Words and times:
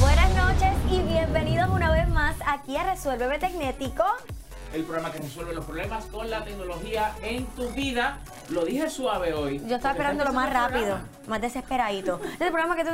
Buenas 0.00 0.34
noches 0.34 0.74
y 0.90 1.00
bienvenidos 1.02 1.67
aquí 2.48 2.76
a 2.76 2.84
Resuélveme 2.84 3.38
Tecnético. 3.38 4.04
el 4.72 4.82
programa 4.84 5.12
que 5.12 5.18
resuelve 5.18 5.54
los 5.54 5.64
problemas 5.64 6.04
con 6.06 6.30
la 6.30 6.44
tecnología 6.44 7.14
en 7.22 7.46
tu 7.48 7.68
vida. 7.70 8.20
Lo 8.50 8.64
dije 8.64 8.88
suave 8.88 9.34
hoy. 9.34 9.62
Yo 9.66 9.76
estaba 9.76 9.92
esperando 9.92 10.24
lo 10.24 10.32
más 10.32 10.50
rápido, 10.50 10.80
programa. 10.80 11.08
más 11.26 11.40
desesperadito. 11.40 12.18
Este 12.32 12.50
programa 12.50 12.76
que... 12.76 12.84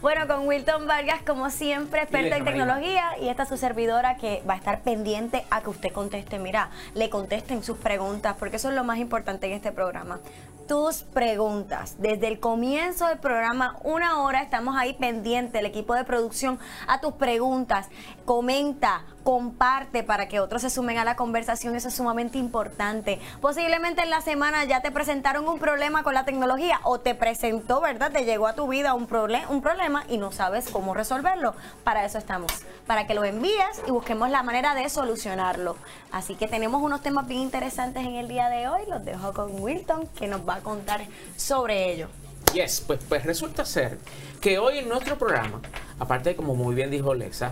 Bueno, 0.00 0.26
con 0.26 0.48
Wilton 0.48 0.86
Vargas, 0.86 1.20
como 1.26 1.50
siempre, 1.50 2.02
experta 2.02 2.36
en 2.36 2.44
tecnología, 2.44 3.18
y 3.20 3.28
esta 3.28 3.42
es 3.42 3.48
su 3.50 3.58
servidora 3.58 4.16
que 4.16 4.42
va 4.48 4.54
a 4.54 4.56
estar 4.56 4.80
pendiente 4.80 5.44
a 5.50 5.60
que 5.60 5.70
usted 5.70 5.92
conteste. 5.92 6.38
Mira, 6.38 6.70
le 6.94 7.10
contesten 7.10 7.62
sus 7.62 7.76
preguntas, 7.76 8.36
porque 8.38 8.56
eso 8.56 8.70
es 8.70 8.74
lo 8.74 8.84
más 8.84 8.98
importante 8.98 9.46
en 9.46 9.52
este 9.52 9.70
programa. 9.70 10.20
Tus 10.66 11.02
preguntas. 11.02 11.96
Desde 11.98 12.28
el 12.28 12.38
comienzo 12.38 13.06
del 13.08 13.18
programa, 13.18 13.76
una 13.82 14.20
hora, 14.22 14.40
estamos 14.40 14.76
ahí 14.76 14.94
pendiente, 14.94 15.58
el 15.58 15.66
equipo 15.66 15.94
de 15.94 16.04
producción, 16.04 16.60
a 16.86 17.00
tus 17.00 17.14
preguntas. 17.14 17.88
Comenta, 18.24 19.02
comparte 19.24 20.04
para 20.04 20.28
que 20.28 20.38
otros 20.38 20.62
se 20.62 20.70
sumen 20.70 20.96
a 20.98 21.04
la 21.04 21.16
conversación, 21.16 21.74
eso 21.74 21.88
es 21.88 21.94
sumamente 21.94 22.38
importante. 22.38 23.18
Posiblemente 23.40 24.02
en 24.02 24.10
la 24.10 24.20
semana 24.20 24.64
ya 24.70 24.80
te 24.80 24.92
presentaron 24.92 25.48
un 25.48 25.58
problema 25.58 26.04
con 26.04 26.14
la 26.14 26.24
tecnología 26.24 26.78
o 26.84 27.00
te 27.00 27.16
presentó, 27.16 27.80
¿verdad? 27.80 28.12
Te 28.12 28.24
llegó 28.24 28.46
a 28.46 28.54
tu 28.54 28.68
vida 28.68 28.94
un, 28.94 29.08
prole- 29.08 29.44
un 29.48 29.62
problema 29.62 30.04
y 30.08 30.16
no 30.16 30.30
sabes 30.30 30.70
cómo 30.70 30.94
resolverlo. 30.94 31.56
Para 31.82 32.04
eso 32.04 32.18
estamos, 32.18 32.52
para 32.86 33.04
que 33.08 33.14
lo 33.14 33.24
envíes 33.24 33.82
y 33.88 33.90
busquemos 33.90 34.30
la 34.30 34.44
manera 34.44 34.76
de 34.76 34.88
solucionarlo. 34.88 35.74
Así 36.12 36.36
que 36.36 36.46
tenemos 36.46 36.80
unos 36.82 37.02
temas 37.02 37.26
bien 37.26 37.40
interesantes 37.40 38.06
en 38.06 38.14
el 38.14 38.28
día 38.28 38.48
de 38.48 38.68
hoy, 38.68 38.82
los 38.88 39.04
dejo 39.04 39.32
con 39.32 39.60
Wilton 39.60 40.06
que 40.06 40.28
nos 40.28 40.48
va 40.48 40.54
a 40.54 40.60
contar 40.60 41.00
sobre 41.36 41.92
ello. 41.92 42.06
Yes, 42.54 42.80
pues, 42.86 43.00
pues 43.08 43.24
resulta 43.24 43.64
ser 43.64 43.98
que 44.40 44.60
hoy 44.60 44.78
en 44.78 44.88
nuestro 44.88 45.18
programa, 45.18 45.60
aparte 45.98 46.30
de 46.30 46.36
como 46.36 46.54
muy 46.54 46.76
bien 46.76 46.92
dijo 46.92 47.12
Lexa, 47.12 47.50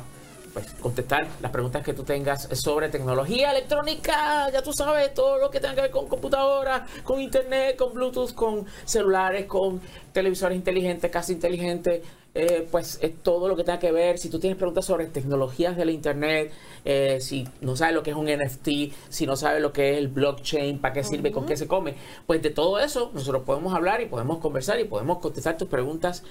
pues 0.58 0.74
contestar 0.80 1.26
las 1.40 1.52
preguntas 1.52 1.84
que 1.84 1.92
tú 1.92 2.02
tengas 2.02 2.48
sobre 2.52 2.88
tecnología 2.88 3.52
electrónica, 3.52 4.50
ya 4.50 4.62
tú 4.62 4.72
sabes, 4.72 5.14
todo 5.14 5.38
lo 5.38 5.50
que 5.50 5.60
tenga 5.60 5.74
que 5.76 5.82
ver 5.82 5.90
con 5.90 6.08
computadoras, 6.08 6.82
con 7.04 7.20
internet, 7.20 7.76
con 7.76 7.92
Bluetooth, 7.94 8.34
con 8.34 8.66
celulares, 8.84 9.46
con 9.46 9.80
televisores 10.12 10.56
inteligentes, 10.56 11.10
casi 11.10 11.34
inteligentes, 11.34 12.02
eh, 12.34 12.66
pues 12.70 12.98
es 13.02 13.22
todo 13.22 13.46
lo 13.48 13.54
que 13.54 13.62
tenga 13.62 13.78
que 13.78 13.92
ver. 13.92 14.18
Si 14.18 14.28
tú 14.30 14.40
tienes 14.40 14.56
preguntas 14.56 14.84
sobre 14.84 15.06
tecnologías 15.06 15.76
de 15.76 15.84
la 15.84 15.92
internet, 15.92 16.52
eh, 16.84 17.18
si 17.20 17.46
no 17.60 17.76
sabes 17.76 17.94
lo 17.94 18.02
que 18.02 18.10
es 18.10 18.16
un 18.16 18.26
NFT, 18.26 18.92
si 19.08 19.26
no 19.26 19.36
sabes 19.36 19.62
lo 19.62 19.72
que 19.72 19.92
es 19.92 19.98
el 19.98 20.08
blockchain, 20.08 20.78
para 20.80 20.94
qué 20.94 21.04
sirve, 21.04 21.30
con 21.30 21.46
qué 21.46 21.56
se 21.56 21.68
come, 21.68 21.94
pues 22.26 22.42
de 22.42 22.50
todo 22.50 22.80
eso 22.80 23.12
nosotros 23.14 23.44
podemos 23.44 23.74
hablar 23.74 24.00
y 24.00 24.06
podemos 24.06 24.38
conversar 24.38 24.80
y 24.80 24.84
podemos 24.84 25.18
contestar 25.18 25.56
tus 25.56 25.68
preguntas 25.68 26.24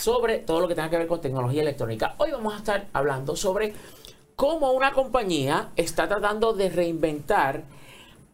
sobre 0.00 0.38
todo 0.38 0.60
lo 0.60 0.68
que 0.68 0.74
tenga 0.74 0.90
que 0.90 0.98
ver 0.98 1.06
con 1.06 1.20
tecnología 1.20 1.62
electrónica. 1.62 2.14
Hoy 2.18 2.30
vamos 2.32 2.54
a 2.54 2.58
estar 2.58 2.86
hablando 2.92 3.34
sobre 3.36 3.72
cómo 4.36 4.72
una 4.72 4.92
compañía 4.92 5.70
está 5.76 6.06
tratando 6.08 6.52
de 6.52 6.68
reinventar 6.68 7.62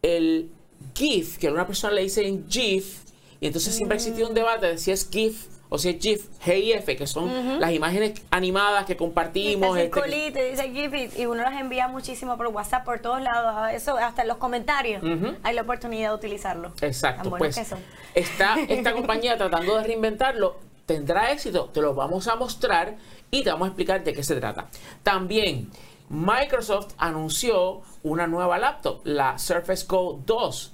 el 0.01 0.49
GIF, 0.93 1.37
que 1.37 1.47
a 1.47 1.51
una 1.51 1.65
persona 1.65 1.93
le 1.93 2.01
dicen 2.01 2.45
GIF, 2.49 3.03
y 3.39 3.47
entonces 3.47 3.73
siempre 3.75 3.95
ha 3.95 3.97
existido 3.97 4.27
un 4.27 4.33
debate 4.33 4.67
de 4.67 4.77
si 4.77 4.91
es 4.91 5.09
GIF 5.09 5.47
o 5.69 5.77
si 5.77 5.89
es 5.89 5.97
GIF, 5.99 6.27
GIF, 6.43 6.85
que 6.85 7.07
son 7.07 7.59
las 7.59 7.71
imágenes 7.71 8.21
animadas 8.29 8.85
que 8.85 8.95
compartimos. 8.95 9.75
Este, 9.77 10.49
dice 10.51 10.69
GIF 10.71 11.17
y- 11.17 11.25
uno 11.25 11.41
las 11.41 11.59
envía 11.59 11.87
muchísimo 11.87 12.37
por 12.37 12.47
WhatsApp, 12.47 12.83
por 12.85 12.99
todos 12.99 13.21
lados, 13.21 13.71
eso 13.73 13.97
hasta 13.97 14.21
en 14.21 14.27
los 14.27 14.37
comentarios. 14.37 15.01
Hay 15.41 15.55
la 15.55 15.61
oportunidad 15.63 16.09
de 16.09 16.15
utilizarlo. 16.15 16.73
Exacto, 16.81 17.29
Tan 17.29 17.39
pues 17.39 17.55
que 17.57 17.65
son. 17.65 17.79
está 18.13 18.55
esta 18.67 18.93
compañía 18.93 19.35
tratando 19.37 19.77
de 19.77 19.83
reinventarlo, 19.83 20.57
tendrá 20.85 21.31
éxito, 21.31 21.69
te 21.73 21.81
lo 21.81 21.93
vamos 21.93 22.27
a 22.27 22.35
mostrar 22.35 22.97
y 23.31 23.43
te 23.43 23.51
vamos 23.51 23.65
a 23.65 23.69
explicar 23.69 24.03
de 24.03 24.13
qué 24.13 24.23
se 24.23 24.35
trata. 24.35 24.69
También 25.01 25.69
Microsoft 26.09 26.93
anunció 26.97 27.81
una 28.03 28.27
nueva 28.27 28.57
laptop, 28.57 29.01
la 29.05 29.37
Surface 29.39 29.85
Go 29.87 30.21
2. 30.25 30.71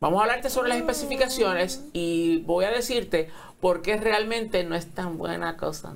Vamos 0.00 0.20
a 0.20 0.24
hablarte 0.24 0.50
sobre 0.50 0.68
las 0.68 0.78
especificaciones 0.78 1.84
y 1.92 2.42
voy 2.42 2.66
a 2.66 2.70
decirte 2.70 3.30
por 3.60 3.80
qué 3.82 3.96
realmente 3.96 4.62
no 4.64 4.76
es 4.76 4.92
tan 4.92 5.16
buena 5.16 5.56
cosa. 5.56 5.94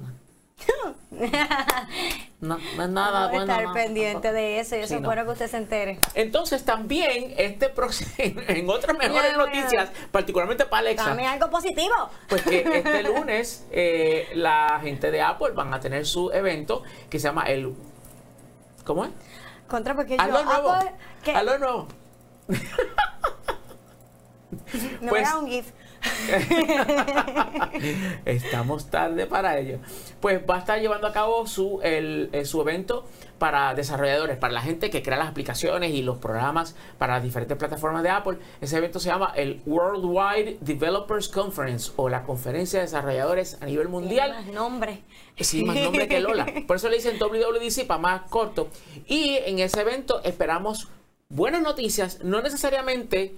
¿no? 2.40 2.56
Es 2.56 2.88
nada 2.88 3.10
Vamos 3.26 3.30
bueno. 3.30 3.52
estar 3.52 3.64
no, 3.64 3.72
pendiente 3.74 4.32
de 4.32 4.60
eso 4.60 4.76
y 4.76 4.80
eso 4.80 4.88
Sí, 4.88 4.94
es 4.94 5.00
no. 5.00 5.06
bueno 5.08 5.24
que 5.24 5.30
usted 5.32 5.48
se 5.48 5.56
entere. 5.56 5.98
Entonces 6.14 6.64
también 6.64 7.34
este 7.36 7.68
próximo, 7.68 8.10
en 8.48 8.68
otras 8.70 8.96
mejores 8.96 9.36
noticias, 9.36 9.90
particularmente 10.10 10.64
para 10.66 10.80
Alexa, 10.80 11.04
También 11.06 11.28
algo 11.30 11.50
positivo. 11.50 11.94
pues 12.28 12.42
que 12.42 12.60
este 12.84 13.02
lunes 13.02 13.66
eh, 13.70 14.28
la 14.34 14.78
gente 14.82 15.10
de 15.10 15.22
Apple 15.22 15.50
van 15.52 15.72
a 15.74 15.80
tener 15.80 16.06
su 16.06 16.30
evento 16.32 16.82
que 17.08 17.18
se 17.18 17.28
llama 17.28 17.44
el 17.44 17.74
¿cómo 18.84 19.04
es? 19.04 19.10
Contra 19.68 19.94
porque 19.94 20.16
yo 20.16 20.22
Algo 20.22 20.42
nuevo. 20.44 20.70
Apple, 20.70 21.34
Algo 21.34 21.58
nuevo. 21.58 21.88
no 25.00 25.08
pues- 25.10 25.22
era 25.22 25.38
un 25.38 25.46
GIF. 25.48 25.66
Estamos 28.24 28.90
tarde 28.90 29.26
para 29.26 29.58
ello. 29.58 29.78
Pues 30.20 30.40
va 30.48 30.56
a 30.56 30.58
estar 30.58 30.80
llevando 30.80 31.06
a 31.06 31.12
cabo 31.12 31.46
su, 31.46 31.80
el, 31.82 32.28
eh, 32.32 32.44
su 32.44 32.60
evento 32.60 33.06
para 33.38 33.74
desarrolladores, 33.74 34.36
para 34.36 34.52
la 34.52 34.60
gente 34.60 34.90
que 34.90 35.02
crea 35.02 35.16
las 35.16 35.28
aplicaciones 35.28 35.92
y 35.92 36.02
los 36.02 36.18
programas 36.18 36.74
para 36.98 37.14
las 37.14 37.22
diferentes 37.22 37.56
plataformas 37.56 38.02
de 38.02 38.10
Apple. 38.10 38.38
Ese 38.60 38.76
evento 38.76 39.00
se 39.00 39.08
llama 39.08 39.32
el 39.36 39.62
Worldwide 39.64 40.58
Developers 40.60 41.28
Conference 41.28 41.92
o 41.96 42.08
la 42.08 42.24
conferencia 42.24 42.80
de 42.80 42.86
desarrolladores 42.86 43.58
a 43.60 43.66
nivel 43.66 43.88
mundial. 43.88 44.32
Tiene 44.32 44.46
más 44.46 44.54
nombre. 44.54 45.02
Sí, 45.38 45.64
más 45.64 45.76
nombre 45.76 46.08
que 46.08 46.20
Lola. 46.20 46.46
Por 46.66 46.76
eso 46.76 46.88
le 46.88 46.96
dicen 46.96 47.18
WWDC 47.18 47.86
para 47.86 48.00
más 48.00 48.22
corto. 48.28 48.68
Y 49.06 49.36
en 49.46 49.60
ese 49.60 49.80
evento 49.80 50.20
esperamos 50.24 50.88
buenas 51.28 51.62
noticias, 51.62 52.24
no 52.24 52.42
necesariamente 52.42 53.36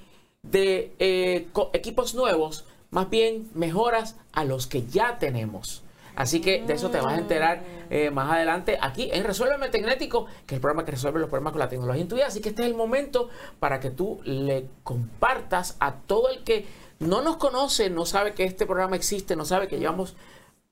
de 0.51 0.95
eh, 0.99 1.49
equipos 1.73 2.15
nuevos, 2.15 2.65
más 2.91 3.09
bien 3.11 3.49
mejoras 3.55 4.17
a 4.33 4.45
los 4.45 4.67
que 4.67 4.87
ya 4.87 5.19
tenemos. 5.19 5.83
Así 6.17 6.41
que 6.41 6.63
de 6.63 6.75
eso 6.75 6.91
te 6.91 7.01
vas 7.01 7.15
a 7.15 7.19
enterar 7.19 7.63
eh, 7.89 8.11
más 8.11 8.31
adelante 8.31 8.79
aquí 8.81 9.09
en 9.13 9.25
Resuélveme 9.25 9.69
Tecnético, 9.69 10.27
que 10.47 10.55
es 10.55 10.59
el 10.59 10.61
programa 10.61 10.85
que 10.85 10.91
resuelve 10.93 11.21
los 11.21 11.31
problemas 11.31 11.53
con 11.53 11.61
la 11.61 11.69
tecnología 11.69 12.03
en 12.03 12.09
tu 12.09 12.17
vida. 12.17 12.27
Así 12.27 12.41
que 12.41 12.51
este 12.51 12.63
es 12.63 12.69
el 12.69 12.75
momento 12.75 13.29
para 13.59 13.81
que 13.81 13.91
tú 13.91 14.21
le 14.25 14.67
compartas 14.83 15.77
a 15.81 15.95
todo 15.95 16.29
el 16.29 16.43
que 16.43 16.67
no 16.99 17.23
nos 17.23 17.37
conoce, 17.37 17.89
no 17.89 18.05
sabe 18.05 18.35
que 18.35 18.45
este 18.45 18.67
programa 18.67 18.97
existe, 18.97 19.37
no 19.37 19.45
sabe 19.45 19.69
que 19.69 19.79
llevamos 19.79 20.15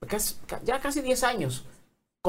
casi- 0.07 0.35
ya 0.65 0.79
casi 0.81 1.01
10 1.01 1.23
años 1.23 1.65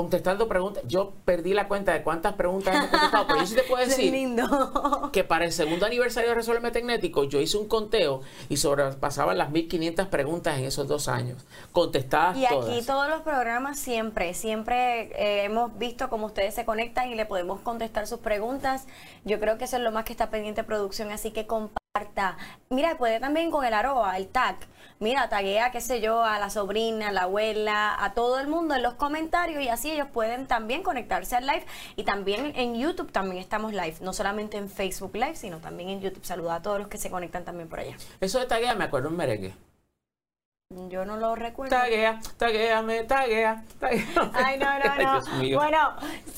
contestando 0.01 0.47
preguntas. 0.47 0.85
Yo 0.87 1.15
perdí 1.25 1.53
la 1.53 1.67
cuenta 1.67 1.93
de 1.93 2.05
cuántas 2.05 2.35
preguntas 2.35 2.77
hemos 2.77 2.91
contestado, 2.91 3.27
pero 3.27 3.41
yo 3.41 3.47
sí 3.47 3.57
te 3.57 3.63
puedo 3.65 3.85
decir 3.87 4.13
lindo. 4.13 5.11
que 5.13 5.25
para 5.25 5.45
el 5.45 5.51
segundo 5.51 5.85
aniversario 5.85 6.29
de 6.29 6.37
Resuelve 6.37 6.71
Tecnético 6.71 7.25
yo 7.25 7.41
hice 7.41 7.59
un 7.59 7.67
conteo 7.67 8.21
y 8.49 8.57
sobrepasaban 8.59 9.37
las 9.37 9.51
1500 9.51 10.07
preguntas 10.07 10.59
en 10.59 10.67
esos 10.67 10.87
dos 10.87 11.09
años, 11.09 11.45
contestadas 11.73 12.37
Y 12.37 12.47
aquí 12.47 12.55
todas. 12.55 12.87
todos 12.87 13.09
los 13.09 13.23
programas 13.23 13.81
siempre, 13.81 14.33
siempre 14.35 15.11
eh, 15.21 15.45
hemos 15.47 15.77
visto 15.77 16.09
cómo 16.09 16.27
ustedes 16.27 16.55
se 16.55 16.65
conectan 16.65 17.11
y 17.11 17.17
le 17.17 17.27
podemos 17.27 17.61
contestar 17.61 18.07
sus 18.07 18.21
preguntas. 18.21 18.87
Yo 19.25 19.41
creo 19.41 19.59
que 19.59 19.65
eso 19.65 19.77
es 19.77 19.83
lo 19.83 19.91
más 19.91 20.05
que 20.05 20.13
está 20.13 20.31
pendiente 20.31 20.63
producción, 20.63 21.11
así 21.11 21.33
que 21.33 21.49
comparta. 21.93 22.37
Mira, 22.69 22.97
puede 22.99 23.19
también 23.19 23.51
con 23.51 23.65
el 23.65 23.75
arroba, 23.75 24.17
el 24.17 24.29
tag. 24.29 24.57
Mira, 25.01 25.29
taguea, 25.29 25.73
qué 25.73 25.81
sé 25.81 26.01
yo, 26.01 26.23
a 26.23 26.39
la 26.39 26.51
sobrina, 26.51 27.09
a 27.09 27.13
la 27.13 27.23
abuela, 27.23 27.97
a 27.99 28.15
todo 28.15 28.39
el 28.39 28.47
mundo 28.47 28.75
en 28.75 28.83
los 28.83 28.95
comentarios 28.95 29.63
y 29.63 29.69
así 29.69 29.91
ellos 29.91 30.07
pueden 30.13 30.47
también 30.47 30.83
conectarse 30.83 31.37
al 31.37 31.47
live. 31.47 31.65
Y 31.97 32.05
también 32.05 32.53
en 32.55 32.77
YouTube 32.77 33.11
también 33.11 33.39
estamos 33.39 33.73
live, 33.73 33.97
no 34.03 34.13
solamente 34.13 34.57
en 34.57 34.69
Facebook 34.69 35.15
Live, 35.15 35.37
sino 35.37 35.59
también 35.59 35.89
en 35.89 36.01
YouTube. 36.01 36.25
Saluda 36.25 36.57
a 36.57 36.63
todos 36.63 36.79
los 36.79 36.89
que 36.89 36.99
se 36.99 37.11
conectan 37.11 37.45
también 37.45 37.69
por 37.69 37.81
allá. 37.81 37.97
Eso 38.21 38.39
de 38.39 38.47
taguea 38.47 38.75
me 38.75 38.85
acuerdo 38.85 39.09
un 39.09 39.17
merengue. 39.17 39.55
Yo 40.89 41.05
no 41.05 41.17
lo 41.17 41.35
recuerdo. 41.35 41.75
Taguea, 41.77 42.21
tagueame, 42.37 43.03
taguea, 43.03 43.65
taguea. 43.81 44.07
Ay, 44.33 44.57
no, 44.57 44.67
no, 44.79 45.21
no. 45.43 45.57
Bueno, 45.59 45.79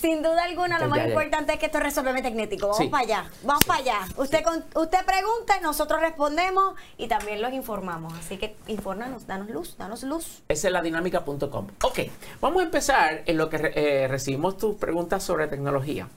sin 0.00 0.22
duda 0.22 0.44
alguna, 0.44 0.78
lo 0.78 0.88
más 0.88 1.00
ya, 1.00 1.04
ya. 1.04 1.08
importante 1.10 1.52
es 1.52 1.58
que 1.58 1.66
esto 1.66 1.80
resuelve 1.80 2.22
tecnético. 2.22 2.68
Vamos 2.68 2.78
Sí. 2.78 2.88
para 2.88 3.02
allá, 3.04 3.30
vamos 3.42 3.62
para 3.66 3.80
allá. 3.80 3.98
Usted 4.16 4.42
con- 4.42 4.64
usted 4.74 5.04
pregunta, 5.04 5.60
nosotros 5.60 6.00
respondemos 6.00 6.74
y 6.96 7.08
también 7.08 7.42
los 7.42 7.52
informamos. 7.52 8.14
Así 8.14 8.38
que 8.38 8.56
infórmanos, 8.68 9.26
danos 9.26 9.50
luz, 9.50 9.76
danos 9.76 10.02
luz. 10.02 10.42
Esa 10.48 10.68
es 10.68 10.72
la 10.72 10.80
dinámica.com. 10.80 11.66
Ok, 11.82 11.98
vamos 12.40 12.62
a 12.62 12.64
empezar 12.64 13.24
en 13.26 13.36
lo 13.36 13.50
que 13.50 13.58
re- 13.58 13.72
eh, 14.04 14.08
recibimos 14.08 14.56
tus 14.56 14.76
preguntas 14.76 15.22
sobre 15.22 15.46
tecnología. 15.46 16.08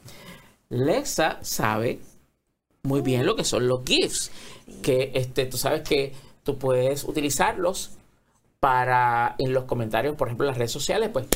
Lexa 0.70 1.38
sabe 1.42 2.00
muy 2.84 3.02
bien 3.02 3.26
lo 3.26 3.36
que 3.36 3.44
son 3.44 3.68
los 3.68 3.82
GIFs, 3.86 4.32
que 4.82 5.12
este, 5.16 5.46
tú 5.48 5.58
sabes 5.58 5.82
que 5.82 6.14
tú 6.44 6.58
puedes 6.58 7.04
utilizarlos 7.04 7.95
para 8.66 9.36
en 9.38 9.54
los 9.54 9.66
comentarios, 9.66 10.16
por 10.16 10.28
ejemplo, 10.28 10.46
en 10.46 10.50
las 10.50 10.58
redes 10.58 10.72
sociales, 10.72 11.12
pues 11.14 11.28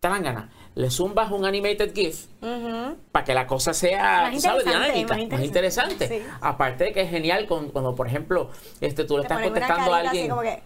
te 0.00 0.08
dan 0.08 0.20
ganas. 0.20 0.46
Le 0.74 0.90
zumbas 0.90 1.30
un 1.30 1.44
animated 1.44 1.94
GIF 1.94 2.24
para 3.12 3.24
que 3.24 3.34
la 3.34 3.46
cosa 3.46 3.72
sea, 3.72 4.30
Más 4.32 4.42
sabes, 4.42 4.64
interesante, 4.64 4.92
dinámica, 4.98 5.16
más 5.16 5.28
más 5.38 5.42
interesante. 5.44 5.92
interesante. 5.92 6.24
Sí. 6.28 6.36
Aparte 6.40 6.84
de 6.84 6.92
que 6.92 7.02
es 7.02 7.10
genial 7.10 7.46
con- 7.46 7.68
cuando, 7.70 7.94
por 7.94 8.08
ejemplo, 8.08 8.50
este, 8.80 9.04
tú 9.04 9.16
le 9.16 9.22
estás 9.22 9.40
contestando 9.42 9.94
a 9.94 9.98
carita 9.98 10.10
así 10.10 10.18
alguien. 10.18 10.28
como 10.30 10.42
que 10.42 10.62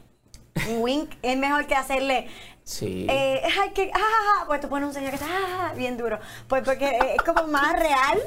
un 0.71 0.83
wink 0.83 1.11
es 1.21 1.37
mejor 1.37 1.67
que 1.67 1.75
hacerle 1.75 2.29
Sí. 2.63 3.07
eh, 3.11 3.43
ay, 3.61 3.73
que, 3.75 3.91
ah, 3.93 3.99
ah, 4.01 4.39
ah, 4.41 4.45
pues 4.47 4.61
tú 4.63 4.71
pones 4.71 4.89
un 4.89 4.95
señor 4.95 5.11
que 5.11 5.17
está 5.17 5.27
ah, 5.29 5.75
bien 5.77 5.99
duro. 5.99 6.19
Pues 6.49 6.63
porque 6.65 6.97
es 7.15 7.23
como 7.23 7.47
más 7.49 7.75
real. 7.79 8.19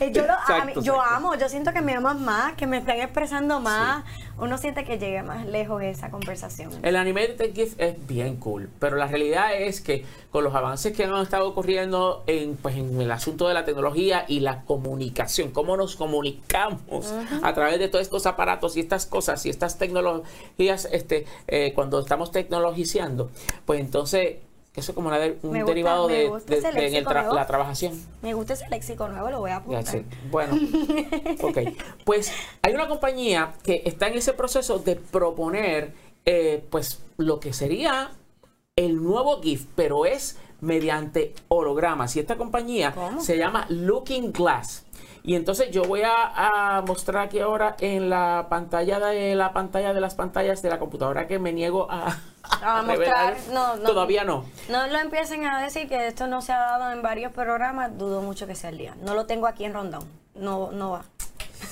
Yo, 0.12 0.26
lo- 0.26 0.34
mí- 0.34 0.40
Exacto, 0.72 0.82
yo 0.82 1.00
amo, 1.00 1.34
yo 1.36 1.48
siento 1.48 1.72
que 1.72 1.80
me 1.80 1.94
aman 1.94 2.22
más, 2.22 2.52
que 2.54 2.66
me 2.66 2.76
están 2.78 3.00
expresando 3.00 3.58
más. 3.58 4.04
Uno 4.38 4.56
siente 4.58 4.84
que 4.84 4.98
llega 4.98 5.22
más 5.22 5.46
lejos 5.46 5.82
esa 5.82 6.10
conversación. 6.10 6.70
El 6.82 6.96
animated 6.96 7.52
GIF 7.54 7.74
es 7.78 8.06
bien 8.06 8.36
cool, 8.36 8.68
pero 8.78 8.96
la 8.96 9.06
realidad 9.06 9.54
es 9.54 9.80
que 9.80 10.04
con 10.30 10.44
los 10.44 10.54
avances 10.54 10.96
que 10.96 11.04
han 11.04 11.14
estado 11.16 11.48
ocurriendo 11.48 12.22
en, 12.26 12.56
pues, 12.56 12.76
en 12.76 13.00
el 13.00 13.10
asunto 13.10 13.48
de 13.48 13.54
la 13.54 13.64
tecnología 13.64 14.24
y 14.28 14.40
la 14.40 14.62
comunicación, 14.62 15.50
cómo 15.50 15.76
nos 15.76 15.96
comunicamos 15.96 17.12
a 17.42 17.52
través 17.54 17.78
de 17.78 17.88
todos 17.88 18.02
estos 18.02 18.26
aparatos 18.26 18.76
y 18.76 18.80
estas 18.80 19.06
cosas 19.06 19.44
y 19.46 19.50
estas 19.50 19.78
tecnologías, 19.78 20.88
este, 20.92 21.26
eh, 21.46 21.72
cuando 21.74 22.00
estamos 22.00 22.30
tecnologizando, 22.30 23.30
pues 23.64 23.80
entonces 23.80 24.36
eso 24.78 24.92
es 24.92 24.94
como 24.94 25.10
de- 25.10 25.38
un 25.42 25.50
gusta- 25.50 25.64
derivado 25.66 26.08
de, 26.08 26.28
gusta 26.28 26.50
de- 26.52 26.58
ese 26.58 26.72
de- 26.72 26.78
en 26.78 26.84
el 26.86 26.90
léxico 26.92 27.10
tra- 27.10 27.20
nuevo. 27.22 27.34
la 27.34 27.46
trabajación. 27.46 27.92
Me 28.22 28.34
gusta 28.34 28.52
ese 28.54 28.68
léxico 28.68 29.08
nuevo, 29.08 29.30
lo 29.30 29.40
voy 29.40 29.50
a 29.50 29.54
Ya 29.54 29.58
apuntar. 29.58 29.84
sé. 29.84 30.04
Bueno, 30.30 30.54
ok. 31.42 31.58
Pues 32.04 32.32
hay 32.62 32.74
una 32.74 32.88
compañía 32.88 33.52
que 33.62 33.82
está 33.84 34.08
en 34.08 34.14
ese 34.18 34.32
proceso 34.32 34.78
de 34.78 34.96
proponer, 34.96 35.92
eh, 36.24 36.64
pues, 36.70 37.02
lo 37.16 37.40
que 37.40 37.52
sería 37.52 38.10
el 38.76 39.02
nuevo 39.02 39.40
GIF, 39.42 39.66
pero 39.74 40.06
es 40.06 40.38
mediante 40.60 41.34
hologramas. 41.48 42.16
Y 42.16 42.20
esta 42.20 42.36
compañía 42.36 42.92
¿Cómo? 42.92 43.20
se 43.20 43.36
llama 43.38 43.66
Looking 43.68 44.32
Glass. 44.32 44.84
Y 45.24 45.34
entonces 45.34 45.70
yo 45.72 45.82
voy 45.82 46.02
a, 46.02 46.76
a 46.78 46.82
mostrar 46.82 47.24
aquí 47.26 47.38
ahora 47.40 47.76
en 47.80 48.08
la 48.08 48.46
pantalla 48.48 48.98
de 48.98 49.34
la 49.34 49.52
pantalla 49.52 49.92
de 49.92 50.00
las 50.00 50.14
pantallas 50.14 50.62
de 50.62 50.70
la 50.70 50.78
computadora 50.78 51.26
que 51.26 51.38
me 51.38 51.52
niego 51.52 51.86
a, 51.90 52.16
A 52.62 52.82
mostrar, 52.82 53.36
no, 53.52 53.76
no. 53.76 53.84
Todavía 53.84 54.24
no. 54.24 54.44
No 54.68 54.86
lo 54.86 54.98
empiecen 54.98 55.46
a 55.46 55.62
decir 55.62 55.88
que 55.88 56.06
esto 56.06 56.26
no 56.26 56.42
se 56.42 56.52
ha 56.52 56.58
dado 56.58 56.90
en 56.92 57.02
varios 57.02 57.32
programas, 57.32 57.96
dudo 57.96 58.22
mucho 58.22 58.46
que 58.46 58.54
sea 58.54 58.70
el 58.70 58.78
día. 58.78 58.96
No 59.02 59.14
lo 59.14 59.26
tengo 59.26 59.46
aquí 59.46 59.64
en 59.64 59.74
Rondón. 59.74 60.08
No, 60.34 60.70
no 60.72 60.90
va. 60.90 61.04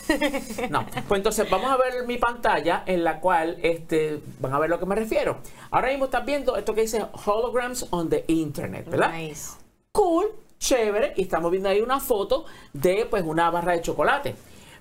No, 0.70 0.86
pues 1.08 1.18
entonces 1.18 1.48
vamos 1.50 1.70
a 1.70 1.76
ver 1.76 2.06
mi 2.06 2.18
pantalla 2.18 2.82
en 2.86 3.04
la 3.04 3.20
cual 3.20 3.58
este, 3.62 4.20
van 4.40 4.54
a 4.54 4.58
ver 4.58 4.70
lo 4.70 4.78
que 4.78 4.86
me 4.86 4.94
refiero. 4.94 5.38
Ahora 5.70 5.88
mismo 5.88 6.06
estás 6.06 6.24
viendo 6.24 6.56
esto 6.56 6.74
que 6.74 6.82
dice 6.82 7.04
holograms 7.24 7.86
on 7.90 8.08
the 8.08 8.24
internet, 8.28 8.88
¿verdad? 8.88 9.12
Nice. 9.12 9.56
Cool, 9.92 10.26
chévere, 10.58 11.14
y 11.16 11.22
estamos 11.22 11.50
viendo 11.50 11.68
ahí 11.68 11.80
una 11.80 12.00
foto 12.00 12.44
de 12.72 13.06
pues 13.08 13.24
una 13.24 13.50
barra 13.50 13.72
de 13.72 13.82
chocolate. 13.82 14.36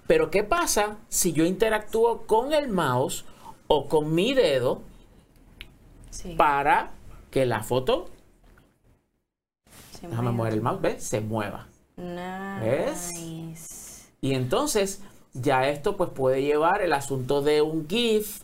Pero 0.07 0.29
¿qué 0.29 0.43
pasa 0.43 0.97
si 1.09 1.33
yo 1.33 1.43
interactúo 1.45 2.27
con 2.27 2.53
el 2.53 2.67
mouse 2.69 3.25
o 3.67 3.87
con 3.87 4.13
mi 4.13 4.33
dedo 4.33 4.81
Sí. 6.15 6.35
para 6.37 6.91
que 7.31 7.45
la 7.45 7.61
foto, 7.63 8.09
se 9.91 10.07
déjame 10.07 10.31
mueve. 10.31 10.37
mover 10.37 10.53
el 10.53 10.61
mouse, 10.61 10.81
¿ves? 10.81 11.03
Se 11.03 11.19
mueva. 11.21 11.67
¿Ves? 11.97 13.11
Nice. 13.13 14.05
Y 14.21 14.33
entonces 14.33 15.01
ya 15.33 15.67
esto 15.67 15.97
pues 15.97 16.09
puede 16.11 16.41
llevar 16.41 16.81
el 16.81 16.93
asunto 16.93 17.41
de 17.41 17.61
un 17.61 17.87
GIF 17.87 18.41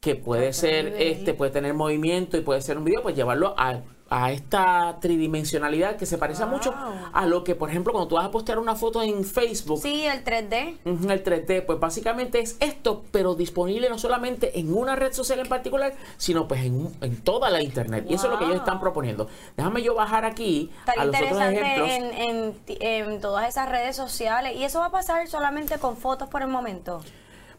que 0.00 0.14
puede 0.16 0.48
Otro 0.48 0.60
ser, 0.60 0.84
nivel. 0.86 1.02
este, 1.02 1.34
puede 1.34 1.50
tener 1.50 1.72
movimiento 1.74 2.36
y 2.36 2.42
puede 2.42 2.60
ser 2.60 2.76
un 2.76 2.84
video, 2.84 3.02
pues 3.02 3.16
llevarlo 3.16 3.54
a, 3.56 3.80
a 4.10 4.30
esta 4.32 4.98
tridimensionalidad 5.00 5.96
que 5.96 6.06
se 6.06 6.18
parece 6.18 6.44
Wow. 6.44 6.52
mucho 6.52 6.74
a 7.12 7.26
lo 7.26 7.42
que, 7.42 7.54
por 7.54 7.70
ejemplo, 7.70 7.92
cuando 7.92 8.06
tú 8.08 8.14
vas 8.16 8.26
a 8.26 8.30
postear 8.30 8.58
una 8.58 8.74
foto 8.76 9.02
en 9.02 9.24
Facebook, 9.24 9.80
Sí, 9.80 10.04
el 10.06 10.22
3D. 10.22 10.76
ujú, 10.84 11.10
el 11.10 11.24
3D, 11.24 11.62
pues 11.62 11.80
básicamente 11.80 12.38
es 12.40 12.56
esto, 12.60 13.02
pero 13.10 13.34
disponible 13.34 13.88
no 13.88 13.98
solamente 13.98 14.58
en 14.60 14.72
una 14.76 14.94
red 14.94 15.12
social 15.12 15.40
en 15.40 15.48
particular, 15.48 15.94
sino 16.18 16.46
pues 16.46 16.64
en, 16.64 16.88
en 17.00 17.16
toda 17.22 17.48
la 17.50 17.62
internet. 17.62 18.04
Y 18.08 18.14
eso 18.14 18.26
es 18.26 18.32
lo 18.32 18.38
que 18.38 18.44
ellos 18.44 18.56
están 18.58 18.78
proponiendo. 18.78 19.26
Déjame 19.56 19.82
yo 19.82 19.94
bajar 19.94 20.24
aquí 20.26 20.70
a 20.86 20.90
Estaría 20.92 21.04
los 21.06 21.14
otros 21.16 21.30
interesante 21.52 22.10
ejemplos. 22.20 22.80
en, 22.80 23.10
en 23.14 23.20
todas 23.20 23.48
esas 23.48 23.68
redes 23.70 23.96
sociales. 23.96 24.54
Y 24.56 24.64
eso 24.64 24.80
va 24.80 24.86
a 24.86 24.90
pasar 24.92 25.26
solamente 25.28 25.78
con 25.78 25.96
fotos 25.96 26.28
por 26.28 26.42
el 26.42 26.48
momento. 26.48 27.00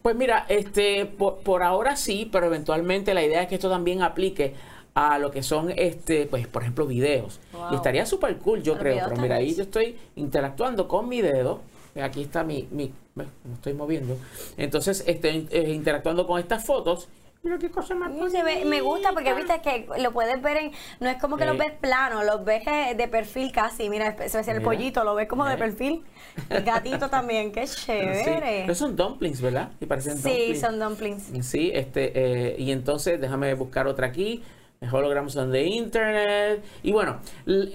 Pues 0.04 0.16
mira, 0.16 0.46
este, 0.50 1.08
por, 1.08 1.38
por 1.38 1.64
ahora 1.64 1.96
sí, 1.96 2.30
pero 2.32 2.46
eventualmente 2.46 3.16
la 3.16 3.24
idea 3.24 3.42
es 3.42 3.48
que 3.48 3.56
esto 3.56 3.72
también 3.72 4.04
aplique 4.04 4.54
a 4.96 5.20
lo 5.20 5.30
que 5.30 5.44
son, 5.44 5.74
este, 5.76 6.26
pues, 6.26 6.48
por 6.48 6.62
ejemplo, 6.62 6.88
videos. 6.88 7.40
Wow. 7.52 7.74
Y 7.74 7.76
estaría 7.76 8.06
súper 8.06 8.38
cool, 8.38 8.64
yo 8.64 8.78
creo. 8.78 9.06
Pero 9.10 9.22
mira, 9.22 9.36
ahí 9.36 9.54
yo 9.54 9.64
estoy 9.64 9.98
interactuando 10.16 10.88
con 10.88 11.10
mi 11.10 11.22
dedo. 11.22 11.62
Aquí 12.02 12.24
está 12.24 12.44
mi, 12.46 12.68
mi 12.72 12.92
me 13.14 13.26
estoy 13.54 13.74
moviendo. 13.74 14.18
Entonces, 14.58 15.04
estoy 15.06 15.48
eh, 15.52 15.72
interactuando 15.74 16.26
con 16.26 16.40
estas 16.40 16.66
fotos. 16.66 17.08
Mira 17.44 17.58
qué 17.60 17.70
cosa 17.70 17.94
más 17.94 18.12
se 18.32 18.42
ve- 18.42 18.66
me 18.66 18.82
gusta 18.82 19.12
porque 19.14 19.32
viste 19.34 19.62
que 19.62 19.88
lo 20.02 20.12
puedes 20.12 20.42
ver 20.42 20.58
en. 20.58 20.72
No 21.00 21.10
es 21.10 21.22
como 21.22 21.38
que 21.38 21.44
Eh. 21.44 21.48
los 21.48 21.58
ves 21.58 21.74
plano, 21.80 22.24
los 22.24 22.44
ves 22.44 22.66
eh, 22.66 22.96
de 22.98 23.08
perfil 23.08 23.52
casi. 23.52 23.90
Mira, 23.90 24.08
especialmente 24.08 24.52
el 24.52 24.58
Mira. 24.60 24.66
pollito, 24.70 25.04
lo 25.04 25.14
ves 25.14 25.28
como 25.28 25.46
de 25.46 25.54
Eh. 25.54 25.58
perfil. 25.58 26.04
El 26.50 26.64
gatito 26.64 27.10
también, 27.10 27.52
qué 27.52 27.68
Sí. 27.68 27.86
chévere. 27.86 28.62
Pero 28.64 28.76
son 28.76 28.96
dumplings, 28.96 29.42
¿verdad? 29.42 29.72
Y 29.80 29.86
parecen 29.86 30.18
Sí, 30.18 30.30
dumplings. 30.30 30.60
son 30.62 30.80
dumplings. 30.80 31.24
Sí, 31.46 31.72
este, 31.74 32.12
eh, 32.16 32.56
y 32.58 32.72
entonces 32.72 33.20
déjame 33.22 33.54
buscar 33.54 33.88
otra 33.88 34.08
aquí. 34.08 34.42
Holograms 34.82 35.36
on 35.38 35.52
the 35.52 35.64
Internet. 35.66 36.64
Y 36.84 36.92
bueno, 36.92 37.18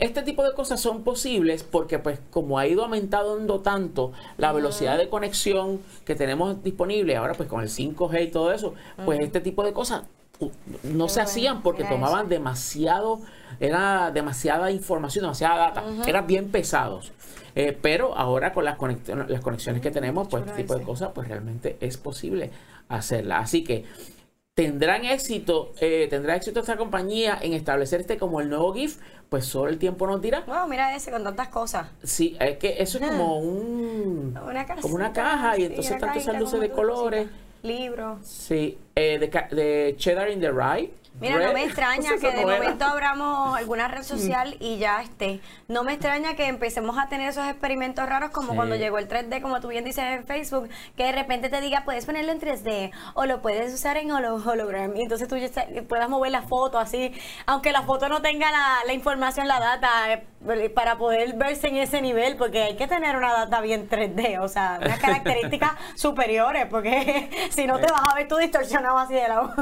este 0.00 0.22
tipo 0.22 0.42
de 0.44 0.52
cosas 0.54 0.80
son 0.80 1.02
posibles 1.02 1.64
porque 1.64 1.98
pues 1.98 2.20
como 2.30 2.58
ha 2.58 2.66
ido 2.66 2.84
aumentando 2.84 3.60
tanto 3.60 4.12
la 4.36 4.52
velocidad 4.52 4.96
de 4.98 5.08
conexión 5.08 5.80
que 6.04 6.14
tenemos 6.14 6.62
disponible 6.62 7.16
ahora 7.16 7.34
pues 7.34 7.48
con 7.48 7.62
el 7.62 7.68
5G 7.68 8.24
y 8.24 8.28
todo 8.30 8.52
eso, 8.52 8.74
pues 9.04 9.18
este 9.20 9.40
tipo 9.40 9.64
de 9.64 9.72
cosas 9.72 10.02
no 10.40 10.48
Qué 11.06 11.10
se 11.10 11.20
bueno, 11.20 11.22
hacían 11.22 11.62
porque 11.62 11.84
tomaban 11.84 12.20
eso. 12.20 12.28
demasiado, 12.30 13.20
era 13.58 14.10
demasiada 14.10 14.70
información, 14.70 15.24
demasiada 15.24 15.56
data, 15.72 15.84
eran 16.06 16.26
bien 16.26 16.48
pesados. 16.50 17.12
Eh, 17.56 17.76
pero 17.78 18.16
ahora 18.16 18.52
con 18.52 18.64
las, 18.64 18.78
conexiones- 18.78 19.26
las 19.28 19.40
conexiones 19.40 19.82
que 19.82 19.90
tenemos, 19.90 20.28
pues 20.28 20.44
este 20.46 20.62
tipo 20.62 20.76
de 20.76 20.84
cosas, 20.84 21.10
pues 21.14 21.26
realmente 21.28 21.76
es 21.80 21.96
posible 21.96 22.50
hacerla. 22.88 23.40
Así 23.40 23.64
que 23.64 23.84
tendrán 24.60 25.06
éxito, 25.06 25.72
eh, 25.80 26.06
tendrá 26.10 26.36
éxito 26.36 26.60
esta 26.60 26.76
compañía 26.76 27.38
en 27.40 27.54
establecer 27.54 28.02
este 28.02 28.18
como 28.18 28.42
el 28.42 28.50
nuevo 28.50 28.74
GIF, 28.74 28.98
pues 29.30 29.46
solo 29.46 29.70
el 29.70 29.78
tiempo 29.78 30.06
nos 30.06 30.20
dirá. 30.20 30.42
Wow, 30.46 30.68
mira 30.68 30.94
ese 30.94 31.10
con 31.10 31.24
tantas 31.24 31.48
cosas. 31.48 31.86
Sí, 32.02 32.36
es 32.38 32.58
que 32.58 32.76
eso 32.78 32.98
es 32.98 33.08
como 33.08 33.38
un 33.38 34.38
Una 34.46 34.66
como 34.82 34.96
una 34.96 35.14
casita, 35.14 35.22
caja 35.22 35.56
y 35.56 35.60
sí, 35.60 35.66
entonces 35.66 35.96
cajita 35.98 36.32
luces 36.34 36.60
de 36.60 36.70
colores. 36.70 37.28
Libros. 37.62 38.18
Sí, 38.22 38.76
eh, 38.94 39.18
de, 39.18 39.56
de 39.56 39.94
Cheddar 39.96 40.30
in 40.30 40.40
the 40.40 40.50
Rye. 40.50 40.90
Mira, 41.18 41.38
no 41.38 41.52
me 41.52 41.64
extraña 41.64 42.12
que 42.20 42.30
de 42.32 42.46
momento 42.46 42.84
abramos 42.84 43.54
alguna 43.58 43.88
red 43.88 44.02
social 44.02 44.56
y 44.60 44.78
ya 44.78 45.02
esté. 45.02 45.40
No 45.68 45.82
me 45.84 45.92
extraña 45.92 46.34
que 46.34 46.46
empecemos 46.46 46.96
a 46.98 47.08
tener 47.08 47.28
esos 47.28 47.46
experimentos 47.46 48.08
raros 48.08 48.30
como 48.30 48.50
Sí. 48.52 48.56
cuando 48.56 48.76
llegó 48.76 48.98
el 48.98 49.06
3D, 49.08 49.42
como 49.42 49.60
tú 49.60 49.68
bien 49.68 49.84
dices 49.84 50.04
en 50.04 50.24
Facebook, 50.24 50.70
que 50.96 51.04
de 51.04 51.12
repente 51.12 51.48
te 51.50 51.60
diga, 51.60 51.84
puedes 51.84 52.06
ponerlo 52.06 52.32
en 52.32 52.40
3D 52.40 52.90
o 53.14 53.26
lo 53.26 53.42
puedes 53.42 53.74
usar 53.74 53.96
en 53.98 54.10
holo- 54.12 54.36
hologram 54.44 54.96
y 54.96 55.02
entonces 55.02 55.28
tú 55.28 55.36
ya 55.36 55.48
puedas 55.88 56.08
mover 56.08 56.30
la 56.32 56.42
foto 56.42 56.78
así, 56.78 57.12
aunque 57.46 57.72
la 57.72 57.82
foto 57.82 58.08
no 58.08 58.22
tenga 58.22 58.50
la, 58.50 58.78
la 58.86 58.92
información, 58.94 59.46
la 59.46 59.60
data, 59.60 60.12
eh, 60.14 60.70
para 60.74 60.96
poder 60.96 61.34
verse 61.34 61.68
en 61.68 61.76
ese 61.76 62.00
nivel, 62.00 62.36
porque 62.36 62.62
hay 62.62 62.76
que 62.76 62.86
tener 62.86 63.16
una 63.16 63.32
data 63.32 63.60
bien 63.60 63.88
3D, 63.90 64.38
o 64.40 64.48
sea, 64.48 64.78
unas 64.80 64.98
características 65.00 65.72
superiores, 65.96 66.64
porque 66.66 67.28
si 67.50 67.66
no 67.66 67.78
te 67.78 67.92
vas 67.92 68.02
a 68.10 68.14
ver 68.14 68.26
tú 68.26 68.36
distorsionado 68.38 68.96
así 68.96 69.12
de 69.14 69.28
lado. 69.28 69.52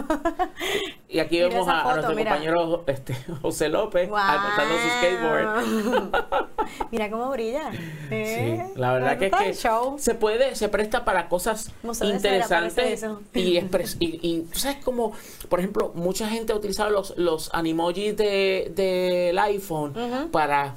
Y 1.09 1.19
aquí 1.21 1.38
Mira 1.45 1.49
vemos 1.50 1.68
a, 1.68 1.80
a 1.80 1.83
foto, 1.83 1.95
nuestro 1.95 2.14
mira. 2.16 2.30
compañero 2.33 2.85
este, 2.87 3.14
José 3.42 3.68
López 3.68 4.09
montando 4.09 4.75
su 4.75 4.88
skateboard. 4.99 6.49
Mira 6.90 7.11
cómo 7.11 7.30
brilla. 7.30 7.71
Sí, 7.73 7.78
¿Eh? 8.11 8.66
la 8.76 8.92
verdad 8.92 9.18
que 9.18 9.26
es 9.26 9.33
que 9.33 9.99
se 9.99 10.14
puede, 10.14 10.54
se 10.54 10.68
presta 10.68 11.04
para 11.04 11.28
cosas 11.28 11.71
Museo 11.83 12.09
interesantes 12.11 13.04
y, 13.35 13.57
expres- 13.57 13.97
y, 14.00 14.18
y 14.23 14.40
tú 14.52 14.59
sabes 14.59 14.78
como, 14.85 15.12
por 15.49 15.59
ejemplo, 15.61 15.92
mucha 15.95 16.28
gente 16.28 16.52
ha 16.52 16.57
utilizado 16.57 16.90
los, 16.90 17.16
los 17.16 17.50
animojis 17.54 18.16
de- 18.16 18.73
del 18.75 19.38
iPhone 19.38 19.95
para 20.30 20.75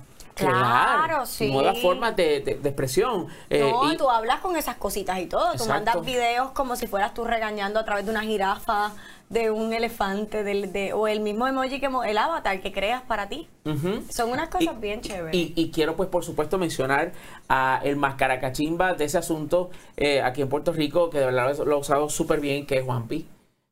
crear 0.47 1.05
Claro, 1.07 1.25
sí. 1.25 1.51
nuevas 1.51 1.77
formas 1.79 2.15
de, 2.15 2.39
de- 2.41 2.55
de 2.55 2.69
expresión. 2.69 3.27
Eh, 3.49 3.59
No, 3.71 3.91
y- 3.91 3.97
tú 3.97 4.09
hablas 4.09 4.39
con 4.41 4.55
esas 4.55 4.75
cositas 4.77 5.19
y 5.19 5.27
todo. 5.27 5.45
Tú 5.51 5.63
Exacto. 5.63 5.73
mandas 5.73 6.01
videos 6.05 6.51
como 6.51 6.75
si 6.75 6.87
fueras 6.87 7.13
tú 7.13 7.23
regañando 7.23 7.79
a 7.79 7.85
través 7.85 8.05
de 8.05 8.11
una 8.11 8.21
jirafa, 8.21 8.91
de 9.29 9.49
un 9.49 9.71
elefante, 9.71 10.43
del, 10.43 10.73
de, 10.73 10.91
o 10.91 11.07
el 11.07 11.21
mismo 11.21 11.47
emoji 11.47 11.79
que 11.79 11.89
el 12.05 12.17
avatar 12.17 12.59
que 12.61 12.73
creas 12.73 13.01
para 13.03 13.29
ti. 13.29 13.47
Son 14.09 14.29
unas 14.29 14.49
cosas 14.49 14.73
Y- 14.75 14.79
bien 14.81 14.99
chéveres. 15.01 15.33
Y, 15.33 15.53
y 15.55 15.71
quiero, 15.71 15.95
pues, 15.95 16.09
por 16.09 16.25
supuesto, 16.25 16.57
mencionar 16.57 17.13
a 17.47 17.79
el 17.83 17.95
mascaracachimba 17.95 18.93
de 18.93 19.05
ese 19.05 19.17
asunto 19.17 19.69
eh, 19.95 20.21
aquí 20.21 20.41
en 20.41 20.49
Puerto 20.49 20.73
Rico, 20.73 21.09
que 21.09 21.19
de 21.19 21.25
verdad 21.27 21.57
lo 21.65 21.75
ha 21.75 21.79
usado 21.79 22.09
súper 22.09 22.41
bien, 22.41 22.65
que 22.65 22.79
es 22.79 22.83
Juanpi. 22.85 23.25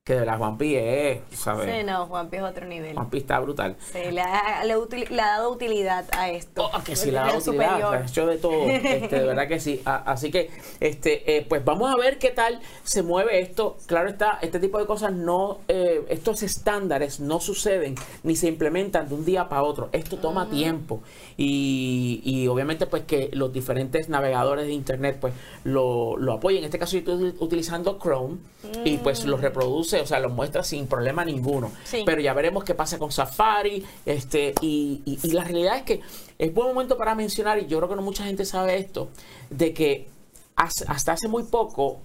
Que 0.10 0.16
de 0.16 0.22
verdad 0.22 0.40
Juanpi 0.40 0.76
es, 0.76 1.20
¿sabes? 1.34 1.70
sí, 1.72 1.84
no, 1.86 2.08
Juanpi 2.08 2.38
es 2.38 2.42
otro 2.42 2.66
nivel. 2.66 2.96
Juanpi 2.96 3.20
está 3.20 3.40
brutal. 3.40 3.76
Sí, 3.94 4.10
le 4.10 4.22
ha, 4.22 4.64
le 4.66 4.74
ha 4.74 4.78
util- 4.80 5.08
le 5.08 5.22
ha 5.22 5.28
dado 5.38 5.52
utilidad 5.52 6.04
a 6.18 6.32
esto. 6.32 6.68
Oh, 6.74 6.84
que 6.84 6.96
sí, 6.96 7.12
la 7.12 7.26
Nivel 7.28 7.40
utilidad, 7.40 7.68
superior. 7.70 7.96
ha 7.96 8.06
hecho 8.08 8.26
de 8.26 8.38
todo, 8.40 8.64
este, 8.72 9.20
de 9.20 9.24
verdad 9.24 9.48
que 9.48 9.60
sí. 9.60 9.84
A- 9.86 9.98
así 10.12 10.32
que, 10.32 10.50
este, 10.80 11.38
eh, 11.38 11.46
pues 11.48 11.64
vamos 11.64 11.94
a 11.94 11.96
ver 11.96 12.18
qué 12.18 12.32
tal 12.32 12.60
se 12.82 13.04
mueve 13.04 13.40
esto. 13.40 13.78
Claro 13.86 14.10
está, 14.10 14.40
este 14.42 14.60
tipo 14.60 14.80
de 14.80 14.88
cosas 14.88 15.14
no, 15.14 15.60
eh, 15.68 16.04
estos 16.10 16.42
estándares 16.42 17.20
no 17.20 17.40
suceden 17.40 17.94
ni 18.24 18.36
se 18.36 18.48
implementan 18.48 19.10
de 19.10 19.14
un 19.14 19.24
día 19.26 19.48
para 19.48 19.62
otro. 19.62 19.90
Esto 19.92 20.18
toma 20.18 20.50
tiempo 20.50 21.04
y, 21.38 22.22
y 22.24 22.48
obviamente 22.48 22.88
pues 22.88 23.04
que 23.04 23.30
los 23.34 23.54
diferentes 23.54 24.10
navegadores 24.10 24.66
de 24.66 24.74
internet 24.74 25.18
pues 25.22 25.36
lo, 25.64 26.18
lo 26.18 26.34
apoyen. 26.34 26.60
En 26.62 26.66
este 26.66 26.80
caso 26.80 26.98
yo 26.98 27.00
estoy 27.14 27.36
utilizando 27.40 28.00
Chrome 28.02 28.38
y 28.84 28.98
pues 28.98 29.24
lo 29.26 29.38
reproduce, 29.38 29.99
o 30.02 30.06
sea, 30.06 30.20
lo 30.20 30.30
muestra 30.30 30.64
sin 30.64 30.88
problema 30.88 31.24
ninguno. 31.26 31.72
Sí. 31.84 32.04
Pero 32.06 32.22
ya 32.22 32.34
veremos 32.34 32.64
qué 32.64 32.74
pasa 32.76 32.98
con 32.98 33.12
Safari. 33.12 33.84
Este, 34.06 34.54
y, 34.62 35.02
y- 35.06 35.20
y 35.24 35.32
la 35.32 35.44
realidad 35.44 35.78
es 35.78 35.84
que 35.84 36.02
es 36.38 36.54
buen 36.54 36.68
momento 36.70 36.98
para 36.98 37.16
mencionar, 37.16 37.60
y 37.60 37.68
yo 37.68 37.78
creo 37.78 37.90
que 37.90 37.96
no 37.96 38.02
mucha 38.02 38.24
gente 38.26 38.46
sabe 38.46 38.78
esto, 38.78 39.10
de 39.50 39.74
que 39.74 40.08
hasta 40.56 41.14
hace 41.14 41.28
muy 41.28 41.44
poco 41.44 42.00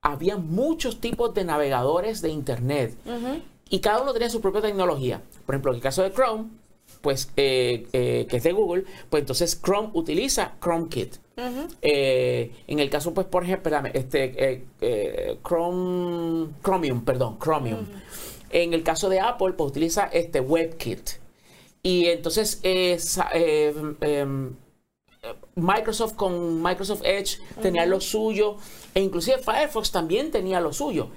había 0.00 0.36
muchos 0.36 1.00
tipos 1.00 1.34
de 1.34 1.44
navegadores 1.44 2.22
de 2.22 2.30
Internet. 2.30 2.94
Y 3.70 3.80
cada 3.80 4.00
uno 4.00 4.12
tenía 4.12 4.30
su 4.30 4.40
propia 4.40 4.62
tecnología. 4.62 5.20
Por 5.44 5.54
ejemplo, 5.54 5.72
en 5.72 5.76
el 5.76 5.82
caso 5.82 6.02
de 6.02 6.12
Chrome, 6.12 6.44
pues 7.02 7.30
eh, 7.36 7.86
eh, 7.92 8.26
que 8.28 8.38
es 8.38 8.42
de 8.42 8.52
Google, 8.52 8.84
pues 9.10 9.20
entonces 9.22 9.60
Chrome 9.62 9.90
utiliza 9.92 10.54
ChromeKit. 10.62 11.16
Eh, 11.82 12.52
en 12.66 12.78
el 12.80 12.90
caso, 12.90 13.14
pues, 13.14 13.26
por 13.26 13.44
ejemplo, 13.44 13.70
espérame, 13.70 13.90
este, 13.94 14.52
eh, 14.52 14.64
eh, 14.80 15.38
Chrome, 15.46 16.48
Chromium, 16.62 17.04
perdón, 17.04 17.38
Chromium. 17.38 17.86
En 18.50 18.74
el 18.74 18.82
caso 18.82 19.08
de 19.08 19.20
Apple, 19.20 19.52
pues 19.52 19.70
utiliza 19.70 20.04
este 20.06 20.40
WebKit. 20.40 21.10
Y 21.82 22.06
entonces, 22.06 22.60
em, 22.62 24.54
Microsoft 25.54 26.14
con 26.14 26.62
Microsoft 26.62 27.02
Edge 27.04 27.38
tenía 27.62 27.86
lo 27.86 28.00
suyo, 28.00 28.56
e 28.94 29.00
inclusive 29.00 29.38
Firefox 29.38 29.92
también 29.92 30.30
tenía 30.30 30.60
lo 30.60 30.72
suyo. 30.72 31.10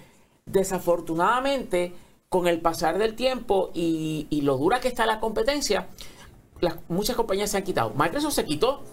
Desafortunadamente, 0.45 1.93
con 2.29 2.47
el 2.47 2.61
pasar 2.61 2.97
del 2.97 3.15
tiempo 3.15 3.71
y, 3.73 4.27
y 4.29 4.41
lo 4.41 4.57
dura 4.57 4.79
que 4.79 4.87
está 4.87 5.05
la 5.05 5.19
competencia, 5.19 5.87
las, 6.59 6.75
muchas 6.89 7.15
compañías 7.15 7.49
se 7.49 7.57
han 7.57 7.63
quitado. 7.63 7.91
Microsoft 7.95 8.33
se 8.33 8.45
quitó 8.45 8.83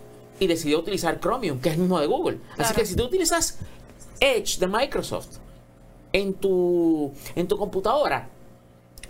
y 0.40 0.46
decidió 0.46 0.78
utilizar 0.78 1.20
Chromium, 1.20 1.60
que 1.60 1.68
es 1.70 1.74
el 1.76 1.80
mismo 1.82 1.98
de 2.00 2.06
Google. 2.06 2.38
Así 2.56 2.74
que 2.74 2.86
si 2.86 2.94
tú 2.96 3.04
utilizas 3.04 3.58
Edge 4.20 4.58
de 4.58 4.66
Microsoft 4.66 5.38
en 6.12 6.34
tu, 6.34 7.12
en 7.36 7.48
tu 7.48 7.56
computadora 7.58 8.28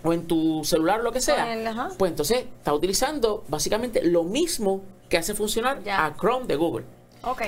o 0.03 0.13
en 0.13 0.27
tu 0.27 0.63
celular, 0.63 1.01
lo 1.01 1.11
que 1.11 1.21
sea, 1.21 1.53
el- 1.53 1.67
pues 1.97 2.11
entonces 2.11 2.45
está 2.57 2.73
utilizando 2.73 3.43
básicamente 3.47 4.03
lo 4.03 4.23
mismo 4.23 4.81
que 5.09 5.17
hace 5.17 5.33
funcionar 5.33 5.83
Ya. 5.83 6.05
a 6.05 6.15
Chrome 6.15 6.45
de 6.45 6.55
Google. 6.55 6.85
Ok. 7.23 7.41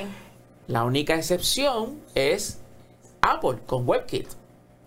La 0.68 0.84
única 0.84 1.16
excepción 1.16 2.00
es 2.16 2.60
Apple 3.22 3.60
con 3.66 3.88
WebKit, 3.88 4.28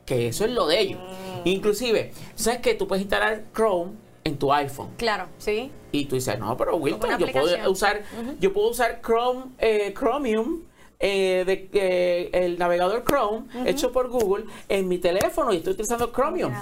que 0.06 0.28
eso 0.28 0.44
es 0.44 0.50
lo 0.50 0.66
de 0.66 0.80
ellos. 0.80 1.00
Mm. 1.44 1.48
Inclusive, 1.48 2.12
¿sabes 2.34 2.60
que 2.60 2.74
Tú 2.74 2.86
puedes 2.88 3.02
instalar 3.02 3.44
Chrome 3.54 3.92
en 4.24 4.38
tu 4.38 4.52
iPhone. 4.52 4.88
Claro, 4.96 5.26
sí. 5.38 5.70
Y 5.94 6.06
tú 6.06 6.16
dices, 6.16 6.36
no, 6.40 6.56
pero 6.56 6.76
Wilton, 6.76 7.18
yo 7.18 7.30
puedo 7.30 7.70
usar, 7.70 8.02
yo 8.40 8.52
puedo 8.52 8.70
usar 8.70 9.00
Chrome, 9.00 9.52
eh, 9.58 9.94
Chromium, 9.96 10.62
eh, 10.98 11.44
de, 11.46 11.70
eh, 11.72 12.30
el 12.32 12.58
navegador 12.58 13.04
Chrome, 13.04 13.46
hecho 13.64 13.92
por 13.92 14.08
Google, 14.08 14.46
en 14.68 14.88
mi 14.88 14.98
teléfono 14.98 15.52
y 15.52 15.58
estoy 15.58 15.74
utilizando 15.74 16.10
Chromium. 16.10 16.52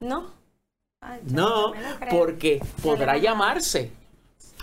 ¿No? 0.00 0.30
Ay, 1.00 1.20
No, 1.30 1.72
porque 2.10 2.60
podrá 2.82 3.16
llamarse 3.16 3.92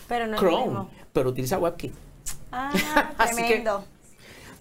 Pero 0.10 0.28
no 0.28 0.38
Chrome, 0.38 0.88
pero 1.14 1.30
utiliza 1.30 1.58
WebKit. 1.58 1.94
Ah, 2.52 2.72
Así 3.18 3.38
que 3.38 3.48
tremendo. 3.48 3.86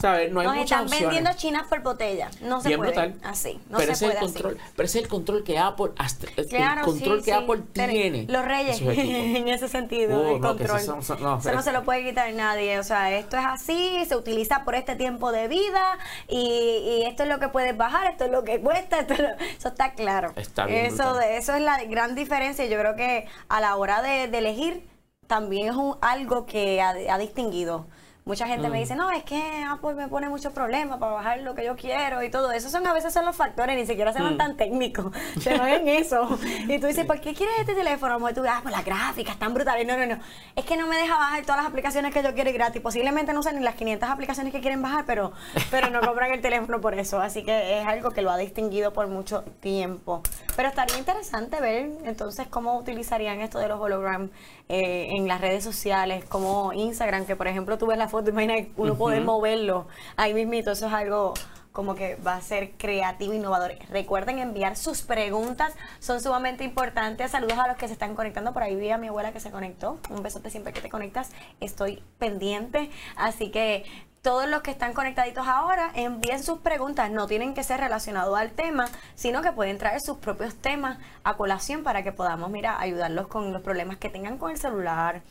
¿Sabes? 0.01 0.31
No 0.31 0.39
hay 0.41 0.47
Nos 0.47 0.55
muchas 0.57 0.71
están 0.71 0.83
opciones. 0.85 1.07
vendiendo 1.09 1.33
chinas 1.37 1.67
por 1.67 1.83
botella. 1.83 2.31
No 2.41 2.61
se 2.61 2.69
Bien 2.69 2.79
puede. 2.79 2.93
brutal. 2.93 3.15
Así. 3.25 3.61
No 3.69 3.79
pero 3.79 3.95
se 3.97 4.05
puede 4.07 4.19
el 4.19 4.25
así. 4.25 4.33
control, 4.35 4.59
pero 4.77 4.87
ese 4.87 4.99
es 4.99 5.05
el 5.05 5.11
control 5.11 5.43
que 5.45 5.59
Apple 5.59 5.91
hasta- 5.99 6.27
el 6.37 6.47
Claro, 6.47 6.85
control 6.85 7.19
sí, 7.19 7.25
que 7.25 7.31
sí. 7.33 7.37
Apple 7.37 7.63
Pero 7.73 7.93
tiene. 7.93 8.27
Los 8.29 8.45
reyes, 8.45 8.81
en 8.83 9.49
ese 9.49 9.69
sentido, 9.69 10.21
Oh, 10.21 10.37
el 10.37 10.41
no, 10.41 10.53
que 10.57 10.59
control. 10.65 10.77
esos 10.81 10.87
son- 10.87 11.03
son- 11.03 11.23
no, 11.23 11.39
Eso 11.39 11.53
no 11.53 11.63
se 11.63 11.73
lo 11.73 11.83
puede 11.83 12.05
quitar 12.05 12.33
nadie. 12.35 12.79
O 12.79 12.85
sea, 12.85 13.11
esto 13.19 13.37
es 13.37 13.45
así, 13.45 14.05
se 14.09 14.15
utiliza 14.15 14.65
por 14.65 14.77
este 14.77 14.95
tiempo 14.95 15.33
de 15.33 15.49
vida 15.49 15.99
y, 16.29 16.39
y 16.39 17.03
esto 17.05 17.25
es 17.25 17.29
lo 17.29 17.41
que 17.41 17.49
puedes 17.49 17.77
bajar, 17.77 18.11
esto 18.13 18.25
es 18.27 18.31
lo 18.31 18.45
que 18.45 18.61
cuesta, 18.61 19.01
esto 19.01 19.15
es 19.15 19.19
lo- 19.21 19.29
eso 19.59 19.69
está 19.69 19.95
claro. 19.95 20.33
Está 20.37 20.67
bien 20.67 20.87
Eso, 20.87 21.11
brutal. 21.11 21.25
eso 21.33 21.55
es 21.55 21.63
la 21.63 21.83
gran 21.85 22.15
diferencia. 22.15 22.65
Yo 22.67 22.79
creo 22.79 22.95
que 22.95 23.27
a 23.49 23.61
la 23.61 23.75
hora 23.77 24.01
de, 24.03 24.29
de 24.29 24.39
elegir 24.39 24.89
también 25.27 25.69
es 25.71 25.75
un- 25.77 25.97
algo 26.01 26.47
que 26.47 26.81
ha, 26.81 26.91
ha 26.91 27.19
distinguido. 27.19 27.87
Mucha 28.29 28.47
gente 28.47 28.69
Mm. 28.69 28.73
me 28.73 28.79
dice, 28.79 28.95
no, 28.95 29.11
es 29.11 29.25
que 29.25 29.43
Apple 29.69 29.95
me 29.95 30.07
pone 30.07 30.29
muchos 30.29 30.53
problemas 30.53 30.99
para 30.99 31.13
bajar 31.15 31.41
lo 31.41 31.55
que 31.55 31.65
yo 31.65 31.75
quiero 31.77 32.23
y 32.23 32.31
todo. 32.31 32.53
Esos 32.53 32.71
son 32.71 32.87
a 32.87 32.93
veces 32.93 33.13
son 33.13 33.25
los 33.25 33.35
factores, 33.35 33.75
ni 33.75 33.87
siquiera 33.87 34.13
se 34.13 34.21
van 34.23 34.35
Mm. 34.35 34.39
tan 34.39 34.57
técnicos, 34.59 35.07
se 35.41 35.57
van 35.59 35.69
en 35.71 35.89
eso. 35.89 36.39
Y 36.69 36.79
tú 36.79 36.87
dices, 36.89 37.07
¿por 37.07 37.21
qué 37.23 37.33
quieres 37.33 37.55
este 37.61 37.75
teléfono? 37.75 38.15
A 38.15 38.19
lo 38.19 38.35
tú, 38.35 38.43
ah, 38.47 38.61
pues 38.63 38.73
las 38.75 38.85
gráficas 38.85 39.33
están 39.33 39.55
brutales. 39.55 39.87
No, 39.87 39.97
no, 39.97 40.05
no. 40.05 40.21
Es 40.55 40.67
que 40.67 40.77
no 40.77 40.87
me 40.87 40.97
deja 40.97 41.17
bajar 41.17 41.41
todas 41.43 41.57
las 41.57 41.67
aplicaciones 41.67 42.13
que 42.13 42.23
yo 42.23 42.35
quiero 42.35 42.51
y 42.51 42.53
gratis. 42.53 42.83
Posiblemente 42.83 43.33
no 43.33 43.43
sean 43.43 43.57
ni 43.57 43.63
las 43.63 43.75
500 43.77 44.11
aplicaciones 44.11 44.53
que 44.53 44.61
quieren 44.61 44.83
bajar, 44.83 45.05
pero, 45.07 45.33
pero 45.71 45.89
no 45.89 46.01
compran 46.03 46.31
el 46.31 46.43
teléfono 46.43 46.83
por 46.83 46.93
eso. 46.99 47.21
Así 47.23 47.43
que 47.45 47.81
es 47.81 47.87
algo 47.87 48.11
que 48.11 48.21
lo 48.21 48.31
ha 48.31 48.37
distinguido 48.37 48.93
por 48.93 49.07
mucho 49.07 49.43
tiempo. 49.61 50.23
Pero 50.55 50.69
estaría 50.69 50.99
interesante 50.99 51.61
ver 51.63 51.89
entonces 52.05 52.47
cómo 52.49 52.77
utilizarían 52.77 53.41
esto 53.41 53.59
de 53.59 53.69
los 53.69 53.81
holograms 53.81 54.31
eh, 54.69 55.09
en 55.13 55.27
las 55.29 55.41
redes 55.41 55.65
sociales, 55.65 56.25
como 56.27 56.75
Instagram, 56.75 57.25
que 57.25 57.37
por 57.37 57.47
ejemplo 57.49 57.79
tú 57.79 57.87
ves 57.87 57.97
la 57.97 58.07
foto, 58.09 58.18
imagina 58.27 58.55
uno 58.77 58.97
poder 58.97 59.23
moverlo 59.23 59.87
ahí 60.17 60.35
mismito. 60.35 60.73
Eso 60.73 60.87
es 60.87 60.93
algo 60.93 61.35
como 61.73 61.95
que 61.95 62.17
va 62.17 62.35
a 62.35 62.41
ser 62.41 62.73
creativo, 62.73 63.33
innovador. 63.35 63.73
Recuerden 63.89 64.41
enviar 64.41 64.77
sus 64.77 65.03
preguntas, 65.03 65.75
son 66.01 66.21
sumamente 66.21 66.65
importantes. 66.65 67.31
Saludos 67.31 67.59
a 67.59 67.69
los 67.69 67.77
que 67.77 67.87
se 67.87 67.93
están 67.93 68.17
conectando. 68.17 68.53
Por 68.53 68.65
ahí 68.65 68.75
vi 68.75 68.91
a 68.91 68.99
mi 68.99 69.07
abuela 69.07 69.33
que 69.33 69.39
se 69.39 69.53
conectó. 69.53 69.99
Un 70.11 70.23
besote 70.23 70.51
siempre 70.51 70.73
que 70.73 70.81
te 70.81 70.91
conectas. 70.91 71.31
Estoy 71.61 72.03
pendiente. 72.19 72.91
Así 73.17 73.51
que 73.53 73.85
todos 74.23 74.49
los 74.49 74.63
que 74.63 74.71
están 74.71 74.93
conectaditos 74.93 75.47
ahora, 75.47 75.93
envíen 75.95 76.43
sus 76.43 76.59
preguntas. 76.59 77.11
No 77.11 77.27
tienen 77.27 77.55
que 77.55 77.63
ser 77.63 77.81
relacionados 77.81 78.37
al 78.37 78.51
tema, 78.51 78.89
sino 79.15 79.43
que 79.43 79.53
pueden 79.53 79.79
traer 79.79 80.01
sus 80.01 80.19
propios 80.19 80.57
temas 80.57 80.99
a 81.23 81.37
colación 81.37 81.85
para 81.85 82.03
que 82.03 82.13
podamos, 82.13 82.51
mira, 82.51 82.81
ayudarlos 82.81 83.29
con 83.29 83.53
los 83.53 83.63
problemas 83.63 83.99
que 83.99 84.09
tengan 84.09 84.37
con 84.37 84.51
el 84.51 84.59
celular, 84.59 85.23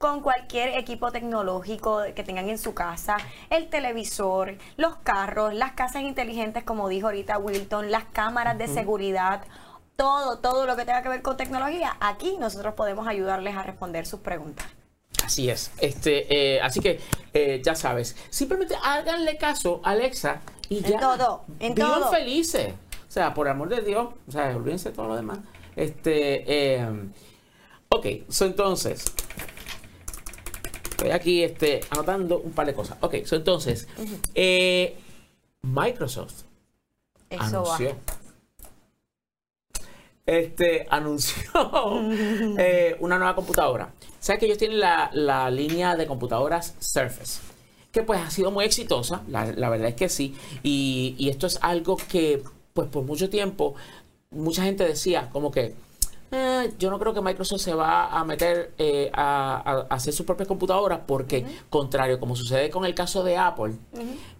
con 0.00 0.22
cualquier 0.22 0.78
equipo 0.78 1.12
tecnológico 1.12 2.00
que 2.16 2.24
tengan 2.24 2.48
en 2.48 2.56
su 2.56 2.72
casa, 2.72 3.18
el 3.50 3.68
televisor, 3.68 4.56
los 4.78 4.96
carros, 4.96 5.52
las 5.52 5.72
casas 5.72 6.00
inteligentes, 6.04 6.64
como 6.64 6.88
dijo 6.88 7.08
ahorita 7.08 7.36
Wilton, 7.36 7.90
las 7.90 8.04
cámaras 8.04 8.56
de 8.56 8.66
seguridad, 8.66 9.42
todo, 9.96 10.38
todo 10.38 10.64
lo 10.64 10.74
que 10.74 10.86
tenga 10.86 11.02
que 11.02 11.10
ver 11.10 11.20
con 11.20 11.36
tecnología, 11.36 11.98
aquí 12.00 12.38
nosotros 12.40 12.72
podemos 12.72 13.06
ayudarles 13.06 13.54
a 13.54 13.62
responder 13.62 14.06
sus 14.06 14.20
preguntas. 14.20 14.64
Así 15.22 15.50
es. 15.50 15.70
Este, 15.82 16.54
eh, 16.54 16.62
así 16.62 16.80
que 16.80 16.98
eh, 17.34 17.60
ya 17.62 17.74
sabes. 17.74 18.16
Simplemente 18.30 18.76
háganle 18.82 19.36
caso 19.36 19.82
a 19.84 19.90
Alexa 19.90 20.40
y 20.70 20.78
En 20.78 20.92
ya. 20.92 20.98
todo, 20.98 21.44
en 21.58 21.74
Vivan 21.74 22.00
todo. 22.00 22.10
felices. 22.10 22.72
O 23.06 23.12
sea, 23.12 23.34
por 23.34 23.48
amor 23.48 23.68
de 23.68 23.82
Dios. 23.82 24.08
O 24.26 24.32
sea, 24.32 24.56
olvídense 24.56 24.88
de 24.88 24.94
todo 24.96 25.08
lo 25.08 25.16
demás. 25.16 25.40
Este, 25.76 26.78
eh, 26.80 26.88
ok, 27.90 28.06
so 28.30 28.46
entonces. 28.46 29.04
Estoy 31.00 31.12
aquí 31.12 31.42
este, 31.42 31.80
anotando 31.88 32.40
un 32.40 32.52
par 32.52 32.66
de 32.66 32.74
cosas. 32.74 32.98
Ok, 33.00 33.24
so 33.24 33.36
entonces. 33.36 33.88
eh, 34.34 34.96
Microsoft 35.62 36.42
Eso 37.30 37.42
anunció. 37.42 37.88
va. 37.90 37.96
Este 40.26 40.86
anunció 40.90 41.42
eh, 42.58 42.96
una 43.00 43.16
nueva 43.18 43.34
computadora. 43.34 43.92
Sabes 44.20 44.40
que 44.40 44.46
ellos 44.46 44.58
tienen 44.58 44.78
la, 44.78 45.08
la 45.14 45.50
línea 45.50 45.96
de 45.96 46.06
computadoras 46.06 46.74
Surface, 46.80 47.40
que 47.90 48.02
pues 48.02 48.20
ha 48.20 48.30
sido 48.30 48.50
muy 48.50 48.66
exitosa, 48.66 49.22
la, 49.28 49.46
la 49.46 49.70
verdad 49.70 49.88
es 49.88 49.94
que 49.94 50.10
sí. 50.10 50.36
Y, 50.62 51.14
y 51.18 51.30
esto 51.30 51.46
es 51.46 51.58
algo 51.62 51.96
que, 51.96 52.42
pues 52.74 52.88
por 52.88 53.04
mucho 53.04 53.30
tiempo, 53.30 53.74
mucha 54.30 54.64
gente 54.64 54.84
decía 54.84 55.30
como 55.32 55.50
que, 55.50 55.74
eh, 56.32 56.72
yo 56.78 56.90
no 56.90 56.98
creo 56.98 57.12
que 57.12 57.20
Microsoft 57.20 57.60
se 57.60 57.74
va 57.74 58.06
a 58.06 58.24
meter 58.24 58.74
eh, 58.78 59.10
a, 59.12 59.86
hacer 59.90 60.12
sus 60.12 60.24
propias 60.24 60.48
computadoras 60.48 61.00
porque, 61.06 61.44
contrario, 61.68 62.20
como 62.20 62.36
sucede 62.36 62.70
con 62.70 62.84
el 62.84 62.94
caso 62.94 63.24
de 63.24 63.36
Apple, 63.36 63.74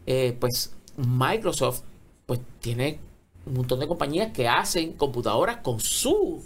eh, 0.06 0.36
pues 0.38 0.74
Microsoft 0.96 1.82
pues 2.26 2.40
tiene 2.60 3.00
un 3.46 3.54
montón 3.54 3.80
de 3.80 3.88
compañías 3.88 4.32
que 4.32 4.48
hacen 4.48 4.92
computadoras 4.92 5.58
con 5.58 5.80
su 5.80 6.44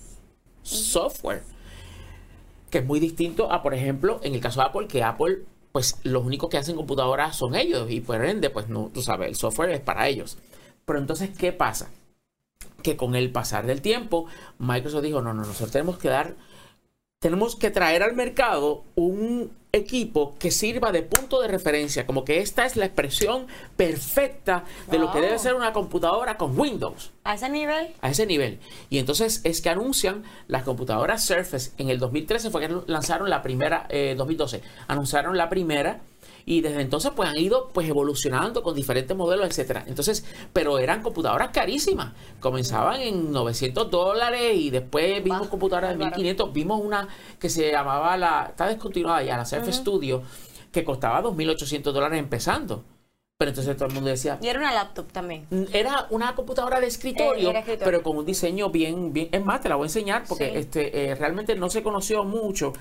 software 0.62 1.42
que 2.74 2.78
es 2.78 2.84
muy 2.84 2.98
distinto 2.98 3.52
a, 3.52 3.62
por 3.62 3.72
ejemplo, 3.72 4.18
en 4.24 4.34
el 4.34 4.40
caso 4.40 4.58
de 4.58 4.66
Apple, 4.66 4.88
que 4.88 5.04
Apple, 5.04 5.42
pues 5.70 6.00
los 6.02 6.24
únicos 6.24 6.50
que 6.50 6.58
hacen 6.58 6.74
computadoras 6.74 7.36
son 7.36 7.54
ellos 7.54 7.88
y 7.88 8.00
por 8.00 8.24
ende, 8.24 8.50
pues 8.50 8.68
no, 8.68 8.90
tú 8.92 9.00
sabes, 9.00 9.28
el 9.28 9.36
software 9.36 9.70
es 9.70 9.80
para 9.80 10.08
ellos. 10.08 10.38
Pero 10.84 10.98
entonces, 10.98 11.30
¿qué 11.38 11.52
pasa? 11.52 11.88
Que 12.84 12.96
con 12.96 13.16
el 13.16 13.32
pasar 13.32 13.66
del 13.66 13.82
tiempo, 13.82 14.26
Microsoft 14.58 15.02
dijo, 15.02 15.20
no, 15.20 15.34
no, 15.34 15.40
nosotros 15.42 15.72
tenemos 15.72 15.98
que 15.98 16.08
dar, 16.08 16.36
tenemos 17.18 17.56
que 17.56 17.70
traer 17.70 18.04
al 18.04 18.14
mercado 18.14 18.84
un 18.94 19.50
equipo 19.74 20.36
que 20.38 20.50
sirva 20.50 20.92
de 20.92 21.02
punto 21.02 21.40
de 21.40 21.48
referencia, 21.48 22.06
como 22.06 22.24
que 22.24 22.38
esta 22.38 22.64
es 22.64 22.76
la 22.76 22.86
expresión 22.86 23.46
perfecta 23.76 24.64
de 24.90 24.98
lo 24.98 25.10
que 25.12 25.20
debe 25.20 25.38
ser 25.38 25.54
una 25.54 25.72
computadora 25.72 26.36
con 26.36 26.58
Windows 26.58 27.10
A 27.24 27.34
ese 27.34 27.48
nivel. 27.48 27.88
a 28.00 28.10
ese 28.10 28.26
nivel. 28.26 28.60
Y 28.88 28.98
entonces 28.98 29.40
es 29.42 29.60
que 29.60 29.70
anuncian 29.70 30.22
las 30.46 30.62
computadoras 30.62 31.24
Surface. 31.24 31.72
En 31.78 31.90
el 31.90 31.98
2013 31.98 32.50
fue 32.50 32.60
que 32.60 32.74
lanzaron 32.86 33.28
la 33.28 33.42
primera, 33.42 33.86
eh, 33.88 34.14
2012, 34.16 34.62
anunciaron 34.86 35.36
la 35.36 35.48
primera. 35.48 36.00
Y 36.46 36.60
desde 36.60 36.82
entonces 36.82 37.12
pues 37.16 37.28
han 37.28 37.38
ido 37.38 37.70
pues 37.72 37.88
evolucionando 37.88 38.62
con 38.62 38.74
diferentes 38.74 39.16
modelos, 39.16 39.46
etcétera. 39.46 39.84
Entonces, 39.86 40.24
pero 40.52 40.78
eran 40.78 41.02
computadoras 41.02 41.50
carísimas. 41.50 42.12
Comenzaban 42.40 43.00
en 43.00 43.32
900 43.32 43.90
dólares 43.90 44.54
y 44.54 44.70
después 44.70 45.22
vimos 45.24 45.48
computadoras 45.48 45.90
de 45.90 45.96
bárbaro. 45.96 46.16
1500. 46.16 46.52
Vimos 46.52 46.80
una 46.84 47.08
que 47.38 47.48
se 47.48 47.70
llamaba 47.70 48.16
la, 48.16 48.46
está 48.50 48.66
descontinuada 48.68 49.22
ya, 49.22 49.36
la 49.36 49.46
Surface 49.46 49.72
Studio, 49.72 50.22
que 50.70 50.84
costaba 50.84 51.22
2800 51.22 51.94
dólares 51.94 52.18
empezando. 52.18 52.84
Pero 53.36 53.48
entonces 53.48 53.76
todo 53.76 53.88
el 53.88 53.94
mundo 53.94 54.10
decía, 54.10 54.38
Y 54.40 54.46
era 54.46 54.60
una 54.60 54.72
laptop 54.72 55.10
también. 55.10 55.46
era 55.72 56.06
una 56.10 56.36
computadora 56.36 56.78
de 56.78 56.86
escritorio, 56.86 57.50
Eh, 57.50 57.78
pero 57.82 58.00
con 58.04 58.16
un 58.16 58.24
diseño 58.24 58.70
bien, 58.70 59.12
bien. 59.12 59.28
Es 59.32 59.44
más, 59.44 59.60
te 59.60 59.68
la 59.68 59.74
voy 59.74 59.86
a 59.86 59.88
enseñar 59.88 60.22
porque 60.28 60.50
Sí. 60.52 60.56
este 60.58 61.10
eh, 61.10 61.14
realmente 61.16 61.56
no 61.56 61.68
se 61.68 61.82
conoció 61.82 62.22
mucho, 62.22 62.72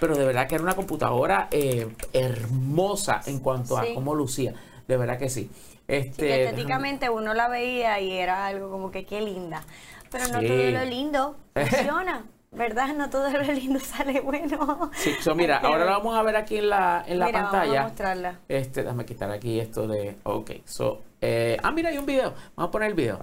pero 0.00 0.16
de 0.16 0.24
verdad 0.24 0.48
que 0.48 0.56
era 0.56 0.64
una 0.64 0.74
computadora 0.74 1.46
eh, 1.52 1.86
hermosa 2.12 3.20
en 3.26 3.38
cuanto 3.38 3.80
Sí. 3.80 3.92
a 3.92 3.94
cómo 3.94 4.16
lucía. 4.16 4.52
De 4.88 4.96
verdad 4.96 5.16
que 5.16 5.28
sí. 5.28 5.48
Este, 5.86 6.10
Sí, 6.10 6.22
que 6.22 6.44
estéticamente 6.44 7.08
uno 7.08 7.32
la 7.32 7.48
veía 7.48 8.00
y 8.00 8.10
era 8.12 8.46
algo 8.48 8.68
como 8.68 8.90
que 8.90 9.04
qué 9.06 9.20
linda. 9.20 9.62
Pero 10.10 10.24
no 10.26 10.40
todo 10.42 10.70
lo 10.72 10.84
lindo 10.86 11.36
funciona, 11.54 12.24
¿verdad? 12.52 12.94
No 12.94 13.08
todo 13.10 13.30
lo 13.30 13.42
lindo 13.42 13.78
sale 13.80 14.20
bueno. 14.20 14.90
Sí, 14.94 15.12
so, 15.20 15.34
mira, 15.34 15.56
Este, 15.56 15.66
ahora 15.66 15.84
la 15.84 15.92
vamos 15.92 16.16
a 16.16 16.22
ver 16.22 16.36
aquí 16.36 16.58
en 16.58 16.68
la, 16.70 17.04
en 17.06 17.18
la 17.18 17.26
mira, 17.26 17.38
Vamos 17.42 17.52
pantalla. 17.52 17.80
a 17.80 17.84
mostrarla. 17.84 18.40
Este, 18.48 18.82
déjame 18.82 19.04
quitar 19.04 19.30
aquí 19.30 19.60
esto 19.60 19.86
de. 19.86 20.16
Ok, 20.24 20.50
so. 20.64 21.00
eh, 21.20 21.56
ah, 21.62 21.70
mira, 21.70 21.90
hay 21.90 21.98
un 21.98 22.06
video. 22.06 22.34
Vamos 22.56 22.68
a 22.68 22.70
poner 22.70 22.88
el 22.90 22.94
video. 22.94 23.18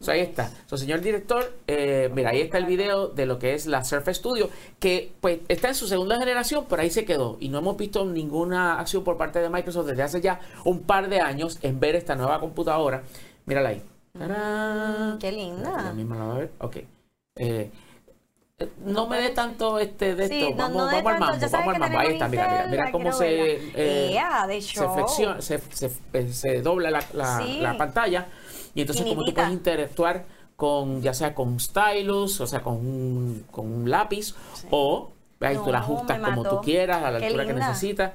So, 0.00 0.12
ahí 0.12 0.20
está. 0.20 0.50
So, 0.66 0.78
señor 0.78 1.00
director, 1.02 1.52
eh, 1.66 2.10
mira, 2.14 2.30
ahí 2.30 2.40
está 2.40 2.56
el 2.56 2.64
video 2.64 3.08
de 3.08 3.26
lo 3.26 3.38
que 3.38 3.52
es 3.52 3.66
la 3.66 3.84
Surface 3.84 4.18
Studio, 4.20 4.48
que 4.78 5.12
pues 5.20 5.40
está 5.48 5.68
en 5.68 5.74
su 5.74 5.86
segunda 5.86 6.18
generación, 6.18 6.64
pero 6.70 6.80
ahí 6.80 6.88
se 6.90 7.04
quedó. 7.04 7.36
Y 7.38 7.50
no 7.50 7.58
hemos 7.58 7.76
visto 7.76 8.04
ninguna 8.06 8.78
acción 8.80 9.04
por 9.04 9.18
parte 9.18 9.40
de 9.40 9.50
Microsoft 9.50 9.86
desde 9.88 10.02
hace 10.02 10.20
ya 10.22 10.40
un 10.64 10.80
par 10.84 11.10
de 11.10 11.20
años 11.20 11.58
en 11.60 11.80
ver 11.80 11.96
esta 11.96 12.14
nueva 12.14 12.40
computadora. 12.40 13.02
Mírala 13.44 13.68
ahí. 13.70 13.82
¡Tarán! 14.18 15.18
Qué 15.18 15.32
linda. 15.32 15.82
La 15.82 15.92
misma 15.92 16.16
la 16.16 16.24
va 16.24 16.34
a 16.34 16.38
ver. 16.38 16.50
Ok. 16.60 16.76
Eh, 17.36 17.70
no 18.84 19.06
me 19.06 19.20
dé 19.20 19.30
tanto 19.30 19.78
este 19.78 20.14
de 20.14 20.28
Sí, 20.28 20.42
esto. 20.44 20.56
vamos, 20.56 20.76
no 20.76 20.84
vamos 20.86 21.12
al 21.12 21.18
mambo. 21.20 21.36
Vamos 21.50 21.74
al 21.74 21.80
mambo. 21.80 21.98
Ahí 21.98 22.12
está, 22.12 22.28
mira, 22.28 22.46
mira, 22.48 22.66
mira 22.68 22.92
cómo 22.92 23.12
se, 23.12 23.54
eh, 23.74 24.20
se 24.48 24.60
show. 24.60 24.94
flexiona, 24.94 25.40
se, 25.40 25.58
se, 25.72 25.90
eh, 26.12 26.28
se 26.32 26.60
dobla 26.62 26.90
la, 26.90 27.02
la- 27.14 27.38
Sí. 27.42 27.58
la 27.60 27.76
pantalla. 27.76 28.26
Y 28.74 28.82
entonces, 28.82 29.04
como 29.06 29.24
tú 29.24 29.32
puedes 29.34 29.50
interactuar 29.50 30.24
con, 30.56 31.00
ya 31.02 31.14
sea 31.14 31.34
con 31.34 31.58
stylus, 31.58 32.40
o 32.40 32.46
sea, 32.46 32.60
con 32.62 32.74
un, 32.74 33.46
con 33.50 33.66
un 33.72 33.90
lápiz, 33.90 34.34
o 34.70 35.10
ahí 35.40 35.56
tú 35.56 35.72
la 35.72 35.78
ajustas 35.78 36.18
como 36.20 36.44
tú 36.44 36.60
quieras, 36.60 37.02
a 37.02 37.10
la 37.10 37.18
Qué 37.18 37.26
altura 37.26 37.46
que 37.46 37.54
necesitas. 37.54 38.12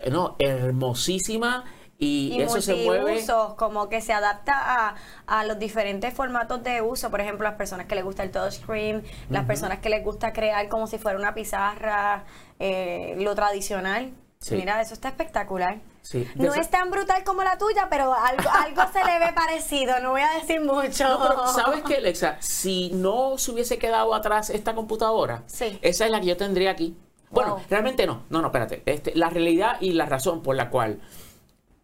Eh, 0.00 0.10
No, 0.10 0.36
hermosísima. 0.38 1.64
Y, 2.02 2.32
Y 2.36 2.42
eso 2.42 2.60
se 2.60 2.74
mueve. 2.74 3.02
multiusos, 3.12 3.54
como 3.54 3.88
que 3.88 4.00
se 4.00 4.12
adapta 4.12 4.54
a, 4.56 4.94
a 5.26 5.44
los 5.44 5.58
diferentes 5.58 6.12
formatos 6.12 6.62
de 6.64 6.82
uso. 6.82 7.10
Por 7.10 7.20
ejemplo, 7.20 7.44
las 7.44 7.54
personas 7.56 7.86
que 7.86 7.94
les 7.94 8.02
gusta 8.04 8.22
el 8.24 8.30
touchscreen, 8.32 9.04
las 9.30 9.44
personas 9.44 9.78
que 9.78 9.88
les 9.88 10.02
gusta 10.04 10.32
crear 10.32 10.68
como 10.68 10.86
si 10.86 10.98
fuera 10.98 11.16
una 11.18 11.32
pizarra, 11.34 12.24
eh, 12.58 13.14
lo 13.18 13.34
tradicional. 13.34 14.12
Sí. 14.40 14.56
Mira, 14.56 14.80
eso 14.82 14.94
está 14.94 15.08
espectacular. 15.08 15.78
Sí. 16.00 16.26
No 16.34 16.52
es 16.52 16.68
tan 16.68 16.90
brutal 16.90 17.22
como 17.22 17.44
la 17.44 17.56
tuya, 17.58 17.86
pero 17.88 18.12
algo, 18.12 18.50
algo 18.64 18.82
se 18.92 19.04
le 19.04 19.20
ve 19.20 19.32
parecido. 19.32 20.00
No 20.00 20.10
voy 20.10 20.22
a 20.22 20.32
decir 20.32 20.60
mucho. 20.60 21.08
No, 21.08 21.20
pero 21.28 21.46
¿sabes 21.46 21.82
qué, 21.86 21.98
Alexa? 21.98 22.36
Si 22.40 22.90
no 22.92 23.38
se 23.38 23.52
hubiese 23.52 23.78
quedado 23.78 24.12
atrás 24.12 24.50
esta 24.50 24.74
computadora, 24.74 25.44
Sí. 25.46 25.78
esa 25.82 26.06
es 26.06 26.10
la 26.10 26.18
que 26.20 26.26
yo 26.26 26.36
tendría 26.36 26.72
aquí. 26.72 26.96
Bueno, 27.30 27.54
Wow. 27.54 27.62
realmente 27.70 28.06
no. 28.08 28.24
No, 28.30 28.40
no, 28.42 28.48
espérate. 28.48 28.82
Este, 28.86 29.14
la 29.14 29.30
realidad 29.30 29.76
y 29.80 29.92
la 29.92 30.06
razón 30.06 30.42
por 30.42 30.56
la 30.56 30.68
cual 30.70 31.00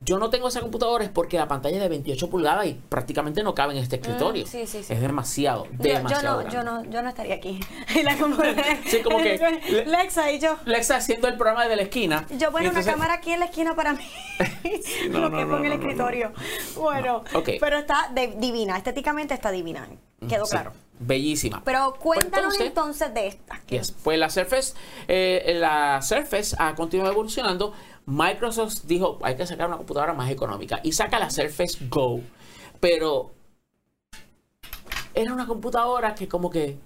yo 0.00 0.18
no 0.18 0.30
tengo 0.30 0.48
esa 0.48 0.60
computadora 0.60 1.04
es 1.04 1.10
porque 1.10 1.36
la 1.38 1.48
pantalla 1.48 1.76
es 1.76 1.82
de 1.82 1.88
28 1.88 2.30
pulgadas 2.30 2.66
y 2.66 2.74
prácticamente 2.74 3.42
no 3.42 3.54
cabe 3.54 3.74
en 3.76 3.82
este 3.82 3.96
escritorio. 3.96 4.44
Mm, 4.44 4.48
sí, 4.48 4.66
sí, 4.66 4.82
sí. 4.84 4.92
Es 4.92 5.00
demasiado, 5.00 5.64
Yo- 5.66 5.70
yo, 5.72 5.82
demasiado. 5.94 6.42
no, 6.44 6.48
yo 6.50 6.62
no, 6.62 6.84
yo 6.84 7.02
no 7.02 7.08
estaría 7.08 7.34
aquí. 7.34 7.60
La 8.04 8.12
Sí, 8.12 9.02
como 9.02 9.18
que- 9.18 9.84
Lexa 9.86 10.30
y 10.30 10.38
yo. 10.38 10.56
Lexa 10.64 10.96
haciendo 10.96 11.26
el 11.28 11.36
programa 11.36 11.66
de 11.66 11.76
la 11.76 11.82
esquina. 11.82 12.26
Yo, 12.38 12.50
bueno, 12.52 12.68
entonces- 12.68 12.86
una 12.86 12.92
cámara 12.94 13.14
aquí 13.14 13.32
en 13.32 13.40
la 13.40 13.46
esquina 13.46 13.74
para 13.74 13.92
mí. 13.94 14.04
No, 15.10 15.20
lo 15.20 15.30
no, 15.30 15.36
que 15.38 15.44
no, 15.44 15.50
pongo 15.50 15.64
en 15.64 15.72
el 15.72 15.72
escritorio. 15.80 16.32
Bueno, 16.76 17.24
No, 17.32 17.38
ok. 17.40 17.50
pero 17.60 17.78
está 17.78 18.08
de- 18.14 18.34
divina. 18.38 18.76
Estéticamente 18.76 19.34
está 19.34 19.50
divina. 19.50 19.88
Quedó 20.28 20.44
claro. 20.44 20.72
Bellísima. 21.00 21.62
Pero 21.64 21.94
cuéntanos 21.94 22.56
Pues 22.56 22.68
entonces, 22.68 23.14
de 23.14 23.28
esta. 23.28 23.60
Yes. 23.68 23.92
Pues 23.92 24.18
la 24.18 24.28
Surface, 24.30 24.74
eh, 25.06 25.56
la 25.60 26.02
Surface 26.02 26.56
ha 26.58 26.74
continuado 26.74 27.12
evolucionando. 27.12 27.72
Microsoft 28.08 28.84
dijo, 28.84 29.18
hay 29.20 29.36
que 29.36 29.46
sacar 29.46 29.68
una 29.68 29.76
computadora 29.76 30.14
más 30.14 30.30
económica 30.30 30.80
y 30.82 30.92
saca 30.92 31.18
la 31.18 31.28
Surface 31.28 31.76
Go. 31.90 32.22
Pero 32.80 33.32
era 35.12 35.30
una 35.30 35.46
computadora 35.46 36.14
que 36.14 36.26
como 36.26 36.48
que, 36.48 36.78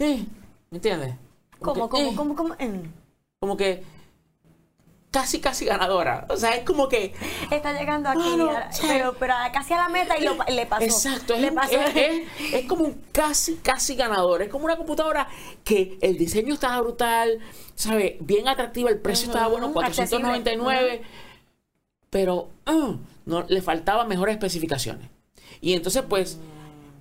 eh, 0.00 0.26
¿me 0.70 0.78
entiendes? 0.78 1.14
¿Cómo, 1.60 1.88
que, 1.88 1.96
cómo, 1.96 2.10
eh, 2.10 2.14
cómo, 2.16 2.34
cómo? 2.34 2.54
Mm. 2.54 2.92
Como 3.38 3.56
que 3.56 3.84
casi, 5.12 5.40
casi 5.40 5.64
ganadora. 5.66 6.26
O 6.30 6.36
sea, 6.36 6.56
es 6.56 6.64
como 6.64 6.88
que 6.88 7.14
Está 7.50 7.72
llegando 7.78 8.08
aquí, 8.08 8.40
a- 8.50 8.68
pero, 8.88 9.14
pero 9.20 9.34
casi 9.52 9.72
a 9.74 9.76
la 9.76 9.88
meta 9.88 10.18
y 10.18 10.24
lo, 10.24 10.36
le 10.48 10.66
pasó. 10.66 10.82
Exacto, 10.82 11.34
es, 11.34 11.40
le 11.42 11.48
un- 11.50 11.54
pasó. 11.54 11.72
es- 11.80 11.94
es- 11.96 12.54
es 12.54 12.66
como 12.66 12.84
un 12.84 13.00
casi, 13.12 13.56
casi 13.56 13.94
ganador. 13.94 14.42
Es 14.42 14.48
como 14.48 14.64
una 14.64 14.76
computadora 14.76 15.28
que 15.62 15.96
el 16.00 16.18
diseño 16.18 16.54
estaba 16.54 16.80
brutal, 16.80 17.38
¿sabe? 17.76 18.16
Bien 18.20 18.48
atractiva, 18.48 18.90
el 18.90 18.98
precio 18.98 19.26
estaba 19.28 19.46
bueno, 19.46 19.66
Ujú, 19.66 19.74
499, 19.74 21.02
pero 22.10 22.48
mm, 22.66 22.92
no, 23.26 23.44
le 23.48 23.62
faltaban 23.62 24.08
mejores 24.08 24.34
especificaciones. 24.34 25.08
Y 25.60 25.74
entonces, 25.74 26.02
pues, 26.08 26.38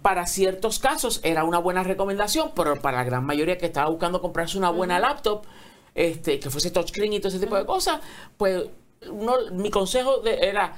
para 0.02 0.26
ciertos 0.28 0.80
casos 0.80 1.20
era 1.24 1.44
una 1.44 1.60
buena 1.60 1.84
recomendación, 1.84 2.52
pero 2.56 2.80
para 2.82 2.98
la 2.98 3.04
gran 3.04 3.26
mayoría 3.26 3.58
que 3.58 3.66
estaba 3.68 3.90
buscando 3.90 4.22
comprarse 4.22 4.58
una 4.58 4.70
buena 4.70 5.00
laptop, 5.00 5.46
este, 5.96 6.40
que 6.40 6.50
fuese 6.50 6.72
touchscreen 6.72 7.14
y 7.14 7.20
todo 7.20 7.30
ese 7.30 7.40
tipo 7.40 7.56
de 7.56 7.66
cosas, 7.66 8.00
pues 8.38 8.64
uno, 9.10 9.34
mi 9.52 9.70
consejo 9.72 10.18
de- 10.20 10.40
era, 10.48 10.74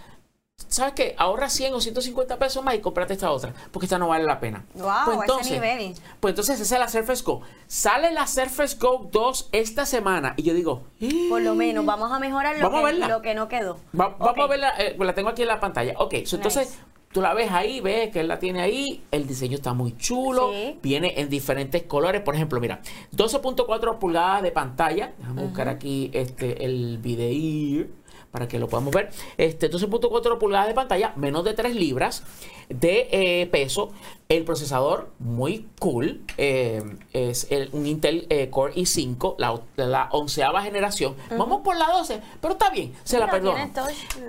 ¿sabes 0.67 0.93
qué? 0.93 1.13
Ahorra 1.17 1.49
100 1.49 1.73
o 1.73 1.82
150 1.82 2.38
pesos 2.39 2.63
más 2.63 2.76
y 2.76 2.80
cómprate 2.80 3.13
esta 3.13 3.30
otra, 3.32 3.54
porque 3.71 3.86
esta 3.86 3.97
no 3.97 4.08
vale 4.08 4.23
la 4.23 4.39
pena. 4.39 4.65
Guau, 4.73 5.21
a 5.21 5.26
ese 5.41 5.54
nivel. 5.56 5.95
Pues 6.19 6.32
entonces 6.32 6.60
esa 6.60 6.76
es 6.76 6.80
la 6.80 6.88
Surface 6.88 7.23
Go. 7.23 7.41
Sale 7.67 8.12
la 8.12 8.26
Surface 8.28 8.78
Go 8.80 9.10
2 9.12 9.49
esta 9.52 9.86
semana 9.86 10.34
y 10.38 10.43
yo 10.43 10.54
digo, 10.54 10.84
"Eh, 11.02 11.28
Por 11.30 11.41
lo 11.41 11.54
menos, 11.56 11.86
vamos 11.86 12.12
a 12.12 12.19
mejorar 12.19 12.58
lo, 12.58 12.67
a 12.67 12.71
que, 12.71 12.84
verla. 12.86 13.08
lo 13.08 13.21
que 13.21 13.36
no 13.36 13.47
quedó. 13.47 13.78
Va- 13.99 14.15
Vamos 14.17 14.39
a 14.39 14.47
verla, 14.47 14.73
eh, 14.80 14.95
la 14.97 15.13
tengo 15.13 15.30
aquí 15.30 15.41
en 15.41 15.47
la 15.49 15.60
pantalla. 15.60 15.93
Ok, 15.97 16.15
so, 16.26 16.38
entonces. 16.38 16.78
Tú 17.13 17.21
la 17.21 17.34
ves 17.34 17.52
ahí, 17.52 17.80
ves 17.80 18.10
que 18.12 18.19
él 18.21 18.28
la 18.28 18.39
tiene 18.39 18.62
ahí, 18.62 19.04
el 19.12 19.28
diseño 19.28 19.56
está 19.56 19.73
muy 19.73 19.95
chulo, 19.97 20.52
Sí. 20.52 20.80
viene 20.82 21.13
en 21.21 21.30
diferentes 21.30 21.84
colores. 21.84 22.21
Por 22.21 22.36
ejemplo, 22.36 22.60
mira, 22.60 22.82
12.4 23.12 23.99
pulgadas 23.99 24.41
de 24.41 24.52
pantalla. 24.52 25.13
Déjame 25.19 25.43
buscar 25.43 25.69
aquí 25.69 26.10
este 26.13 26.65
el 26.65 26.97
video 26.97 27.86
para 28.32 28.47
que 28.47 28.58
lo 28.58 28.67
podamos 28.67 28.91
ver. 28.93 29.12
Este 29.38 29.69
12.4 29.69 30.39
pulgadas 30.39 30.67
de 30.67 30.73
pantalla, 30.73 31.13
menos 31.15 31.43
de 31.43 31.54
3 31.54 31.76
libras 31.76 32.23
de 32.67 33.08
eh, 33.12 33.45
peso. 33.52 33.91
El 34.28 34.43
procesador 34.43 35.12
muy 35.19 35.67
cool. 35.80 36.21
eh, 36.38 36.82
es 37.13 37.45
el- 37.52 37.69
un 37.73 37.86
Intel 37.86 38.26
eh, 38.32 38.49
Core 38.49 38.73
i5, 38.73 39.36
la, 39.38 39.62
la 39.76 40.10
onceava 40.12 40.63
generación. 40.63 41.13
Vamos 41.38 41.62
por 41.63 41.76
la 41.78 41.86
12, 41.91 42.19
pero 42.41 42.54
está 42.54 42.71
bien, 42.71 42.93
se 43.04 43.19
la 43.19 43.30
perdono. 43.30 43.60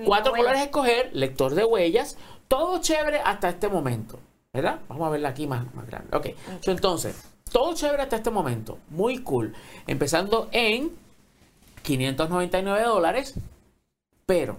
Cuatro 0.04 0.32
colores 0.34 0.60
a 0.60 0.64
escoger, 0.64 1.08
lector 1.14 1.54
de 1.54 1.64
huellas, 1.64 2.18
todo 2.56 2.78
chévere 2.80 3.18
hasta 3.20 3.48
este 3.48 3.68
momento. 3.68 4.18
¿Verdad? 4.52 4.78
Vamos 4.88 5.08
a 5.08 5.10
verla 5.10 5.30
aquí 5.30 5.46
más, 5.48 5.72
más 5.74 5.84
grande. 5.86 6.16
Ok, 6.16 6.26
so, 6.60 6.70
entonces, 6.70 7.16
todo 7.50 7.74
chévere 7.74 8.02
hasta 8.04 8.16
este 8.16 8.30
momento. 8.30 8.78
Muy 8.90 9.18
cool. 9.18 9.52
Empezando 9.88 10.48
en 10.52 10.92
599 11.82 12.84
dólares. 12.84 13.34
Pero, 14.26 14.58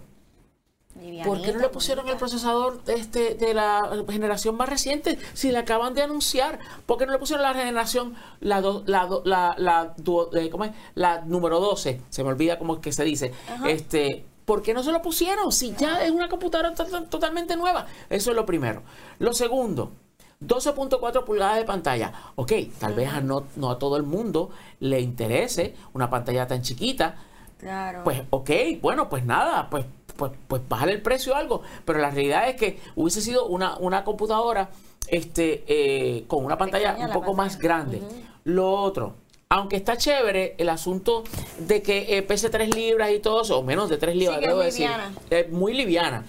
¿por 1.26 1.42
qué 1.42 1.54
no 1.54 1.60
le 1.60 1.70
pusieron 1.70 2.08
el 2.10 2.18
procesador 2.18 2.84
de, 2.84 2.96
este, 2.96 3.36
de 3.36 3.54
la 3.54 3.90
generación 4.10 4.56
más 4.58 4.70
reciente? 4.70 5.18
Si 5.34 5.52
le 5.52 5.58
acaban 5.60 5.94
de 5.94 6.04
anunciar. 6.04 6.60
¿Por 6.86 6.98
qué 6.98 7.06
no 7.06 7.14
le 7.14 7.18
pusieron 7.18 7.42
la 7.44 7.54
generación, 7.54 8.16
la, 8.42 8.62
do- 8.62 8.84
la, 8.86 9.08
la, 9.24 9.56
la, 9.58 9.96
eh, 10.40 10.50
¿cómo 10.50 10.66
es? 10.66 10.72
la 10.94 11.22
número 11.22 11.60
12? 11.62 12.02
Se 12.10 12.24
me 12.24 12.30
olvida 12.30 12.60
cómo 12.60 12.76
es 12.76 12.80
que 12.82 12.92
se 12.92 13.04
dice. 13.06 13.34
Este, 13.66 14.26
¿Por 14.46 14.62
qué 14.62 14.74
no 14.74 14.84
se 14.84 14.92
lo 14.92 15.02
pusieron? 15.02 15.52
Si 15.52 15.74
ya 15.76 16.04
es 16.06 16.12
una 16.12 16.30
computadora 16.30 16.74
to- 16.74 16.86
to- 16.86 17.04
totalmente 17.04 17.56
nueva. 17.56 17.88
Eso 18.10 18.30
es 18.32 18.36
lo 18.36 18.46
primero. 18.46 18.84
Lo 19.20 19.34
segundo, 19.34 19.92
12.4 20.40 21.24
pulgadas 21.26 21.58
de 21.58 21.66
pantalla. 21.66 22.14
Ok, 22.36 22.52
tal 22.80 22.94
vez 22.94 23.12
a 23.12 23.22
no, 23.22 23.46
no 23.56 23.72
a 23.72 23.80
todo 23.80 23.98
el 23.98 24.04
mundo 24.04 24.50
le 24.80 25.00
interese 25.02 25.76
una 25.94 26.10
pantalla 26.10 26.46
tan 26.48 26.62
chiquita. 26.62 27.16
Claro. 27.58 28.04
Pues, 28.04 28.22
ok, 28.30 28.50
bueno, 28.82 29.10
pues 29.10 29.26
nada, 29.26 29.70
pues, 29.70 29.86
pues, 30.18 30.32
pues 30.48 30.62
bájale 30.70 30.92
el 30.94 31.02
precio 31.02 31.34
o 31.34 31.36
algo. 31.36 31.62
Pero 31.84 32.00
la 32.00 32.12
realidad 32.12 32.48
es 32.50 32.56
que 32.56 32.80
hubiese 32.96 33.22
sido 33.22 33.48
una, 33.48 33.78
una 33.78 34.04
computadora 34.04 34.70
este, 35.08 35.64
eh, 35.68 36.26
con 36.28 36.46
una 36.46 36.58
pantalla 36.58 36.90
Pequeña 36.92 37.08
un 37.08 37.14
poco 37.14 37.36
pantalla. 37.36 37.46
más 37.48 37.58
grande. 37.60 38.02
Lo 38.44 38.70
otro, 38.72 39.16
aunque 39.50 39.76
está 39.76 39.98
chévere 39.98 40.56
el 40.58 40.70
asunto 40.70 41.24
de 41.60 41.82
que 41.82 42.18
eh, 42.18 42.24
pese 42.24 42.50
3 42.50 42.76
libras 42.76 43.12
y 43.12 43.20
todo 43.20 43.44
eso, 43.44 43.60
o 43.60 43.64
menos 43.64 43.90
de 43.90 43.98
3 43.98 44.16
libras, 44.16 44.40
es 44.42 44.48
debo 44.48 44.60
decir, 44.60 44.90
liviana. 44.90 45.12
es 45.30 45.52
muy 45.52 45.74
liviana. 45.74 46.26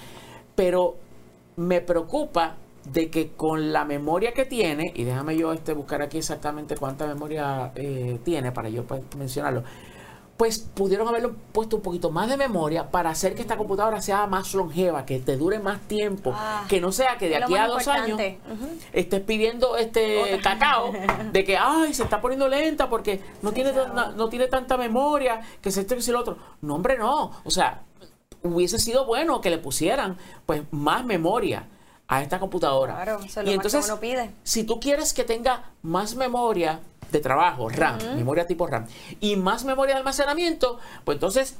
Pero 0.55 0.97
me 1.57 1.81
preocupa 1.81 2.57
de 2.93 3.11
que 3.11 3.33
con 3.33 3.73
la 3.73 3.85
memoria 3.85 4.33
que 4.33 4.45
tiene, 4.45 4.93
y 4.95 5.05
déjame 5.05 5.37
yo 5.37 5.53
este, 5.53 5.73
buscar 5.73 6.03
aquí 6.03 6.19
exactamente 6.19 6.77
cuánta 6.77 7.07
memoria 7.07 7.73
eh, 7.75 8.19
tiene 8.25 8.53
para 8.53 8.69
yo 8.69 8.85
pues, 8.85 9.03
mencionarlo, 9.17 9.65
pues 10.37 10.59
pudieron 10.59 11.09
haberlo 11.09 11.35
puesto 11.53 11.77
un 11.77 11.83
poquito 11.83 12.11
más 12.11 12.29
de 12.29 12.37
memoria 12.37 12.91
para 12.91 13.11
hacer 13.11 13.35
que 13.35 13.43
esta 13.43 13.57
computadora 13.57 14.03
sea 14.03 14.27
más 14.27 14.53
longeva, 14.55 15.07
que 15.07 15.19
te 15.19 15.37
dure 15.37 15.59
más 15.59 15.81
tiempo, 15.89 16.33
Ah, 16.35 16.65
que 16.69 16.81
no 16.81 16.93
sea 16.93 17.17
que 17.17 17.29
de 17.29 17.37
aquí 17.37 17.55
a 17.55 17.67
dos 17.67 17.89
años 17.89 18.21
estés 18.93 19.21
pidiendo 19.23 19.77
este 19.77 20.39
cacao 20.43 20.93
de 21.33 21.45
que 21.45 21.57
ay 21.57 21.95
se 21.95 22.03
está 22.03 22.21
poniendo 22.21 22.49
lenta 22.49 22.89
porque 22.91 23.21
no 23.43 23.53
tiene 23.53 23.73
claro. 23.73 24.13
no 24.13 24.29
tiene 24.29 24.47
tanta 24.49 24.77
memoria 24.77 25.41
que 25.63 25.71
se 25.71 25.81
esto 25.81 25.95
que 25.95 26.03
se 26.03 26.13
lo 26.13 26.21
otro 26.21 26.37
no 26.61 26.75
hombre 26.75 26.99
no. 26.99 27.33
O 27.45 27.51
sea 27.51 27.83
hubiese 28.43 28.79
sido 28.79 29.07
bueno 29.07 29.41
que 29.41 29.51
le 29.51 29.59
pusieran 29.59 30.19
pues 30.45 30.63
más 30.71 31.05
memoria 31.05 31.69
a 32.09 32.23
esta 32.23 32.39
computadora. 32.39 32.95
Claro, 32.95 33.19
lo 33.19 33.51
y 33.51 33.55
entonces 33.55 33.85
uno 33.87 33.99
pide. 33.99 34.31
si 34.45 34.65
tú 34.65 34.79
quieres 34.79 35.13
que 35.13 35.25
tenga 35.25 35.73
más 35.83 36.15
memoria 36.15 36.81
de 37.11 37.21
trabajo 37.21 37.69
RAM 37.69 37.99
memoria 38.17 38.47
tipo 38.47 38.67
RAM 38.67 38.87
y 39.21 39.37
más 39.37 39.65
memoria 39.65 39.95
de 39.95 39.99
almacenamiento 39.99 40.79
pues 41.05 41.17
entonces 41.17 41.57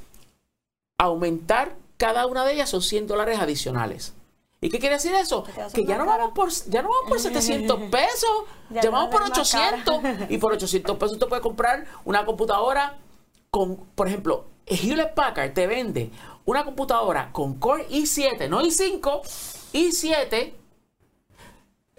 aumentar 0.97 1.75
cada 1.97 2.25
una 2.27 2.45
de 2.45 2.53
ellas 2.53 2.69
son 2.69 2.81
100 2.81 3.07
dólares 3.07 3.39
adicionales. 3.39 4.13
¿Y 4.59 4.69
qué 4.69 4.79
quiere 4.79 4.95
decir 4.95 5.13
eso? 5.13 5.43
Que 5.73 5.85
ya 5.85 5.97
no 5.97 6.05
vamos 6.05 6.31
por, 6.33 6.49
ya 6.49 6.81
no 6.81 6.89
vamos 6.89 7.09
por 7.09 7.19
700 7.19 7.79
pesos, 7.91 8.29
Ya 8.69 8.89
vamos 8.89 9.09
por 9.11 9.23
es 9.23 9.29
más 9.29 9.51
cara. 9.51 9.83
800. 9.85 10.31
Y 10.31 10.37
por 10.37 10.53
800 10.53 10.97
pesos 10.97 11.19
te 11.19 11.25
puedes 11.25 11.43
comprar 11.43 11.85
una 12.05 12.25
computadora 12.25 12.97
con, 13.51 13.75
por 13.75 14.07
ejemplo, 14.07 14.45
Hewlett 14.65 15.13
Packard 15.13 15.53
te 15.53 15.67
vende 15.67 16.11
una 16.45 16.65
computadora 16.65 17.31
con 17.31 17.55
Core 17.59 17.87
i7, 17.89 18.49
no 18.49 18.61
i5, 18.61 19.21
i7, 19.73 20.53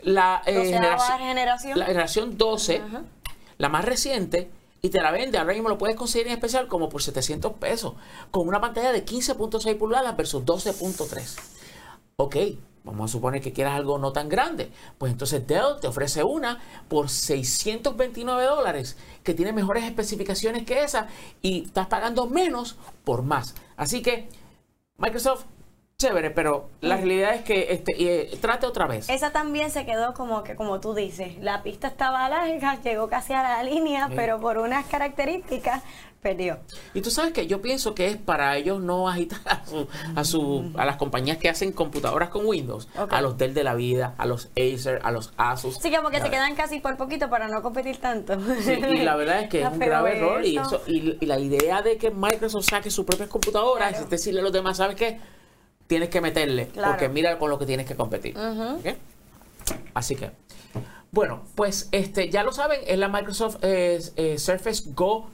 la, 0.02 0.42
eh, 0.46 0.64
generación. 0.64 1.78
la 1.78 1.86
generación 1.86 2.38
12, 2.38 2.82
la 3.58 3.68
más 3.68 3.84
reciente, 3.84 4.50
y 4.80 4.90
te 4.90 5.00
la 5.00 5.10
vende, 5.10 5.38
ahora 5.38 5.54
mismo 5.54 5.68
lo 5.68 5.78
puedes 5.78 5.96
conseguir 5.96 6.28
en 6.28 6.34
especial 6.34 6.68
como 6.68 6.88
por 6.88 7.02
700 7.02 7.54
pesos, 7.54 7.94
con 8.30 8.46
una 8.46 8.60
pantalla 8.60 8.92
de 8.92 9.04
15.6 9.04 9.76
pulgadas 9.76 10.16
versus 10.16 10.44
12.3. 10.44 11.36
Ok, 12.16 12.36
vamos 12.84 13.10
a 13.10 13.12
suponer 13.12 13.40
que 13.40 13.52
quieras 13.52 13.74
algo 13.74 13.98
no 13.98 14.12
tan 14.12 14.28
grande. 14.28 14.70
Pues 14.96 15.12
entonces 15.12 15.46
Dell 15.46 15.80
te 15.80 15.88
ofrece 15.88 16.22
una 16.22 16.60
por 16.88 17.08
629 17.08 18.44
dólares, 18.44 18.96
que 19.24 19.34
tiene 19.34 19.52
mejores 19.52 19.84
especificaciones 19.84 20.64
que 20.64 20.84
esa, 20.84 21.08
y 21.42 21.64
estás 21.64 21.88
pagando 21.88 22.26
menos 22.26 22.76
por 23.04 23.22
más. 23.22 23.54
Así 23.76 24.00
que 24.00 24.28
Microsoft, 24.96 25.44
chévere, 26.00 26.30
pero 26.30 26.68
la 26.80 26.94
realidad 26.96 27.34
es 27.34 27.42
que 27.42 27.72
este, 27.72 27.92
eh, 27.98 28.38
trate 28.40 28.66
otra 28.66 28.86
vez. 28.86 29.08
Esa 29.10 29.32
también 29.32 29.68
se 29.72 29.84
quedó 29.84 30.14
como 30.14 30.44
que, 30.44 30.54
como 30.54 30.78
tú 30.78 30.94
dices, 30.94 31.36
la 31.40 31.64
pista 31.64 31.88
estaba 31.88 32.28
larga, 32.28 32.80
llegó 32.84 33.08
casi 33.08 33.32
a 33.32 33.42
la 33.42 33.62
línea, 33.64 34.06
Sí. 34.06 34.12
pero 34.14 34.38
por 34.38 34.58
unas 34.58 34.86
características 34.86 35.82
perdió. 36.22 36.58
Y 36.94 37.00
tú 37.00 37.10
sabes 37.10 37.32
que 37.32 37.48
yo 37.48 37.60
pienso 37.60 37.96
que 37.96 38.06
es 38.06 38.16
para 38.16 38.56
ellos 38.56 38.80
no 38.80 39.08
agitar 39.08 39.40
a, 39.44 39.66
su, 39.66 39.88
a, 40.14 40.22
su, 40.22 40.70
a 40.76 40.84
las 40.84 40.98
compañías 40.98 41.36
que 41.38 41.48
hacen 41.48 41.72
computadoras 41.72 42.28
con 42.28 42.46
Windows, 42.46 42.88
a 42.94 43.20
los 43.20 43.36
Dell 43.36 43.52
de 43.52 43.64
la 43.64 43.74
vida, 43.74 44.14
a 44.18 44.24
los 44.26 44.50
Acer, 44.56 45.00
a 45.02 45.10
los 45.10 45.32
Asus. 45.36 45.78
Así 45.78 45.90
que 45.90 45.96
como 45.96 46.10
que 46.10 46.20
se 46.20 46.30
quedan 46.30 46.54
casi 46.54 46.78
por 46.78 46.96
poquito 46.96 47.28
para 47.28 47.48
no 47.48 47.60
competir 47.60 47.96
tanto. 47.96 48.38
Sí, 48.60 48.74
y 48.74 48.98
la 49.02 49.16
verdad 49.16 49.40
es 49.42 49.48
que 49.48 49.62
es 49.62 49.68
un 49.68 49.80
grave 49.80 50.16
error 50.16 50.44
y, 50.46 50.58
eso. 50.58 50.76
eso, 50.76 50.82
y, 50.86 51.18
y 51.20 51.26
la 51.26 51.40
idea 51.40 51.82
de 51.82 51.96
que 51.98 52.12
Microsoft 52.12 52.66
saque 52.70 52.88
sus 52.88 53.04
propias 53.04 53.28
computadoras 53.28 53.88
Claro. 53.88 54.04
es 54.04 54.10
decirle 54.10 54.38
a 54.38 54.42
los 54.44 54.52
demás, 54.52 54.76
¿sabes 54.76 54.94
qué? 54.94 55.18
Tienes 55.88 56.08
que 56.10 56.20
meterle, 56.20 56.68
Claro. 56.68 56.92
porque 56.92 57.08
mira 57.08 57.36
con 57.38 57.50
lo 57.50 57.58
que 57.58 57.66
tienes 57.66 57.86
que 57.86 57.96
competir. 57.96 58.36
Así 59.94 60.14
que, 60.14 60.30
bueno, 61.10 61.42
pues 61.56 61.88
este 61.90 62.30
ya 62.30 62.42
lo 62.44 62.52
saben, 62.52 62.80
es 62.86 62.98
la 62.98 63.08
Microsoft 63.08 63.56
eh, 63.62 64.00
eh, 64.16 64.38
Surface 64.38 64.84
Go 64.94 65.30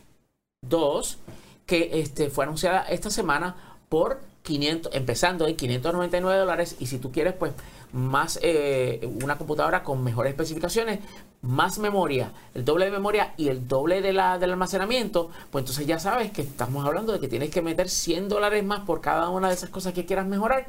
2 0.63 1.19
que 1.67 2.01
este, 2.01 2.31
fue 2.31 2.45
anunciada 2.45 2.83
esta 2.89 3.11
semana 3.11 3.57
por 3.89 4.21
500, 4.45 4.95
empezando 4.95 5.49
en 5.49 5.57
599 5.57 6.39
dólares 6.39 6.77
y 6.79 6.87
si 6.87 6.99
tú 6.99 7.11
quieres 7.11 7.33
pues 7.33 7.53
más 7.93 8.39
eh, 8.43 9.01
una 9.23 9.39
computadora 9.39 9.83
con 9.83 10.05
mejores 10.05 10.33
especificaciones, 10.33 11.01
más 11.41 11.79
memoria, 11.79 12.31
el 12.53 12.65
doble 12.65 12.85
de 12.85 12.91
memoria 12.91 13.33
y 13.39 13.49
el 13.49 13.67
doble 13.67 14.03
de 14.03 14.13
la, 14.13 14.39
del 14.39 14.51
almacenamiento, 14.51 15.31
pues 15.51 15.63
entonces 15.63 15.87
ya 15.87 15.99
sabes 15.99 16.31
que 16.31 16.43
estamos 16.43 16.85
hablando 16.87 17.13
de 17.13 17.21
que 17.21 17.29
tienes 17.29 17.51
que 17.51 17.63
meter 17.63 17.89
100 17.89 18.29
dólares 18.29 18.63
más 18.63 18.81
por 18.81 19.01
cada 19.01 19.31
una 19.31 19.49
de 19.49 19.55
esas 19.55 19.71
cosas 19.71 19.95
que 19.95 20.05
quieras 20.05 20.27
mejorar 20.27 20.67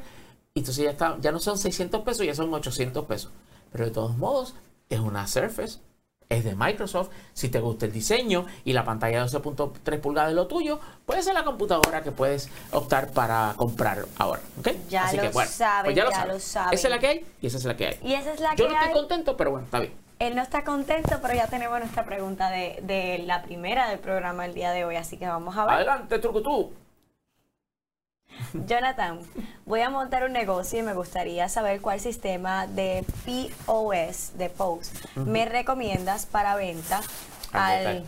y 0.54 0.60
entonces 0.60 0.84
ya, 0.84 0.90
está, 0.90 1.18
ya 1.20 1.30
no 1.30 1.38
son 1.38 1.58
600 1.58 2.00
pesos, 2.00 2.24
ya 2.24 2.34
son 2.34 2.52
800 2.52 3.04
pesos. 3.04 3.30
Pero 3.72 3.84
de 3.84 3.90
todos 3.90 4.16
modos, 4.16 4.54
es 4.88 5.00
una 5.00 5.26
Surface, 5.26 5.80
es 6.28 6.44
de 6.44 6.54
Microsoft. 6.54 7.10
Si 7.32 7.48
te 7.48 7.60
gusta 7.60 7.86
el 7.86 7.92
diseño 7.92 8.46
y 8.64 8.72
la 8.72 8.84
pantalla 8.84 9.24
de 9.24 9.30
12.3 9.30 10.00
pulgadas 10.00 10.30
es 10.30 10.36
lo 10.36 10.46
tuyo, 10.46 10.80
puede 11.04 11.22
ser 11.22 11.34
la 11.34 11.44
computadora 11.44 12.02
que 12.02 12.12
puedes 12.12 12.48
optar 12.72 13.10
para 13.10 13.54
comprar 13.56 14.06
ahora. 14.18 14.40
¿ok? 14.58 14.68
Ya 14.88 15.12
lo 15.12 15.32
saben, 15.46 15.94
ya 15.94 16.04
lo 16.04 16.40
saben. 16.40 16.74
Esa 16.74 16.88
es 16.88 16.90
la 16.90 16.98
que 16.98 17.06
hay 17.06 17.26
y 17.40 17.46
esa 17.46 17.58
es 17.58 17.64
la 17.64 17.76
que 17.76 17.86
hay. 17.86 17.98
Y 18.02 18.14
esa 18.14 18.32
es 18.32 18.40
la 18.40 18.54
Yo 18.54 18.66
que 18.66 18.72
no 18.72 18.78
estoy 18.80 18.94
contento, 18.94 19.36
pero 19.36 19.50
bueno, 19.50 19.66
está 19.66 19.80
bien. 19.80 19.92
Él 20.18 20.34
no 20.34 20.40
está 20.40 20.64
contento, 20.64 21.18
pero 21.20 21.34
ya 21.34 21.46
tenemos 21.46 21.78
nuestra 21.78 22.06
pregunta 22.06 22.50
de, 22.50 22.78
de 22.82 23.18
la 23.26 23.42
primera 23.42 23.88
del 23.90 23.98
programa 23.98 24.46
el 24.46 24.54
día 24.54 24.70
de 24.70 24.86
hoy, 24.86 24.96
así 24.96 25.18
que 25.18 25.26
vamos 25.26 25.56
a 25.58 25.66
ver. 25.66 25.74
Adelante, 25.74 26.18
Trucutú. 26.18 26.72
Jonathan, 28.66 29.20
voy 29.64 29.80
a 29.80 29.90
montar 29.90 30.24
un 30.24 30.32
negocio 30.32 30.78
y 30.78 30.82
me 30.82 30.94
gustaría 30.94 31.48
saber 31.48 31.80
cuál 31.80 32.00
sistema 32.00 32.66
de 32.66 33.04
POS, 33.24 34.32
de 34.38 34.50
POS, 34.50 34.90
me 35.16 35.44
recomiendas 35.46 36.26
para 36.26 36.54
venta 36.56 37.00
Al 37.52 37.62
al, 37.62 37.78
detalle. 37.78 38.04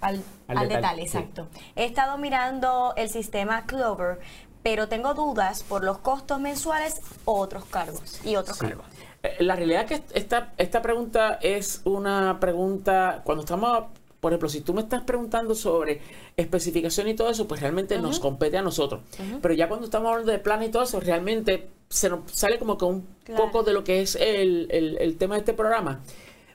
al, 0.00 0.22
Al 0.48 0.58
al 0.58 0.68
detalle, 0.68 1.02
sí. 1.08 1.16
exacto. 1.18 1.48
He 1.76 1.84
estado 1.84 2.18
mirando 2.18 2.94
el 2.96 3.08
sistema 3.08 3.64
Clover, 3.66 4.20
pero 4.62 4.88
tengo 4.88 5.14
dudas 5.14 5.62
por 5.62 5.82
los 5.84 5.98
costos 5.98 6.40
mensuales 6.40 7.00
o 7.24 7.38
otros 7.38 7.64
cargos 7.64 8.20
y 8.24 8.36
otros 8.36 8.58
Sí. 8.58 8.66
cargos. 8.66 8.86
Eh, 9.24 9.36
La 9.40 9.54
realidad 9.56 9.82
es 9.90 10.00
que 10.00 10.18
esta, 10.18 10.52
esta 10.56 10.82
pregunta 10.82 11.38
es 11.42 11.80
una 11.84 12.38
pregunta, 12.40 13.22
cuando 13.24 13.42
estamos, 13.44 13.84
por 14.22 14.32
ejemplo, 14.32 14.48
si 14.48 14.60
tú 14.60 14.72
me 14.72 14.82
estás 14.82 15.02
preguntando 15.02 15.52
sobre 15.56 16.00
especificación 16.36 17.08
y 17.08 17.14
todo 17.14 17.28
eso, 17.28 17.48
pues 17.48 17.60
realmente 17.60 17.98
nos 17.98 18.20
compete 18.20 18.56
a 18.56 18.62
nosotros. 18.62 19.00
Pero 19.42 19.52
ya 19.52 19.66
cuando 19.68 19.84
estamos 19.84 20.10
hablando 20.12 20.30
de 20.30 20.38
plan 20.38 20.62
y 20.62 20.68
todo 20.68 20.84
eso, 20.84 21.00
realmente 21.00 21.66
se 21.88 22.08
nos 22.08 22.30
sale 22.30 22.58
como 22.60 22.78
que 22.78 22.84
un 22.84 23.04
Claro. 23.24 23.44
poco 23.46 23.62
de 23.64 23.72
lo 23.72 23.82
que 23.82 24.00
es 24.00 24.14
el, 24.14 24.68
el- 24.70 24.96
el 25.00 25.16
tema 25.18 25.34
de 25.34 25.40
este 25.40 25.54
programa. 25.54 26.02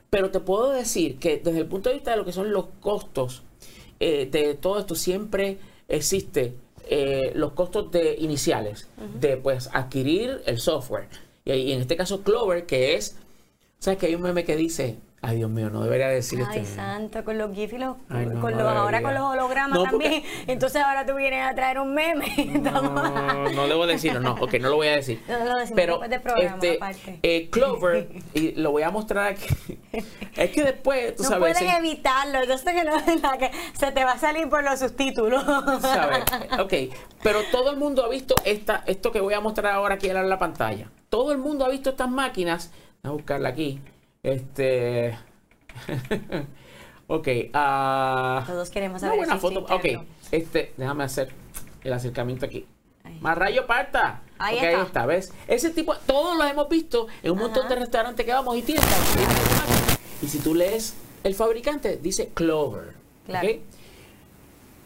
Pero 0.08 0.30
te 0.30 0.40
puedo 0.40 0.70
decir 0.72 1.18
que 1.18 1.36
desde 1.44 1.58
el 1.58 1.66
punto 1.66 1.90
de 1.90 1.96
vista 1.96 2.12
de 2.12 2.16
lo 2.16 2.24
que 2.24 2.32
son 2.32 2.52
los 2.54 2.64
costos 2.80 3.42
eh, 4.00 4.26
de 4.32 4.54
todo 4.54 4.78
esto, 4.78 4.94
siempre 4.94 5.58
existe 5.88 6.54
eh, 6.88 7.32
los 7.34 7.52
costos 7.52 7.90
de 7.92 8.14
iniciales 8.18 8.88
de 9.20 9.36
pues 9.36 9.68
adquirir 9.74 10.40
el 10.46 10.58
software. 10.58 11.08
Y, 11.44 11.50
ahí, 11.50 11.72
en 11.72 11.82
este 11.82 11.96
caso 11.96 12.22
Clover, 12.22 12.64
que 12.64 12.94
es, 12.94 13.18
¿sabes 13.78 13.98
que 13.98 14.06
hay 14.06 14.14
un 14.14 14.22
meme 14.22 14.44
que 14.44 14.56
dice, 14.56 14.96
Ay, 15.20 15.38
Dios 15.38 15.50
mío, 15.50 15.68
no 15.68 15.82
debería 15.82 16.06
decir 16.06 16.38
Ay, 16.48 16.60
este. 16.60 16.76
santo, 16.76 17.24
con 17.24 17.36
los 17.38 17.52
GIF 17.52 17.72
y 17.72 17.78
los, 17.78 17.96
Ay, 18.08 18.26
no, 18.26 18.40
con 18.40 18.52
no 18.56 18.62
los, 18.62 18.72
ahora 18.72 19.02
con 19.02 19.14
los 19.14 19.22
hologramas 19.24 19.76
No, 19.76 19.84
porque- 19.90 20.04
también. 20.10 20.22
Entonces 20.46 20.80
ahora 20.80 21.04
tú 21.06 21.16
vienes 21.16 21.44
a 21.44 21.54
traer 21.56 21.80
un 21.80 21.92
meme. 21.92 22.26
No, 22.62 23.48
no 23.50 23.66
debo 23.66 23.86
decirlo, 23.88 24.20
no, 24.20 24.34
ok, 24.34 24.54
no 24.60 24.68
lo 24.68 24.76
voy 24.76 24.86
a 24.88 24.92
decir. 24.92 25.20
No, 25.28 25.38
lo 25.44 25.56
decimos 25.56 25.72
Pero, 25.74 25.92
después 25.98 26.10
del 26.10 26.20
programa, 26.20 26.54
este, 26.54 26.76
aparte. 26.76 27.18
eh, 27.24 27.50
Clover, 27.50 28.08
y 28.34 28.52
lo 28.52 28.70
voy 28.70 28.82
a 28.84 28.90
mostrar 28.90 29.32
aquí. 29.32 29.46
Es 30.36 30.50
que 30.50 30.62
después, 30.62 31.16
tú 31.16 31.24
no 31.24 31.28
sabes, 31.30 31.58
puedes 31.58 31.62
en- 31.62 31.84
evitarlo. 31.84 32.44
Yo 32.44 32.56
sé 32.56 32.72
que, 32.72 32.84
no, 32.84 32.92
que 33.38 33.50
se 33.76 33.90
te 33.90 34.04
va 34.04 34.12
a 34.12 34.18
salir 34.18 34.48
por 34.48 34.62
los 34.62 34.78
subtítulos. 34.78 35.44
¿sabes? 35.80 36.22
Ok, 36.60 36.94
pero 37.24 37.40
todo 37.50 37.70
el 37.72 37.76
mundo 37.76 38.04
ha 38.04 38.08
visto 38.08 38.36
esta, 38.44 38.84
esto 38.86 39.10
que 39.10 39.20
voy 39.20 39.34
a 39.34 39.40
mostrar 39.40 39.72
ahora 39.74 39.96
aquí 39.96 40.08
en 40.08 40.28
la 40.28 40.38
pantalla. 40.38 40.90
Todo 41.08 41.32
el 41.32 41.38
mundo 41.38 41.64
ha 41.64 41.68
visto 41.68 41.90
estas 41.90 42.08
máquinas. 42.08 42.70
Voy 43.02 43.10
a 43.10 43.12
buscarla 43.14 43.48
aquí. 43.48 43.80
Este. 44.22 45.16
ok, 47.06 47.28
ah. 47.54 48.44
Todos 48.46 48.70
queremos 48.70 49.02
Una 49.02 49.08
saber 49.10 49.18
buena 49.18 49.34
el 49.34 49.40
foto. 49.40 49.60
chiste 49.60 49.74
Ok, 49.74 49.84
interno. 49.84 50.06
este, 50.32 50.74
déjame 50.76 51.04
hacer 51.04 51.30
el 51.84 51.92
acercamiento 51.92 52.46
aquí. 52.46 52.66
Ahí. 53.04 53.18
Más 53.20 53.38
rayo 53.38 53.66
parta. 53.66 54.22
Ahí 54.38 54.56
Ok, 54.56 54.62
está. 54.64 54.78
ahí 54.80 54.86
está, 54.86 55.06
¿ves? 55.06 55.32
Ese 55.46 55.70
tipo, 55.70 55.94
todos 55.96 56.36
los 56.36 56.50
hemos 56.50 56.68
visto 56.68 57.06
en 57.22 57.32
un 57.32 57.38
montón 57.38 57.68
de 57.68 57.76
restaurantes 57.76 58.24
que 58.26 58.32
vamos 58.32 58.56
y 58.56 58.62
tiendas. 58.62 58.88
Y 60.22 60.26
si 60.28 60.38
tú 60.40 60.54
lees 60.54 60.94
el 61.24 61.34
fabricante, 61.34 61.96
dice 61.96 62.30
Clover. 62.34 62.94
Claro. 63.26 63.48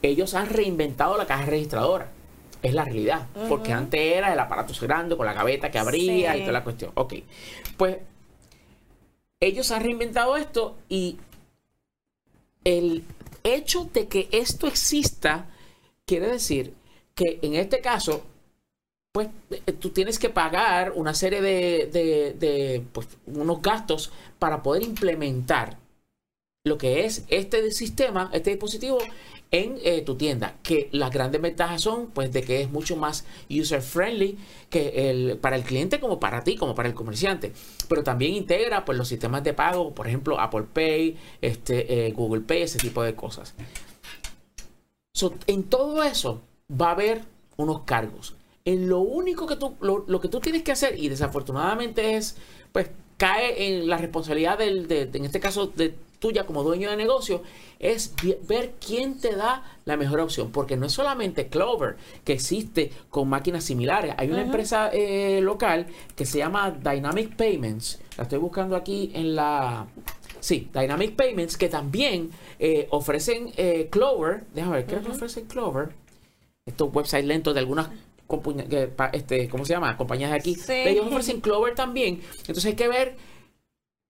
Ellos 0.02 0.34
han 0.34 0.48
reinventado 0.48 1.16
la 1.16 1.26
caja 1.26 1.46
registradora. 1.46 2.08
Es 2.62 2.74
la 2.74 2.84
realidad. 2.84 3.26
Porque 3.48 3.72
antes 3.72 4.00
era 4.00 4.32
el 4.32 4.38
aparato 4.38 4.72
grande 4.80 5.16
con 5.16 5.26
la 5.26 5.32
gaveta 5.32 5.70
que 5.70 5.78
abría 5.78 6.32
Sí. 6.32 6.38
y 6.38 6.40
toda 6.42 6.52
la 6.52 6.64
cuestión. 6.64 6.92
Ok. 6.94 7.14
Pues 7.76 7.98
ellos 9.46 9.70
han 9.70 9.82
reinventado 9.82 10.36
esto 10.36 10.76
y 10.88 11.18
el 12.64 13.04
hecho 13.44 13.88
de 13.92 14.06
que 14.08 14.28
esto 14.32 14.66
exista 14.66 15.46
quiere 16.06 16.28
decir 16.28 16.74
que 17.14 17.38
en 17.42 17.54
este 17.54 17.80
caso, 17.80 18.22
pues 19.12 19.28
eh, 19.50 19.72
tú 19.72 19.90
tienes 19.90 20.18
que 20.18 20.30
pagar 20.30 20.92
una 20.96 21.14
serie 21.14 21.40
de, 21.42 21.88
de- 22.38 22.82
pues, 22.92 23.08
unos 23.26 23.60
gastos 23.62 24.12
para 24.38 24.62
poder 24.62 24.82
implementar 24.84 25.78
lo 26.64 26.78
que 26.78 27.04
es 27.04 27.24
este 27.28 27.70
sistema, 27.72 28.30
este 28.32 28.50
dispositivo 28.50 28.98
en 29.52 29.78
eh, 29.84 30.00
tu 30.02 30.16
tienda. 30.16 30.56
Que 30.64 30.88
las 30.90 31.10
grandes 31.12 31.40
ventajas 31.40 31.80
son 31.82 32.08
pues 32.08 32.32
de 32.32 32.42
que 32.42 32.62
es 32.62 32.70
mucho 32.70 32.96
más 32.96 33.24
user 33.48 33.80
friendly 33.82 34.36
que 34.70 35.10
el, 35.10 35.38
para 35.38 35.54
el 35.56 35.62
cliente 35.62 36.00
como 36.00 36.18
para 36.18 36.42
ti, 36.42 36.56
como 36.56 36.74
para 36.74 36.88
el 36.88 36.94
comerciante. 36.94 37.52
Pero 37.88 38.02
también 38.02 38.34
integra 38.34 38.84
pues 38.84 38.98
los 38.98 39.06
sistemas 39.06 39.44
de 39.44 39.54
pago, 39.54 39.94
por 39.94 40.08
ejemplo 40.08 40.40
Apple 40.40 40.64
Pay, 40.72 41.16
este, 41.40 42.06
eh, 42.08 42.12
Google 42.12 42.40
Pay, 42.40 42.62
ese 42.62 42.78
tipo 42.78 43.02
de 43.02 43.14
cosas. 43.14 43.54
So, 45.14 45.34
en 45.46 45.64
todo 45.64 46.02
eso 46.02 46.40
va 46.70 46.88
a 46.88 46.92
haber 46.92 47.22
unos 47.56 47.82
cargos. 47.82 48.34
En 48.64 48.88
lo 48.88 49.00
único 49.00 49.46
que 49.46 49.56
tú, 49.56 49.74
lo, 49.80 50.04
lo 50.06 50.20
que 50.20 50.28
tú 50.28 50.40
tienes 50.40 50.62
que 50.62 50.72
hacer, 50.72 50.98
y 50.98 51.08
desafortunadamente 51.08 52.16
es, 52.16 52.36
pues 52.72 52.88
cae 53.18 53.66
en 53.76 53.88
la 53.88 53.98
responsabilidad 53.98 54.56
del, 54.58 54.88
de, 54.88 55.06
de- 55.06 55.18
en 55.18 55.24
este 55.26 55.40
caso, 55.40 55.66
de 55.66 55.94
tuya 56.22 56.46
como 56.46 56.62
dueño 56.62 56.88
de 56.88 56.96
negocio, 56.96 57.42
es 57.80 58.14
ver 58.48 58.74
quién 58.84 59.20
te 59.20 59.34
da 59.34 59.64
la 59.84 59.96
mejor 59.96 60.20
opción. 60.20 60.52
Porque 60.52 60.76
no 60.76 60.86
es 60.86 60.92
solamente 60.92 61.48
Clover 61.48 61.96
que 62.24 62.32
existe 62.32 62.92
con 63.10 63.28
máquinas 63.28 63.64
similares. 63.64 64.14
Hay 64.16 64.30
una 64.30 64.42
empresa 64.42 64.88
eh, 64.92 65.40
local 65.42 65.86
que 66.16 66.24
se 66.24 66.38
llama 66.38 66.70
Dynamic 66.70 67.36
Payments. 67.36 68.00
La 68.16 68.22
estoy 68.22 68.38
buscando 68.38 68.76
aquí 68.76 69.10
en 69.14 69.34
la... 69.34 69.86
Sí, 70.40 70.68
Dynamic 70.72 71.14
Payments, 71.14 71.56
que 71.56 71.68
también 71.68 72.30
eh, 72.58 72.86
ofrecen 72.90 73.52
eh, 73.56 73.88
Clover. 73.90 74.44
Déjame 74.54 74.76
ver, 74.76 74.86
¿qué 74.86 74.96
que 75.00 75.10
ofrecen 75.10 75.46
Clover? 75.46 75.90
Estos 76.64 76.94
websites 76.94 77.26
lentos 77.26 77.54
de 77.54 77.60
algunas 77.60 77.90
este, 79.12 79.48
¿cómo 79.48 79.64
se 79.64 79.74
llama? 79.74 79.96
Compañías 79.96 80.30
de 80.30 80.36
aquí. 80.36 80.54
Sí. 80.54 80.72
Ellos 80.72 81.06
ofrecen 81.06 81.40
Clover 81.40 81.74
también. 81.74 82.22
Entonces 82.38 82.64
hay 82.64 82.74
que 82.74 82.88
ver, 82.88 83.16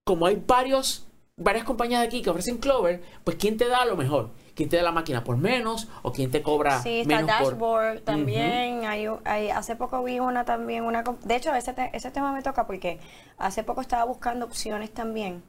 como 0.05 0.25
hay 0.25 0.41
varios, 0.45 1.05
varias 1.37 1.63
compañías 1.65 2.01
de 2.01 2.07
aquí 2.07 2.21
que 2.21 2.29
ofrecen 2.29 2.57
Clover, 2.57 3.01
pues 3.23 3.37
quién 3.37 3.57
te 3.57 3.67
da 3.67 3.85
lo 3.85 3.95
mejor. 3.95 4.29
¿Quién 4.55 4.69
te 4.69 4.77
da 4.77 4.83
la 4.83 4.91
máquina 4.91 5.23
por 5.23 5.35
menos 5.37 5.87
o 6.03 6.11
quién 6.11 6.29
te 6.29 6.43
cobra 6.43 6.79
Sí, 6.83 6.99
está 7.01 7.15
menos 7.21 7.31
por... 7.37 7.53
Dashboard 7.53 8.01
también. 8.03 8.85
hay, 8.85 9.07
hay- 9.25 9.49
hace 9.49 9.75
poco 9.75 10.03
vi 10.03 10.19
una 10.19 10.45
también. 10.45 10.83
una 10.83 11.01
De 11.23 11.35
hecho, 11.35 11.55
ese, 11.55 11.73
te- 11.73 11.89
ese 11.93 12.11
tema 12.11 12.31
me 12.33 12.43
toca 12.43 12.67
porque 12.67 12.99
hace 13.39 13.63
poco 13.63 13.81
estaba 13.81 14.03
buscando 14.05 14.45
opciones 14.45 14.93
también. 14.93 15.41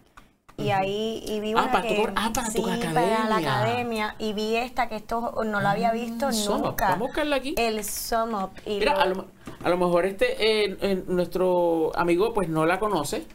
Y 0.56 0.70
ahí 0.70 1.22
y 1.26 1.40
vi 1.40 1.52
Ah, 1.52 1.64
una 1.64 1.72
para 1.72 1.82
tu 1.86 1.94
que, 1.94 2.12
ah, 2.16 2.30
para 2.32 2.46
tu 2.46 2.52
sí, 2.52 2.62
para 2.62 2.76
la 2.76 2.90
academia. 2.90 3.36
academia. 3.58 4.16
Y 4.18 4.32
vi 4.32 4.56
esta 4.56 4.88
que 4.88 4.96
esto 4.96 5.34
no 5.44 5.60
la 5.60 5.72
había 5.72 5.92
visto 5.92 6.28
Up. 6.28 6.62
nunca. 6.62 6.88
Vamos 6.90 7.02
a 7.02 7.08
buscarla 7.08 7.36
aquí. 7.36 7.54
El 7.58 7.84
Sum 7.84 8.32
Up. 8.32 8.52
Y 8.64 8.78
Mira, 8.78 8.94
lo- 8.94 9.00
a 9.00 9.04
lo, 9.06 9.26
a 9.64 9.68
lo 9.68 9.76
mejor 9.76 10.06
este 10.06 10.64
eh, 10.64 10.78
eh, 10.80 11.04
nuestro 11.08 11.94
amigo 11.94 12.32
pues 12.32 12.48
no 12.48 12.64
la 12.64 12.78
conoce. 12.78 13.26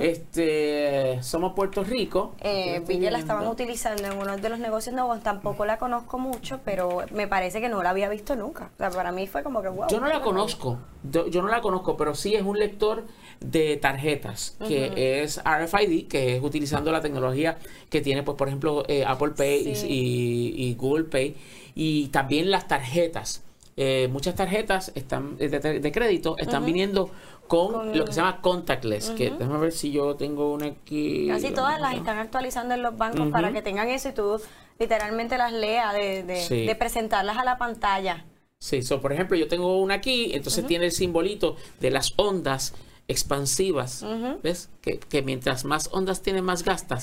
Este 0.00 1.22
somos 1.22 1.52
Puerto 1.54 1.84
Rico. 1.84 2.34
Eh, 2.40 2.76
Estoy 2.76 2.96
vi 2.96 3.04
que 3.04 3.10
la 3.10 3.18
estaban 3.18 3.46
utilizando 3.46 4.04
en 4.04 4.18
uno 4.18 4.36
de 4.36 4.48
los 4.48 4.58
negocios 4.58 4.94
nuevos, 4.94 5.22
tampoco 5.22 5.64
la 5.64 5.78
conozco 5.78 6.18
mucho, 6.18 6.60
pero 6.64 7.04
me 7.12 7.28
parece 7.28 7.60
que 7.60 7.68
no 7.68 7.82
la 7.82 7.90
había 7.90 8.08
visto 8.08 8.34
nunca. 8.36 8.70
O 8.74 8.78
sea, 8.78 8.90
para 8.90 9.12
mí 9.12 9.26
fue 9.26 9.42
como 9.42 9.62
que 9.62 9.68
wow. 9.68 9.86
Yo 9.88 10.00
no 10.00 10.08
la 10.08 10.20
conozco, 10.20 10.78
yo, 11.04 11.28
yo 11.28 11.42
no 11.42 11.48
la 11.48 11.60
conozco, 11.60 11.96
pero 11.96 12.14
sí 12.14 12.34
es 12.34 12.42
un 12.42 12.58
lector 12.58 13.04
de 13.40 13.76
tarjetas, 13.76 14.56
que 14.66 15.22
es 15.22 15.40
RFID, 15.44 16.08
que 16.08 16.36
es 16.36 16.42
utilizando 16.42 16.92
la 16.92 17.00
tecnología 17.00 17.58
que 17.88 18.00
tiene, 18.00 18.22
pues, 18.22 18.36
por 18.36 18.48
ejemplo, 18.48 18.84
eh, 18.88 19.04
Apple 19.06 19.30
Pay 19.36 19.68
y- 19.68 19.74
Sí. 19.76 19.86
y, 19.88 20.64
y 20.70 20.74
Google 20.74 21.04
Pay, 21.04 21.36
y 21.74 22.08
también 22.08 22.50
las 22.50 22.68
tarjetas. 22.68 23.42
Eh, 23.82 24.08
muchas 24.12 24.34
tarjetas 24.34 24.92
están 24.94 25.36
eh, 25.38 25.48
de, 25.48 25.80
de 25.80 25.92
crédito 25.92 26.36
están 26.36 26.66
viniendo 26.66 27.10
con, 27.48 27.72
Con- 27.72 27.96
lo 27.96 28.04
que 28.04 28.12
se 28.12 28.20
llama 28.20 28.42
contactless, 28.42 29.08
que 29.10 29.30
déjame 29.30 29.58
ver 29.58 29.72
si 29.72 29.90
yo 29.90 30.16
tengo 30.16 30.52
una 30.52 30.66
aquí. 30.66 31.28
Casi 31.28 31.50
todas 31.50 31.80
las 31.80 31.94
están 31.94 32.18
actualizando 32.18 32.74
en 32.74 32.82
los 32.82 32.94
bancos 32.98 33.28
para 33.32 33.52
que 33.52 33.62
tengan 33.62 33.88
eso 33.88 34.10
y 34.10 34.12
tú 34.12 34.38
literalmente 34.78 35.38
las 35.38 35.52
leas 35.54 35.94
de, 35.94 36.22
de, 36.24 36.36
Sí. 36.42 36.66
de 36.66 36.74
presentarlas 36.74 37.38
a 37.38 37.44
la 37.44 37.56
pantalla. 37.56 38.26
Sí, 38.58 38.82
so, 38.82 39.00
por 39.00 39.14
ejemplo, 39.14 39.38
yo 39.38 39.48
tengo 39.48 39.80
una 39.80 39.94
aquí, 39.94 40.32
entonces 40.34 40.66
tiene 40.66 40.84
el 40.84 40.92
simbolito 40.92 41.56
de 41.80 41.90
las 41.90 42.12
ondas 42.16 42.74
expansivas. 43.08 44.04
¿Ves? 44.42 44.68
Que, 44.82 44.98
que 44.98 45.22
mientras 45.22 45.64
más 45.64 45.88
ondas 45.92 46.20
tiene, 46.20 46.42
más 46.42 46.64
gastas. 46.64 47.02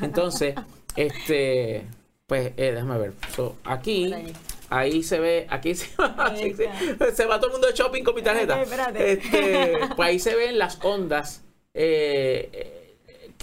Entonces, 0.00 0.56
este, 0.96 1.86
pues, 2.26 2.52
eh, 2.56 2.72
déjame 2.72 2.98
ver. 2.98 3.12
So, 3.36 3.54
aquí, 3.64 4.12
ahí. 4.78 5.02
se 5.02 5.18
ve, 5.20 5.46
aquí 5.50 5.74
se 5.74 5.88
va, 5.98 6.34
se 7.14 7.26
va 7.26 7.36
todo 7.38 7.46
el 7.48 7.52
mundo 7.52 7.66
de 7.68 7.72
shopping 7.74 8.02
con 8.02 8.14
mi 8.14 8.22
tarjeta. 8.22 8.62
Este, 8.96 9.78
pues 9.96 10.08
ahí 10.08 10.18
se 10.18 10.34
ven 10.34 10.58
las 10.58 10.78
ondas. 10.82 11.44
eh, 11.74 12.81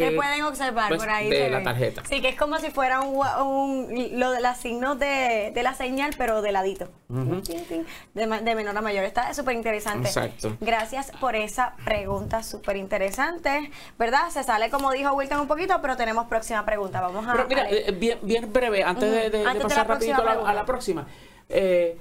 Que 0.05 0.11
pueden 0.15 0.43
observar 0.43 0.87
pues, 0.89 0.99
por 1.01 1.09
ahí. 1.09 1.29
de 1.29 1.49
la 1.49 1.63
tarjeta. 1.63 2.03
Sí, 2.07 2.21
que 2.21 2.29
es 2.29 2.35
como 2.35 2.57
si 2.59 2.71
fuera 2.71 3.01
un, 3.01 4.09
lo 4.19 4.31
de 4.31 4.41
los 4.41 4.57
signos 4.57 4.97
de, 4.99 5.51
de 5.53 5.63
la 5.63 5.73
señal, 5.73 6.11
pero 6.17 6.41
de 6.41 6.51
ladito. 6.51 6.89
De, 7.07 8.55
menor 8.55 8.77
a 8.77 8.81
mayor. 8.81 9.03
Está 9.03 9.33
súper 9.33 9.55
interesante. 9.55 10.07
Exacto. 10.07 10.57
Gracias 10.61 11.11
por 11.19 11.35
esa 11.35 11.75
pregunta 11.85 12.43
súper 12.43 12.77
interesante. 12.77 13.71
¿Verdad? 13.97 14.29
Se 14.29 14.43
sale, 14.43 14.69
como 14.69 14.91
dijo 14.91 15.13
Wilton, 15.13 15.39
un 15.41 15.47
poquito, 15.47 15.79
pero 15.81 15.95
tenemos 15.97 16.27
próxima 16.27 16.65
pregunta. 16.65 17.01
Vamos 17.01 17.27
a. 17.27 17.33
Pero 17.33 17.47
mira, 17.47 17.63
a- 17.63 17.69
eh, 17.69 17.91
bien, 17.91 18.19
bien 18.21 18.51
breve, 18.51 18.83
antes 18.83 19.11
de, 19.11 19.29
de- 19.29 19.39
de 19.39 19.45
Antes 19.45 19.53
de 19.53 19.59
la 19.59 19.67
pasar 19.67 19.87
rapidito 19.87 20.21
a 20.21 20.25
la, 20.25 20.31
próxima 20.31 20.49
a 20.49 20.53
la 20.53 20.65
próxima. 20.65 21.07
Eh, 21.49 21.97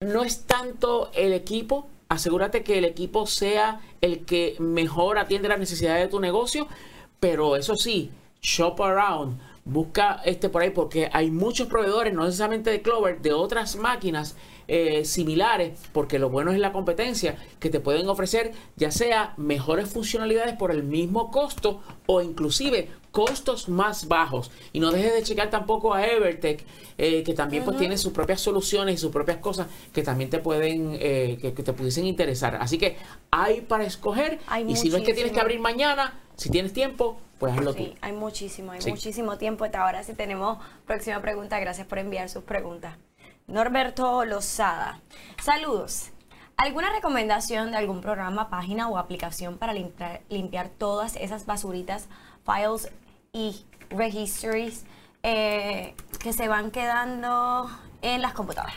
no 0.00 0.22
es 0.24 0.44
tanto 0.44 1.10
el 1.14 1.32
equipo, 1.32 1.86
asegúrate 2.14 2.62
que 2.62 2.78
el 2.78 2.84
equipo 2.84 3.26
sea 3.26 3.80
el 4.00 4.24
que 4.24 4.56
mejor 4.58 5.18
atiende 5.18 5.48
las 5.48 5.58
necesidades 5.58 6.04
de 6.04 6.08
tu 6.08 6.20
negocio, 6.20 6.68
pero 7.20 7.56
eso 7.56 7.76
sí, 7.76 8.10
shop 8.42 8.82
around, 8.82 9.38
busca 9.64 10.20
este 10.24 10.48
por 10.48 10.62
ahí 10.62 10.70
porque 10.70 11.08
hay 11.12 11.30
muchos 11.30 11.68
proveedores, 11.68 12.12
no 12.12 12.24
necesariamente 12.24 12.70
de 12.70 12.82
Clover, 12.82 13.20
de 13.20 13.32
otras 13.32 13.76
máquinas 13.76 14.36
eh, 14.66 15.04
similares, 15.04 15.78
porque 15.92 16.18
lo 16.18 16.30
bueno 16.30 16.52
es 16.52 16.58
la 16.58 16.72
competencia, 16.72 17.36
que 17.60 17.70
te 17.70 17.80
pueden 17.80 18.08
ofrecer 18.08 18.52
ya 18.76 18.90
sea 18.90 19.34
mejores 19.36 19.88
funcionalidades 19.88 20.56
por 20.56 20.70
el 20.70 20.82
mismo 20.82 21.30
costo 21.30 21.82
o 22.06 22.22
inclusive 22.22 22.90
costos 23.10 23.68
más 23.68 24.08
bajos. 24.08 24.50
Y 24.72 24.80
no 24.80 24.90
dejes 24.90 25.14
de 25.14 25.22
checar 25.22 25.48
tampoco 25.48 25.94
a 25.94 26.06
Evertech, 26.06 26.64
eh, 26.98 27.22
que 27.22 27.32
también 27.32 27.64
pues 27.64 27.76
tiene 27.76 27.96
sus 27.96 28.12
propias 28.12 28.40
soluciones 28.40 28.96
y 28.96 28.98
sus 28.98 29.12
propias 29.12 29.38
cosas 29.38 29.68
que 29.92 30.02
también 30.02 30.30
te 30.30 30.38
pueden, 30.38 30.96
eh, 30.98 31.38
que, 31.40 31.54
que 31.54 31.62
te 31.62 31.72
pudiesen 31.72 32.06
interesar. 32.06 32.56
Así 32.56 32.76
que 32.76 32.96
hay 33.30 33.60
para 33.60 33.84
escoger. 33.84 34.40
Hay 34.46 34.64
y 34.68 34.76
si 34.76 34.88
no 34.88 34.96
es 34.96 35.04
que 35.04 35.14
tienes 35.14 35.32
que 35.32 35.40
abrir 35.40 35.60
mañana, 35.60 36.20
si 36.36 36.50
tienes 36.50 36.72
tiempo, 36.72 37.18
pues 37.46 37.58
hazlo 37.58 37.74
tú. 37.74 37.82
Sí, 37.84 37.94
hay 38.00 38.12
muchísimo, 38.12 38.72
hay 38.72 38.80
Sí. 38.80 38.90
muchísimo 38.90 39.38
tiempo. 39.38 39.64
Hasta 39.64 39.82
ahora 39.84 40.02
sí 40.02 40.14
tenemos 40.14 40.58
próxima 40.86 41.20
pregunta. 41.20 41.58
Gracias 41.58 41.86
por 41.86 41.98
enviar 41.98 42.28
sus 42.28 42.44
preguntas. 42.44 42.96
Norberto 43.46 44.24
Lozada. 44.24 45.00
Saludos. 45.42 46.10
¿Alguna 46.56 46.90
recomendación 46.92 47.72
de 47.72 47.76
algún 47.78 48.00
programa, 48.00 48.48
página 48.48 48.88
o 48.88 48.96
aplicación 48.96 49.58
para 49.58 49.72
limpiar, 49.72 50.22
limpiar 50.28 50.68
todas 50.68 51.16
esas 51.16 51.46
basuritas, 51.46 52.08
files 52.46 52.90
y 53.32 53.64
registries 53.90 54.84
eh, 55.22 55.94
que 56.20 56.32
se 56.32 56.48
van 56.48 56.70
quedando 56.70 57.68
en 58.02 58.22
las 58.22 58.34
computadoras? 58.34 58.76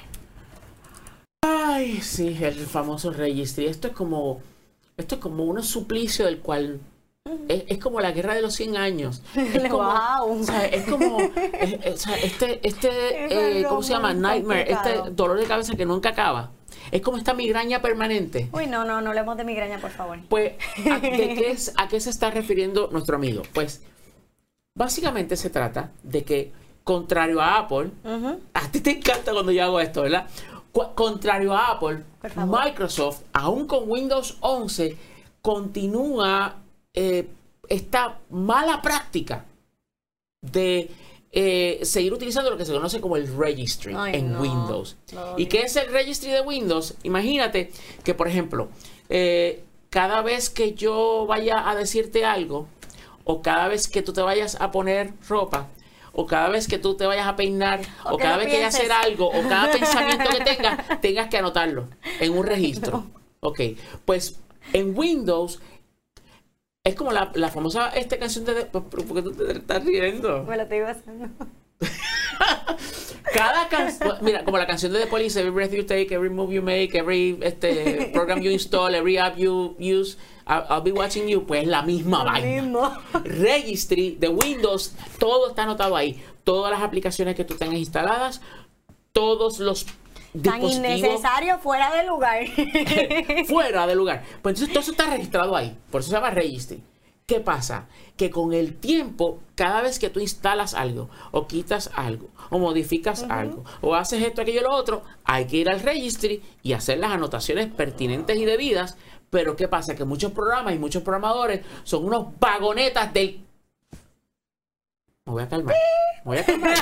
Ay, 1.44 2.02
sí, 2.02 2.38
el 2.42 2.66
famoso 2.66 3.12
registry. 3.12 3.68
Esto 3.68 3.88
es 3.90 3.94
como, 3.94 4.42
esto 4.98 5.16
es 5.16 5.22
como 5.22 5.44
un 5.46 5.62
suplicio 5.64 6.26
del 6.26 6.40
cual 6.40 6.80
es, 7.48 7.64
es 7.68 7.78
como 7.80 8.00
la 8.02 8.12
guerra 8.12 8.34
de 8.36 8.42
los 8.42 8.54
100 8.56 8.78
años. 8.78 9.22
Es 9.36 9.62
como, 9.70 9.84
Guau. 9.84 10.40
o 10.40 10.44
sea, 10.44 10.66
es 10.66 10.86
como 10.86 11.20
es- 11.22 11.74
es- 11.84 11.94
o 11.96 11.98
sea, 11.98 12.16
este, 12.18 12.60
este 12.68 13.26
Es 13.26 13.32
eh, 13.64 13.66
¿cómo 13.68 13.82
se 13.84 13.94
llama? 13.94 14.14
Nightmare, 14.14 14.66
complicado. 14.68 14.96
este 15.06 15.12
dolor 15.16 15.40
de 15.40 15.46
cabeza 15.46 15.76
que 15.76 15.86
nunca 15.86 16.10
acaba. 16.10 16.52
Es 16.92 17.02
como 17.02 17.18
esta 17.18 17.34
migraña 17.34 17.82
permanente. 17.82 18.50
Uy, 18.54 18.68
no, 18.68 18.86
no, 18.86 19.02
no 19.02 19.10
hablemos 19.10 19.36
de 19.38 19.44
migraña, 19.44 19.78
por 19.80 19.92
favor. 19.92 20.20
Pues, 20.30 20.54
¿a, 20.90 21.00
de 21.00 21.10
qué 21.36 21.52
es- 21.52 21.74
¿a 21.78 21.88
qué 21.88 22.00
se 22.00 22.10
está 22.10 22.32
refiriendo 22.32 22.90
nuestro 22.92 23.16
amigo? 23.18 23.42
Pues, 23.54 23.82
básicamente 24.76 25.36
se 25.36 25.50
trata 25.50 25.92
de 26.04 26.24
que, 26.24 26.52
contrario 26.84 27.42
a 27.42 27.58
Apple, 27.60 27.90
a 28.54 28.72
ti 28.72 28.80
te 28.82 28.92
encanta 28.92 29.34
cuando 29.34 29.52
yo 29.52 29.64
hago 29.64 29.80
esto, 29.82 30.04
¿verdad? 30.04 30.28
Cu- 30.72 30.94
contrario 30.96 31.54
a 31.54 31.72
Apple. 31.72 32.04
Microsoft, 32.46 33.22
aún 33.34 33.68
con 33.68 33.90
Windows 33.90 34.38
11, 34.42 34.96
continúa 35.42 36.56
eh, 37.00 37.28
esta 37.70 38.18
mala 38.32 38.82
práctica 38.82 39.46
de 40.42 40.90
eh, 41.32 41.80
seguir 41.84 42.12
utilizando 42.12 42.50
lo 42.50 42.58
que 42.58 42.66
se 42.66 42.74
conoce 42.74 43.00
como 43.00 43.18
el 43.18 43.28
registry 43.38 43.94
Ay, 43.96 44.16
en 44.16 44.34
no. 44.34 44.42
Windows. 44.42 44.98
¿Y 45.38 45.46
qué 45.46 45.62
es 45.62 45.76
el 45.76 45.92
registry 45.92 46.32
de 46.32 46.42
Windows? 46.42 46.96
Imagínate 47.04 47.72
que, 48.04 48.16
por 48.16 48.28
ejemplo, 48.28 48.70
eh, 49.10 49.64
cada 49.92 50.24
vez 50.24 50.50
que 50.50 50.74
yo 50.74 51.28
vaya 51.28 51.70
a 51.70 51.76
decirte 51.76 52.26
algo, 52.26 52.68
o 53.26 53.44
cada 53.44 53.68
vez 53.68 53.88
que 53.88 54.02
tú 54.02 54.12
te 54.12 54.22
vayas 54.22 54.60
a 54.60 54.72
poner 54.72 55.14
ropa, 55.30 55.68
o 56.14 56.26
cada 56.26 56.50
vez 56.50 56.68
que 56.68 56.80
tú 56.80 56.98
te 56.98 57.06
vayas 57.06 57.28
a 57.28 57.36
peinar, 57.36 57.82
O 58.06 58.18
cada 58.18 58.38
vez 58.38 58.48
que 58.48 58.54
vayas 58.54 58.74
a 58.74 58.78
hacer 58.80 58.92
algo, 58.92 59.28
o 59.28 59.48
cada 59.48 59.72
pensamiento 59.72 60.32
que 60.32 60.44
tengas, 60.44 61.00
tengas 61.02 61.28
que 61.28 61.38
anotarlo 61.38 61.90
en 62.20 62.36
un 62.36 62.44
registro. 62.44 63.04
Ok, 63.42 63.60
pues 64.04 64.40
en 64.74 64.98
Windows 64.98 65.60
es 66.88 66.96
como 66.96 67.12
la, 67.12 67.32
la 67.36 67.50
famosa 67.50 67.90
esta 67.90 68.18
canción 68.18 68.46
de... 68.46 68.66
¿Por 68.66 68.90
qué 68.90 69.22
tú 69.22 69.32
te 69.34 69.52
estás 69.52 69.84
riendo? 69.84 70.44
Me 70.44 70.56
lo 70.56 70.64
estoy. 70.64 70.80
Cada 73.34 73.68
canción, 73.68 74.18
mira, 74.22 74.46
como 74.46 74.58
la 74.58 74.66
canción 74.66 74.94
de 74.94 75.02
The 75.02 75.08
Police, 75.08 75.38
Every 75.40 75.52
Breath 75.52 75.74
You 75.74 75.86
Take, 75.86 76.08
Every 76.16 76.30
Move 76.30 76.54
You 76.54 76.62
Make, 76.62 76.98
Every 76.98 77.38
este, 77.42 78.10
program 78.14 78.42
you 78.42 78.52
install, 78.52 78.96
Every 78.96 79.18
app 79.18 79.38
you 79.38 79.76
use, 79.78 80.18
I'll, 80.48 80.66
I'll 80.70 80.82
be 80.82 80.94
watching 80.94 81.28
you, 81.28 81.46
pues 81.46 81.64
es 81.64 81.68
la 81.68 81.82
misma 81.82 82.20
Lo 82.20 82.32
vaina. 82.32 82.62
mismo. 82.62 82.92
Registry 83.26 84.16
de 84.18 84.30
Windows, 84.30 84.96
todo 85.20 85.50
está 85.50 85.64
anotado 85.64 85.98
ahí. 85.98 86.24
Todas 86.46 86.72
las 86.72 86.82
aplicaciones 86.82 87.36
que 87.36 87.44
tú 87.44 87.56
tengas 87.56 87.78
instaladas, 87.78 88.42
todos 89.12 89.60
los 89.60 89.86
Tan 90.44 90.64
innecesario 90.64 91.58
fuera 91.60 91.96
de 91.96 92.06
lugar. 92.06 92.46
fuera 93.48 93.88
del 93.88 93.98
lugar. 93.98 94.24
Pues 94.42 94.56
entonces 94.56 94.70
todo 94.70 94.82
eso 94.82 94.92
está 94.92 95.10
registrado 95.10 95.56
ahí. 95.56 95.78
Por 95.90 96.02
eso 96.02 96.10
se 96.10 96.16
llama 96.16 96.32
registry. 96.32 96.84
¿Qué 97.28 97.42
pasa? 97.42 97.88
Que 98.16 98.30
con 98.30 98.54
el 98.54 98.78
tiempo, 98.78 99.42
cada 99.56 99.82
vez 99.82 100.00
que 100.00 100.10
tú 100.10 100.22
instalas 100.22 100.74
algo, 100.74 101.10
o 101.32 101.46
quitas 101.46 101.92
algo, 101.94 102.30
o 102.50 102.58
modificas 102.58 103.24
algo, 103.24 103.66
o 103.82 103.96
haces 103.96 104.24
esto, 104.24 104.42
aquello, 104.42 104.62
lo 104.62 104.74
otro, 104.74 105.02
hay 105.26 105.46
que 105.46 105.58
ir 105.58 105.70
al 105.70 105.82
registry 105.82 106.42
y 106.64 106.72
hacer 106.72 107.00
las 107.00 107.12
anotaciones 107.12 107.68
pertinentes 107.68 108.38
y 108.38 108.46
debidas. 108.46 108.98
Pero 109.30 109.58
¿qué 109.58 109.68
pasa? 109.68 109.94
Que 109.94 110.06
muchos 110.06 110.32
programas 110.32 110.74
y 110.74 110.80
muchos 110.80 111.04
programadores 111.04 111.66
son 111.84 112.06
unos 112.06 112.28
vagonetas 112.40 113.12
del 113.12 113.42
me 115.28 115.34
voy 115.34 115.44
a 115.44 115.50
calmar. 115.50 115.76
Me 116.24 116.32
voy 116.32 116.38
a 116.38 116.46
calmar. 116.46 116.78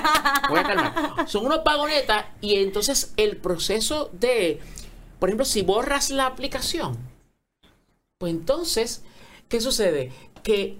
voy 0.49 0.59
a 0.59 0.63
calmar. 0.63 1.27
Son 1.27 1.45
unos 1.45 1.63
vagonetas 1.63 2.25
y 2.41 2.55
entonces 2.55 3.13
el 3.17 3.37
proceso 3.37 4.09
de, 4.13 4.59
por 5.19 5.29
ejemplo, 5.29 5.45
si 5.45 5.63
borras 5.63 6.11
la 6.11 6.27
aplicación, 6.27 6.95
pues 8.19 8.31
entonces, 8.31 9.03
¿qué 9.49 9.59
sucede? 9.59 10.11
Que 10.43 10.77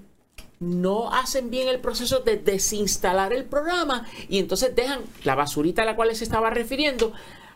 no 0.60 1.12
hacen 1.12 1.49
bien 1.49 1.67
el 1.67 1.80
proceso 1.80 2.19
de 2.19 2.38
desinstalar 2.38 3.34
el 3.34 3.45
programa 3.45 4.06
y 4.30 4.38
entonces 4.38 4.75
dejan 4.75 5.01
la 5.23 5.34
basurita 5.34 5.82
a 5.82 5.86
la 5.86 5.95
cual 5.95 6.15
se 6.15 6.23
estaba 6.23 6.51
refiriendo, 6.51 7.13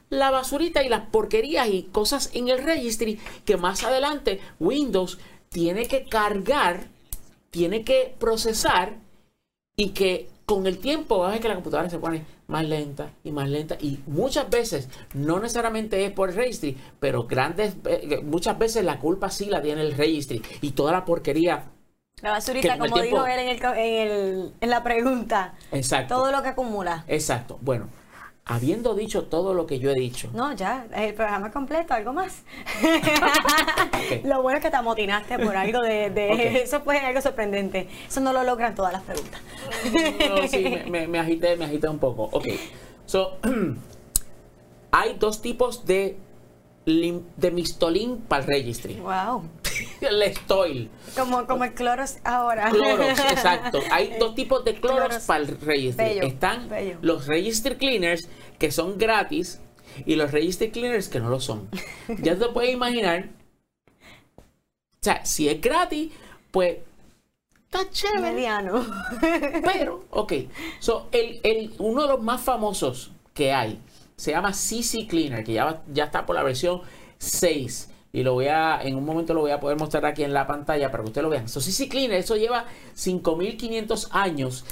la 0.10 0.32
basurita 0.32 0.84
y 0.84 0.90
las 0.90 1.06
porquerías 1.08 1.68
y 1.68 1.84
cosas 1.84 2.32
en 2.34 2.50
el 2.50 2.64
registry 2.64 3.20
que 3.46 3.58
más 3.58 3.84
adelante 3.84 4.42
Windows 4.60 5.20
tiene 5.50 5.88
que 5.88 6.06
cargar, 6.06 6.88
tiene 7.52 7.84
que 7.84 8.16
procesar 8.20 8.98
y 9.80 9.90
que 9.92 10.28
con 10.46 10.68
el 10.68 10.78
tiempo 10.80 11.20
vas 11.20 11.30
a 11.30 11.32
ver 11.34 11.42
que 11.42 11.48
la 11.48 11.54
computadora 11.56 11.90
se 11.90 12.00
pone 12.00 12.26
más 12.48 12.66
lenta 12.68 13.12
y 13.24 13.32
más 13.32 13.48
lenta 13.50 13.78
y 13.80 14.00
muchas 14.08 14.50
veces 14.50 14.90
no 15.14 15.40
necesariamente 15.40 16.04
es 16.06 16.12
por 16.12 16.30
el 16.30 16.36
registry 16.36 16.76
pero 17.00 17.24
grandes 17.28 17.76
eh, 17.86 18.20
muchas 18.24 18.58
veces 18.60 18.84
la 18.84 19.00
culpa 19.00 19.30
sí 19.30 19.46
la 19.46 19.62
tiene 19.62 19.82
el 19.82 19.94
registry 19.96 20.42
y 20.62 20.72
toda 20.72 20.92
la 20.92 21.06
porquería 21.06 21.64
La 22.22 22.32
basurita, 22.32 22.78
como 22.78 23.00
dijo 23.00 23.26
él 23.26 23.40
en, 23.40 23.48
el, 23.50 23.64
en, 23.64 24.08
el- 24.12 24.54
en 24.60 24.70
la 24.70 24.84
pregunta. 24.84 25.54
exacto 25.72 26.16
Todo 26.16 26.32
lo 26.32 26.42
que 26.42 26.50
acumula. 26.50 27.06
exacto 27.08 27.58
bueno 27.62 27.88
habiendo 28.52 28.96
dicho 28.96 29.26
todo 29.26 29.54
lo 29.54 29.68
que 29.68 29.78
yo 29.78 29.92
he 29.92 29.94
dicho 29.96 30.28
No, 30.34 30.54
ya, 30.54 30.88
el 30.96 31.14
programa 31.14 31.52
completo, 31.52 31.94
algo 31.94 32.14
más. 32.14 32.42
Lo 34.24 34.42
bueno 34.42 34.58
es 34.58 34.64
que 34.64 34.72
te 34.72 34.78
amotinaste 34.78 35.38
por 35.38 35.56
algo 35.56 35.82
de... 35.82 36.10
de- 36.10 36.32
Ok. 36.32 36.40
Eso 36.64 36.82
fue 36.82 36.98
algo 37.00 37.22
sorprendente. 37.22 37.88
Eso 38.08 38.20
no 38.22 38.34
lo 38.34 38.44
logran 38.44 38.74
todas 38.74 38.92
las 38.94 39.04
preguntas. 39.04 39.40
no, 40.30 40.48
sí, 40.48 40.64
me, 40.64 40.84
me- 40.90 41.08
me 41.08 41.20
agité 41.20 41.56
me 41.58 41.66
agité 41.66 41.88
un 41.88 42.00
poco 42.00 42.24
ok 42.32 42.48
so 43.06 43.38
hay 44.92 45.16
dos 45.20 45.42
tipos 45.42 45.86
de 45.86 46.18
de 46.86 47.52
mistolín 47.52 48.18
para 48.18 48.42
el 48.44 48.48
registry 48.48 48.96
Wow. 48.96 49.44
el 50.02 50.36
stoil 50.36 50.90
Como, 51.16 51.46
como 51.46 51.64
el 51.66 51.74
cloros 51.74 52.18
ahora. 52.24 52.70
Clorox, 52.72 53.20
exacto. 53.32 53.80
Hay 53.92 54.16
dos 54.20 54.34
tipos 54.34 54.66
de 54.66 54.74
Clorox 54.76 55.06
Clorox. 55.08 55.26
para 55.28 55.44
el 55.44 55.60
registry. 55.62 56.06
Bello, 56.06 56.24
Están 56.24 56.68
bello. 56.70 56.98
los 57.02 57.28
Registry 57.28 57.76
Cleaners, 57.76 58.28
que 58.58 58.72
son 58.72 58.98
gratis, 58.98 59.60
y 60.06 60.16
los 60.16 60.32
Registry 60.32 60.72
Cleaners, 60.72 61.10
que 61.10 61.20
no 61.20 61.30
lo 61.30 61.40
son. 61.40 61.70
Ya 62.22 62.36
te 62.36 62.48
puedes 62.48 62.74
imaginar. 62.74 63.30
O 64.38 65.02
sea, 65.02 65.24
si 65.26 65.48
es 65.48 65.62
gratis, 65.62 66.12
pues 66.52 66.78
está 67.66 67.90
chévere. 67.90 68.22
Mediano. 68.34 68.86
Pero, 69.64 70.06
ok. 70.10 70.34
So, 70.80 71.08
el, 71.12 71.40
el- 71.44 71.74
uno 71.78 72.02
de 72.04 72.08
los 72.10 72.22
más 72.24 72.42
famosos 72.42 73.12
que 73.34 73.54
hay 73.54 73.80
se 74.20 74.32
llama 74.32 74.54
CC 74.54 75.08
Cleaner, 75.08 75.44
que 75.44 75.54
ya, 75.54 75.66
va- 75.66 75.84
ya 75.94 76.06
está 76.06 76.26
por 76.26 76.36
la 76.36 76.44
versión 76.44 76.82
6. 77.20 77.90
Y 78.12 78.24
lo 78.24 78.34
voy 78.34 78.48
a, 78.48 78.82
en 78.82 78.96
un 78.96 79.06
momento 79.06 79.34
lo 79.34 79.42
voy 79.42 79.52
a 79.52 79.60
poder 79.60 79.78
mostrar 79.78 80.06
aquí 80.06 80.24
en 80.24 80.34
la 80.34 80.48
pantalla 80.48 80.90
para 80.92 81.04
que 81.04 81.10
ustedes 81.10 81.24
lo 81.24 81.30
vean. 81.30 81.48
So, 81.48 81.62
CC 81.62 81.88
Cleaner, 81.88 82.18
eso 82.18 82.36
lleva 82.36 82.66
5500 82.96 84.10
años. 84.12 84.66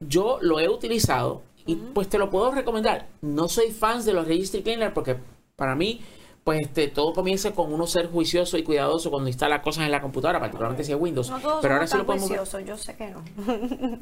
Yo 0.00 0.38
lo 0.42 0.60
he 0.60 0.68
utilizado 0.68 1.42
y 1.66 1.76
pues 1.76 2.08
te 2.08 2.18
lo 2.18 2.30
puedo 2.30 2.50
recomendar. 2.50 3.08
No 3.22 3.48
soy 3.48 3.70
fan 3.70 4.04
de 4.04 4.12
los 4.12 4.28
Registry 4.28 4.62
Cleaner 4.62 4.92
porque 4.92 5.16
para 5.56 5.74
mí, 5.74 6.00
pues 6.44 6.60
este, 6.60 6.88
todo 6.88 7.14
comienza 7.14 7.52
con 7.52 7.72
uno 7.72 7.86
ser 7.86 8.10
juicioso 8.10 8.58
y 8.58 8.62
cuidadoso 8.62 9.10
cuando 9.10 9.28
instala 9.28 9.62
cosas 9.62 9.84
en 9.86 9.90
la 9.90 10.02
computadora, 10.02 10.38
particularmente 10.40 10.84
si 10.84 10.92
es 10.92 10.98
Windows. 11.00 11.30
No 11.30 11.40
todos 11.40 11.62
Pero 11.62 11.74
ahora 11.74 11.86
somos 11.86 12.04
sí 12.06 12.12
lo 12.12 12.18
juiciosos, 12.26 12.64
yo 12.66 12.76
sé 12.76 12.96
que 12.96 13.08
no. 13.08 13.24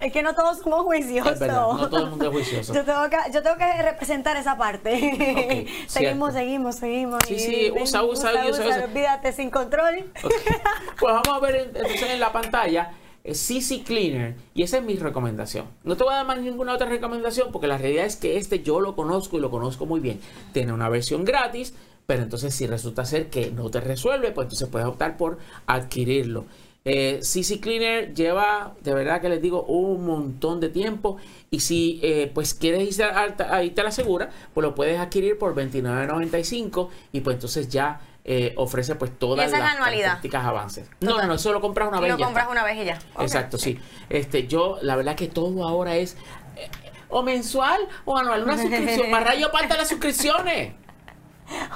es 0.00 0.10
que 0.12 0.22
no 0.22 0.34
todos 0.34 0.60
somos 0.60 0.84
juiciosos. 0.84 1.34
Es 1.34 1.38
verdad, 1.38 1.60
no 1.60 1.88
todo 1.90 2.04
el 2.04 2.10
mundo 2.10 2.24
es 2.24 2.32
juicioso. 2.32 2.72
Yo 2.72 2.82
tengo 2.82 3.10
que, 3.10 3.16
yo 3.30 3.42
tengo 3.42 3.56
que 3.58 3.82
representar 3.82 4.38
esa 4.38 4.56
parte. 4.56 5.66
Seguimos, 5.86 6.32
seguimos, 6.32 6.76
seguimos. 6.76 7.22
Sí, 7.28 7.38
sí, 7.38 7.70
usa, 7.78 8.02
usa, 8.04 8.32
usa, 8.48 8.66
usa. 8.68 8.84
Olvídate 8.84 9.32
sin 9.32 9.50
control. 9.50 10.10
Pues 10.22 11.14
vamos 11.14 11.28
a 11.28 11.38
ver 11.40 11.56
en- 11.56 11.76
entonces 11.76 12.08
en 12.10 12.20
la 12.20 12.32
pantalla 12.32 12.90
CC 13.34 13.82
Cleaner 13.82 14.34
y 14.54 14.62
esa 14.62 14.78
es 14.78 14.84
mi 14.84 14.94
recomendación. 14.96 15.66
No 15.84 15.96
te 15.96 16.04
voy 16.04 16.12
a 16.12 16.18
dar 16.18 16.26
más 16.26 16.40
ninguna 16.40 16.74
otra 16.74 16.88
recomendación 16.88 17.48
porque 17.52 17.66
la 17.66 17.78
realidad 17.78 18.04
es 18.06 18.16
que 18.16 18.36
este 18.36 18.62
yo 18.62 18.80
lo 18.80 18.94
conozco 18.96 19.36
y 19.36 19.40
lo 19.40 19.50
conozco 19.50 19.86
muy 19.86 20.00
bien. 20.00 20.20
Tiene 20.52 20.72
una 20.72 20.88
versión 20.88 21.24
gratis, 21.24 21.74
pero 22.06 22.22
entonces 22.22 22.54
si 22.54 22.66
resulta 22.66 23.04
ser 23.04 23.28
que 23.30 23.50
no 23.50 23.70
te 23.70 23.80
resuelve, 23.80 24.30
pues 24.32 24.46
entonces 24.46 24.68
puedes 24.68 24.86
optar 24.88 25.16
por 25.16 25.38
adquirirlo. 25.66 26.44
Eh, 26.88 27.18
CC 27.22 27.58
Cleaner 27.58 28.14
lleva, 28.14 28.74
de 28.84 28.94
verdad 28.94 29.20
que 29.20 29.28
les 29.28 29.42
digo, 29.42 29.64
un 29.64 30.06
montón 30.06 30.60
de 30.60 30.68
tiempo. 30.68 31.16
Y 31.50 31.58
si 31.60 31.98
eh, 32.02 32.30
pues 32.32 32.54
quieres 32.54 32.88
irte 32.88 33.02
a, 33.02 33.24
a- 33.24 33.56
a 33.58 33.82
la 33.82 33.90
segura, 33.90 34.30
pues 34.54 34.62
lo 34.64 34.76
puedes 34.76 34.96
adquirir 35.00 35.36
por 35.36 35.54
$29.95 35.56 36.88
y 37.12 37.20
pues 37.22 37.34
entonces 37.34 37.68
ya 37.68 38.00
eh, 38.28 38.54
ofrece 38.56 38.96
pues 38.96 39.16
todas 39.16 39.48
las 39.50 39.60
características 39.60 40.44
avances. 40.44 40.90
No, 41.00 41.10
Total. 41.12 41.26
no, 41.26 41.28
no, 41.28 41.34
eso 41.36 41.52
lo 41.52 41.60
compras 41.60 41.88
una 41.88 42.00
vez. 42.00 42.10
lo 42.10 42.16
y 42.16 42.18
ya 42.18 42.24
compras 42.24 42.42
está. 42.46 42.52
una 42.52 42.64
vez 42.64 42.76
y 42.82 42.84
ya. 42.84 42.98
Exacto, 43.22 43.56
sí. 43.56 43.78
Este, 44.10 44.48
yo, 44.48 44.78
la 44.82 44.96
verdad 44.96 45.14
que 45.14 45.28
todo 45.28 45.66
ahora 45.68 45.94
es 45.94 46.16
eh, 46.56 46.68
o 47.08 47.22
mensual 47.22 47.80
o 48.04 48.16
anual, 48.16 48.42
una 48.42 48.58
suscripción. 48.58 49.10
Más 49.12 49.22
rayo 49.22 49.52
parte 49.52 49.76
las 49.76 49.88
suscripciones. 49.88 50.72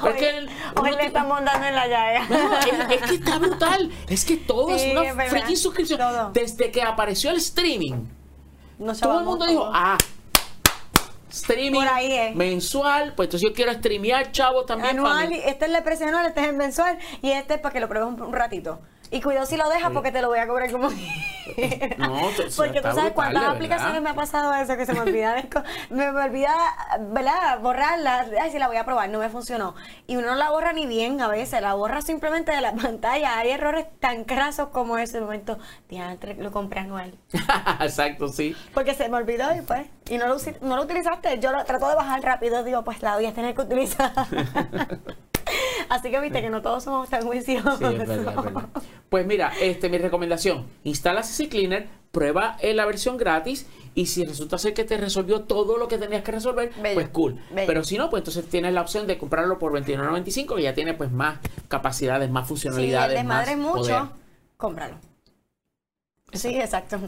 Pero 0.02 0.14
es 0.14 0.20
que 0.20 0.38
el- 0.38 0.50
Hoy 0.74 0.90
le 0.96 1.06
estamos 1.06 1.44
dando 1.44 1.68
en 1.68 1.76
la 1.76 1.86
llaga. 1.86 2.26
No, 2.28 2.58
es, 2.58 3.00
es 3.00 3.08
que 3.08 3.14
está 3.14 3.38
brutal. 3.38 3.88
Es 4.08 4.24
que 4.24 4.36
todo 4.36 4.76
Sí, 4.76 4.90
es 4.90 5.12
una 5.14 5.24
freaking 5.26 5.56
suscripción. 5.56 6.00
Todo. 6.00 6.30
Desde 6.32 6.72
que 6.72 6.82
apareció 6.82 7.30
el 7.30 7.36
streaming, 7.36 8.06
No 8.80 8.92
todo 8.96 9.20
el 9.20 9.24
mundo 9.24 9.46
dijo, 9.46 9.70
ah, 9.72 9.96
streaming 11.30 11.80
ahí 11.80 12.32
mensual, 12.34 13.14
pues 13.14 13.26
entonces 13.28 13.48
yo 13.48 13.54
quiero 13.54 13.72
streamear, 13.72 14.32
chavo, 14.32 14.64
también. 14.64 14.98
anual, 14.98 15.32
este 15.32 15.66
es 15.66 15.72
el 15.74 15.82
precio 15.82 16.06
anual, 16.06 16.26
este 16.26 16.40
es 16.40 16.48
el 16.48 16.56
mensual 16.56 16.98
y 17.22 17.30
este 17.30 17.54
es 17.54 17.60
para 17.60 17.72
que 17.72 17.80
lo 17.80 17.88
pruebes 17.88 18.08
un, 18.12 18.20
un 18.20 18.32
ratito. 18.32 18.80
Y 19.10 19.20
cuidado 19.20 19.46
si 19.46 19.56
lo 19.56 19.68
dejas 19.68 19.88
Sí. 19.88 19.94
porque 19.94 20.12
te 20.12 20.22
lo 20.22 20.28
voy 20.28 20.38
a 20.38 20.46
cobrar 20.46 20.70
como 20.70 20.88
No, 21.98 22.28
te- 22.36 22.44
Porque 22.56 22.80
tú 22.80 22.88
sabes 22.88 22.94
brutal, 22.94 23.12
cuántas 23.14 23.44
aplicaciones 23.44 24.00
me 24.02 24.10
ha 24.10 24.14
pasado 24.14 24.54
eso 24.54 24.76
que 24.76 24.86
se 24.86 24.92
me 24.92 25.00
olvida 25.00 25.34
de 25.34 25.48
me, 25.90 26.12
me 26.12 26.20
olvida, 26.22 26.54
¿verdad? 27.10 27.58
Borrarla. 27.60 28.26
Ay, 28.40 28.52
si 28.52 28.58
la 28.60 28.68
voy 28.68 28.76
a 28.76 28.84
probar, 28.84 29.08
no 29.08 29.18
me 29.18 29.28
funcionó. 29.30 29.74
Y 30.06 30.14
uno 30.16 30.28
no 30.28 30.34
la 30.36 30.50
borra 30.50 30.72
ni 30.72 30.86
bien 30.86 31.20
a 31.20 31.26
veces, 31.28 31.60
la 31.60 31.74
borra 31.74 32.02
simplemente 32.02 32.52
de 32.52 32.60
la 32.60 32.72
pantalla. 32.82 33.38
Hay 33.38 33.50
errores 33.50 33.86
tan 33.98 34.22
crasos 34.24 34.68
como 34.68 34.96
ese 34.96 35.20
momento. 35.20 35.58
Diantre, 35.88 36.34
lo 36.34 36.52
compré 36.52 36.80
anual. 36.80 37.18
Exacto, 37.80 38.28
sí. 38.28 38.54
Porque 38.74 38.94
se 38.94 39.08
me 39.08 39.16
olvidó 39.16 39.52
y 39.56 39.62
pues, 39.62 39.86
y 40.08 40.18
no 40.18 40.28
lo, 40.28 40.36
no 40.60 40.76
lo 40.76 40.82
utilizaste. 40.82 41.40
Yo 41.40 41.50
lo 41.50 41.64
trato 41.64 41.88
de 41.88 41.96
bajar 41.96 42.22
rápido, 42.22 42.62
digo, 42.62 42.84
pues 42.84 43.02
la 43.02 43.16
voy 43.16 43.26
a 43.26 43.34
tener 43.34 43.56
que 43.56 43.62
utilizar. 43.62 44.12
Así 45.90 46.10
que 46.10 46.20
viste 46.20 46.40
que 46.40 46.50
no 46.50 46.62
todos 46.62 46.84
somos 46.84 47.08
tan 47.10 47.22
juiciosos. 47.26 47.78
Sí, 47.78 47.84
es 47.84 47.98
verdad, 47.98 48.34
es 48.38 48.44
verdad. 48.44 48.68
Pues 49.08 49.26
mira, 49.26 49.52
este, 49.60 49.88
mi 49.88 49.98
recomendación, 49.98 50.66
instala 50.84 51.22
CC 51.24 51.48
Cleaner, 51.48 51.88
prueba 52.12 52.56
eh, 52.60 52.74
la 52.74 52.86
versión 52.86 53.16
gratis 53.16 53.66
y 53.96 54.06
si 54.06 54.24
resulta 54.24 54.56
ser 54.56 54.72
que 54.72 54.84
te 54.84 54.96
resolvió 54.96 55.42
todo 55.42 55.76
lo 55.78 55.88
que 55.88 55.98
tenías 55.98 56.22
que 56.22 56.30
resolver, 56.30 56.70
Bello, 56.80 56.94
pues 56.94 57.08
cool. 57.08 57.40
bello. 57.50 57.66
Pero 57.66 57.82
si 57.82 57.98
no, 57.98 58.08
pues 58.08 58.20
entonces 58.20 58.46
tienes 58.48 58.72
la 58.72 58.82
opción 58.82 59.08
de 59.08 59.18
comprarlo 59.18 59.58
por 59.58 59.72
$29.95 59.72 60.56
que 60.56 60.62
ya 60.62 60.74
tiene 60.74 60.94
pues 60.94 61.10
más 61.10 61.40
capacidades, 61.68 62.30
más 62.30 62.44
Si 62.44 62.48
funcionalidades, 62.50 63.16
desmadre 63.18 63.52
es 63.52 63.58
más 63.58 63.66
mucho, 63.66 63.82
poder. 63.82 64.02
cómpralo. 64.56 64.96
Sí, 66.32 66.56
exacto. 66.60 67.00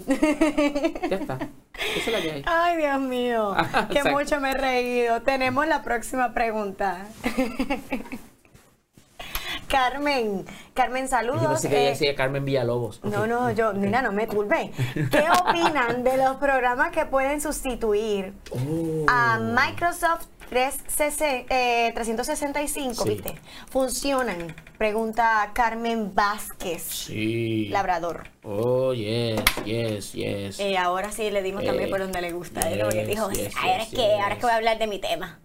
Ya 1.08 1.16
está. 1.16 1.38
Esa 1.96 2.00
es 2.06 2.12
la 2.12 2.20
que 2.20 2.32
hay. 2.32 2.42
Ay, 2.46 2.76
Dios 2.78 3.00
mío, 3.00 3.54
que 3.92 4.02
mucho 4.10 4.40
me 4.40 4.50
he 4.50 4.54
reído. 4.54 5.22
Tenemos 5.22 5.68
la 5.68 5.84
próxima 5.84 6.34
pregunta. 6.34 7.06
Carmen, 9.72 10.44
Carmen, 10.74 11.04
Yo 11.04 11.08
saludos. 11.08 11.46
pensé 11.46 11.68
que 11.70 11.76
ella 11.80 11.86
Eh, 11.88 11.90
decía 11.92 12.14
Carmen 12.14 12.44
Villalobos. 12.44 13.02
No, 13.02 13.26
no, 13.26 13.50
yo, 13.52 13.72
mira, 13.72 14.02
no 14.02 14.12
me 14.12 14.26
turbe. 14.26 14.70
¿Qué 15.10 15.24
opinan 15.44 16.04
de 16.04 16.18
los 16.18 16.36
programas 16.36 16.90
que 16.92 17.06
pueden 17.06 17.40
sustituir 17.40 18.34
Oh. 18.50 19.06
a 19.08 19.38
Microsoft 19.38 20.26
360, 20.50 21.46
eh, 21.48 21.90
365, 21.94 23.04
Sí. 23.04 23.08
viste? 23.08 23.34
¿Funcionan? 23.70 24.54
Pregunta 24.76 25.50
Carmen 25.54 26.14
Vázquez, 26.14 26.82
Sí. 26.82 27.68
labrador. 27.70 28.24
Oh, 28.42 28.92
yes, 28.92 29.40
yes, 29.64 30.12
yes. 30.12 30.60
Eh, 30.60 30.76
ahora 30.76 31.10
sí 31.12 31.30
le 31.30 31.40
dimos 31.42 31.64
también 31.64 31.88
Eh, 31.88 31.90
por 31.90 32.00
donde 32.00 32.20
le 32.20 32.32
gusta. 32.32 32.60
¿eh? 32.70 33.06
Dijo, 33.06 33.30
yes, 33.30 33.56
ahora 33.56 33.78
yes, 33.78 33.86
es 33.88 33.94
que, 33.98 34.12
ahora 34.12 34.34
es 34.34 34.38
que 34.38 34.42
voy 34.42 34.50
a 34.52 34.56
hablar 34.56 34.78
de 34.78 34.86
mi 34.86 34.98
tema. 34.98 35.38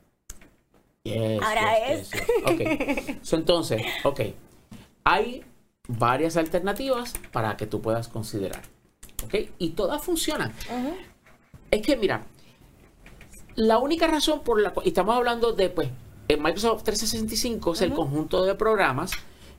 Yes, 1.13 1.41
Ahora 1.41 1.87
yes, 1.87 1.99
es. 1.99 2.11
yes, 2.11 2.27
yes. 2.57 3.09
Ok. 3.09 3.17
So, 3.23 3.35
entonces, 3.35 3.81
ok. 4.03 4.21
Hay 5.03 5.43
varias 5.87 6.37
alternativas 6.37 7.13
para 7.31 7.55
que 7.57 7.65
tú 7.65 7.81
puedas 7.81 8.07
considerar. 8.07 8.61
¿Ok? 9.23 9.35
Y 9.57 9.69
todas 9.69 10.01
funcionan. 10.01 10.53
Es 11.71 11.81
que, 11.81 11.97
mira, 11.97 12.25
la 13.55 13.77
única 13.79 14.07
razón 14.07 14.41
por 14.43 14.61
la 14.61 14.71
cual 14.73 14.85
y 14.85 14.89
estamos 14.89 15.15
hablando 15.15 15.53
de, 15.53 15.69
pues, 15.69 15.89
el 16.27 16.39
Microsoft 16.39 16.83
365 16.83 17.73
es 17.73 17.81
el 17.81 17.93
conjunto 17.93 18.43
de 18.45 18.55
programas. 18.55 19.11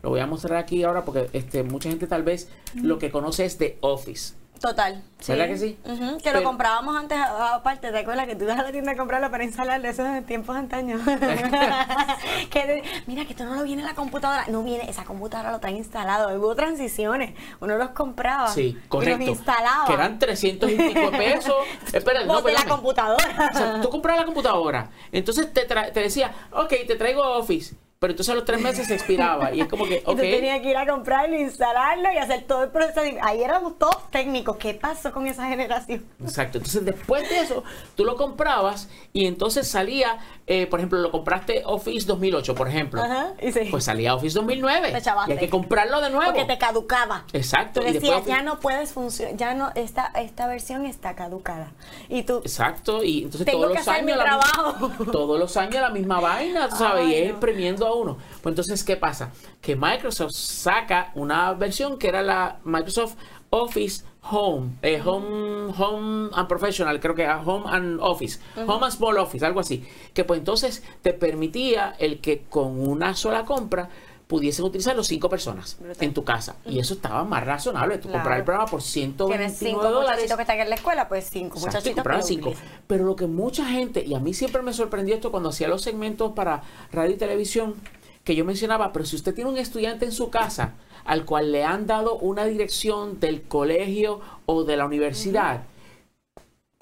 Lo 0.03 0.11
voy 0.11 0.21
a 0.21 0.27
mostrar 0.27 0.59
aquí 0.59 0.85
ahora 0.85 1.05
porque 1.05 1.29
este, 1.33 1.63
mucha 1.65 1.89
gente 1.89 2.07
tal 2.07 2.23
vez 2.23 2.49
lo 2.75 2.99
que 2.99 3.11
conoce 3.11 3.45
es 3.45 3.59
de 3.59 3.79
Office. 3.81 4.35
Total. 4.61 5.03
¿Verdad 5.27 5.47
que 5.47 5.57
sí? 5.59 5.79
Que 5.85 6.19
Pero- 6.25 6.41
lo 6.41 6.47
comprábamos 6.47 6.97
antes, 6.97 7.19
aparte, 7.19 7.91
¿te 7.93 7.99
acuerdas 7.99 8.27
que 8.27 8.35
tú 8.37 8.45
ibas 8.45 8.59
a 8.59 8.63
la 8.65 8.73
tienda 8.73 8.93
a 8.93 8.97
comprarlo 8.97 9.31
para 9.31 9.45
instalarlo? 9.45 9.89
Eso 9.89 10.05
en 10.07 10.25
tiempos 10.25 10.57
antaños. 10.57 11.01
que 12.51 12.67
de- 12.67 12.83
mira, 13.07 13.25
que 13.25 13.33
esto 13.33 13.45
no 13.45 13.55
lo 13.55 13.63
viene 13.63 13.83
en 13.83 13.89
la 13.89 13.95
computadora. 13.95 14.47
No 14.49 14.63
viene, 14.63 14.89
esa 14.89 15.05
computadora 15.05 15.53
lo 15.53 15.61
trae 15.61 15.73
instalado. 15.73 16.37
Hubo 16.39 16.55
transiciones. 16.55 17.35
Uno 17.61 17.77
los 17.77 17.91
compraba. 17.91 18.49
Sí, 18.49 18.77
Y 18.85 18.89
correcto. 18.89 19.19
los 19.19 19.29
instalaba. 19.29 19.87
Que 19.87 19.93
eran 19.95 20.19
300 20.19 20.71
y 20.71 20.77
pico 20.77 21.11
de 21.11 21.19
pesos. 21.19 21.55
Espera, 21.93 22.25
no, 22.25 22.35
Boté 22.35 22.53
la 22.53 22.65
computadora. 22.65 23.51
O 23.55 23.57
sea, 23.57 23.81
tú 23.81 23.91
compras 23.91 24.17
la 24.19 24.25
computadora, 24.25 24.91
entonces 25.13 25.53
te, 25.53 25.69
tra- 25.69 25.93
te 25.93 26.01
decía, 26.01 26.33
ok, 26.53 26.69
te 26.87 26.97
traigo 26.97 27.23
Office, 27.23 27.75
pero 27.99 28.13
entonces 28.13 28.33
a 28.33 28.37
los 28.37 28.45
tres 28.45 28.61
meses 28.61 28.87
se 28.87 28.95
expiraba 28.95 29.53
y 29.53 29.61
es 29.61 29.67
como 29.69 29.85
que, 29.87 29.97
Y 29.99 30.05
tú 30.05 30.11
ok, 30.13 30.19
tenías 30.19 30.61
que 30.61 30.71
ir 30.71 30.77
a 30.77 30.87
comprarlo, 30.87 31.37
instalarlo 31.37 32.13
y 32.13 32.17
hacer 32.19 32.43
todo 32.45 32.63
el 32.65 32.71
proceso. 32.71 33.01
Ahí 33.23 33.43
éramos 33.43 33.77
todos 33.79 34.09
técnicos. 34.11 34.57
¿Qué 34.57 34.75
pasó 34.75 35.11
con 35.13 35.27
esa 35.27 35.47
generación? 35.49 36.05
exacto. 36.23 36.59
Entonces 36.59 36.85
después 36.85 37.29
de 37.29 37.41
eso, 37.41 37.65
tú 37.97 38.05
lo 38.05 38.17
comprabas 38.17 38.89
y 39.13 39.27
entonces 39.27 39.67
salía, 39.69 40.19
eh, 40.47 40.67
por 40.67 40.79
ejemplo, 40.79 40.99
lo 41.01 41.11
compraste 41.11 41.63
Office 41.67 42.07
2008, 42.07 42.55
por 42.55 42.69
ejemplo, 42.69 43.03
Ajá, 43.03 43.33
y 43.43 43.51
sí. 43.53 43.61
pues 43.71 43.85
salía 43.85 44.15
Office 44.15 44.35
2009 44.39 44.93
Te 44.93 45.03
chavaste. 45.03 45.33
y 45.33 45.35
hay 45.35 45.41
que 45.41 45.51
comprarlo 45.51 46.01
de 46.01 46.11
nuevo. 46.11 46.33
Porque 46.33 46.45
te 46.47 46.59
caducaba. 46.59 47.25
Exacto, 47.33 47.81
Tú 47.81 47.87
y 47.89 47.93
decías, 47.95 48.17
después- 48.17 48.27
ya 48.37 48.43
no 48.43 48.61
puedes 48.61 48.93
funcionar, 48.93 49.37
ya 49.37 49.55
no, 49.55 49.73
esta, 49.75 50.07
esta 50.15 50.47
versión 50.47 50.87
está 50.87 51.15
caducada. 51.17 51.73
Y 52.09 52.23
tú, 52.23 52.39
Exacto, 52.39 53.03
y 53.03 53.25
entonces 53.25 53.45
Tengo 53.45 53.63
todos 53.63 53.73
que 53.73 53.79
los 53.81 53.89
hacer 53.89 54.03
años 54.05 54.17
mi 54.17 54.25
la 54.25 54.37
misma- 54.37 54.53
trabajo. 54.53 55.05
todos 55.13 55.39
los 55.41 55.57
años 55.57 55.75
la 55.81 55.91
misma 55.91 56.21
vaina, 56.21 56.71
sabes, 56.71 57.05
Ay, 57.07 57.13
y 57.13 57.15
es 57.25 57.33
no. 57.35 57.41
premiando 57.41 57.88
a 57.89 57.95
uno. 57.95 58.19
Pues 58.43 58.53
entonces, 58.53 58.85
¿qué 58.85 58.97
pasa? 58.97 59.33
Que 59.61 59.77
Microsoft 59.77 60.33
saca 60.33 61.13
una 61.15 61.53
versión 61.55 61.99
que 61.99 62.09
era 62.09 62.23
la 62.23 62.59
Microsoft 62.65 63.17
Office 63.51 64.05
Home, 64.31 64.73
eh, 64.83 65.01
Home, 65.05 65.73
Home 65.79 66.31
and 66.35 66.49
Professional, 66.49 67.01
creo 67.01 67.15
que 67.15 67.23
era 67.23 67.41
Home 67.41 67.65
and 67.69 67.99
Office, 68.01 68.41
Home 68.57 68.85
and 68.85 68.93
Small 68.95 69.17
Office, 69.17 69.45
algo 69.45 69.61
así, 69.61 69.87
que 70.13 70.25
pues 70.25 70.39
entonces 70.39 70.83
te 71.01 71.15
permitía 71.15 71.95
el 71.99 72.21
que 72.21 72.43
con 72.51 72.87
una 72.87 73.15
sola 73.15 73.45
compra 73.47 73.89
pudiesen 74.29 74.65
utilizarlo 74.65 75.03
cinco 75.03 75.29
personas 75.29 75.77
Brutal. 75.81 76.05
en 76.05 76.15
tu 76.15 76.23
casa. 76.23 76.55
Y 76.67 76.79
eso 76.79 76.95
estaba 76.95 77.25
más 77.25 77.45
razonable. 77.45 77.97
Tú 77.99 78.03
Claro. 78.09 78.19
comprar 78.19 78.39
el 78.39 78.45
programa 78.45 78.71
por 78.71 78.81
tienes 78.83 78.93
129 78.93 79.55
cinco 79.59 79.83
dólares. 79.83 80.07
muchachitos 80.11 80.37
que 80.37 80.43
están 80.43 80.61
en 80.61 80.69
la 80.69 80.75
escuela, 80.77 81.09
pues 81.09 81.29
cinco 81.31 81.57
Exacto, 81.57 81.79
muchachitos 81.79 82.05
que 82.05 82.09
lo 82.13 82.23
cinco. 82.23 82.53
Pero 82.87 83.05
lo 83.05 83.17
que 83.17 83.27
mucha 83.27 83.65
gente, 83.65 84.05
y 84.07 84.15
a 84.15 84.21
mí 84.21 84.35
siempre 84.35 84.63
me 84.63 84.73
sorprendió 84.73 85.15
esto 85.17 85.31
cuando 85.31 85.49
hacía 85.49 85.67
los 85.67 85.83
segmentos 85.83 86.33
para 86.35 86.63
radio 86.93 87.15
y 87.15 87.19
televisión, 87.19 87.75
que 88.23 88.37
yo 88.37 88.45
mencionaba, 88.45 88.93
pero 88.93 89.07
si 89.07 89.17
usted 89.17 89.35
tiene 89.35 89.49
un 89.51 89.57
estudiante 89.57 90.05
en 90.05 90.13
su 90.13 90.29
casa 90.31 90.75
al 91.07 91.25
cual 91.25 91.51
le 91.51 91.65
han 91.65 91.87
dado 91.87 92.17
una 92.17 92.45
dirección 92.45 93.19
del 93.21 93.41
colegio 93.43 94.21
o 94.45 94.65
de 94.65 94.77
la 94.77 94.85
universidad, 94.85 95.63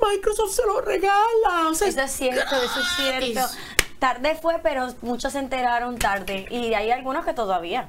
Microsoft 0.02 0.52
se 0.52 0.66
lo 0.66 0.80
regala. 0.80 1.68
O 1.70 1.74
sea, 1.74 1.88
Eso 1.88 2.00
es 2.02 2.10
cierto, 2.10 2.56
eso 2.56 2.80
es 2.80 2.86
cierto. 2.96 3.40
Tarde 3.98 4.34
fue, 4.34 4.58
pero 4.62 4.88
muchos 5.02 5.32
se 5.32 5.38
enteraron 5.38 5.98
tarde. 5.98 6.46
Y 6.50 6.74
hay 6.74 6.90
algunos 6.90 7.24
que 7.24 7.32
todavía. 7.32 7.88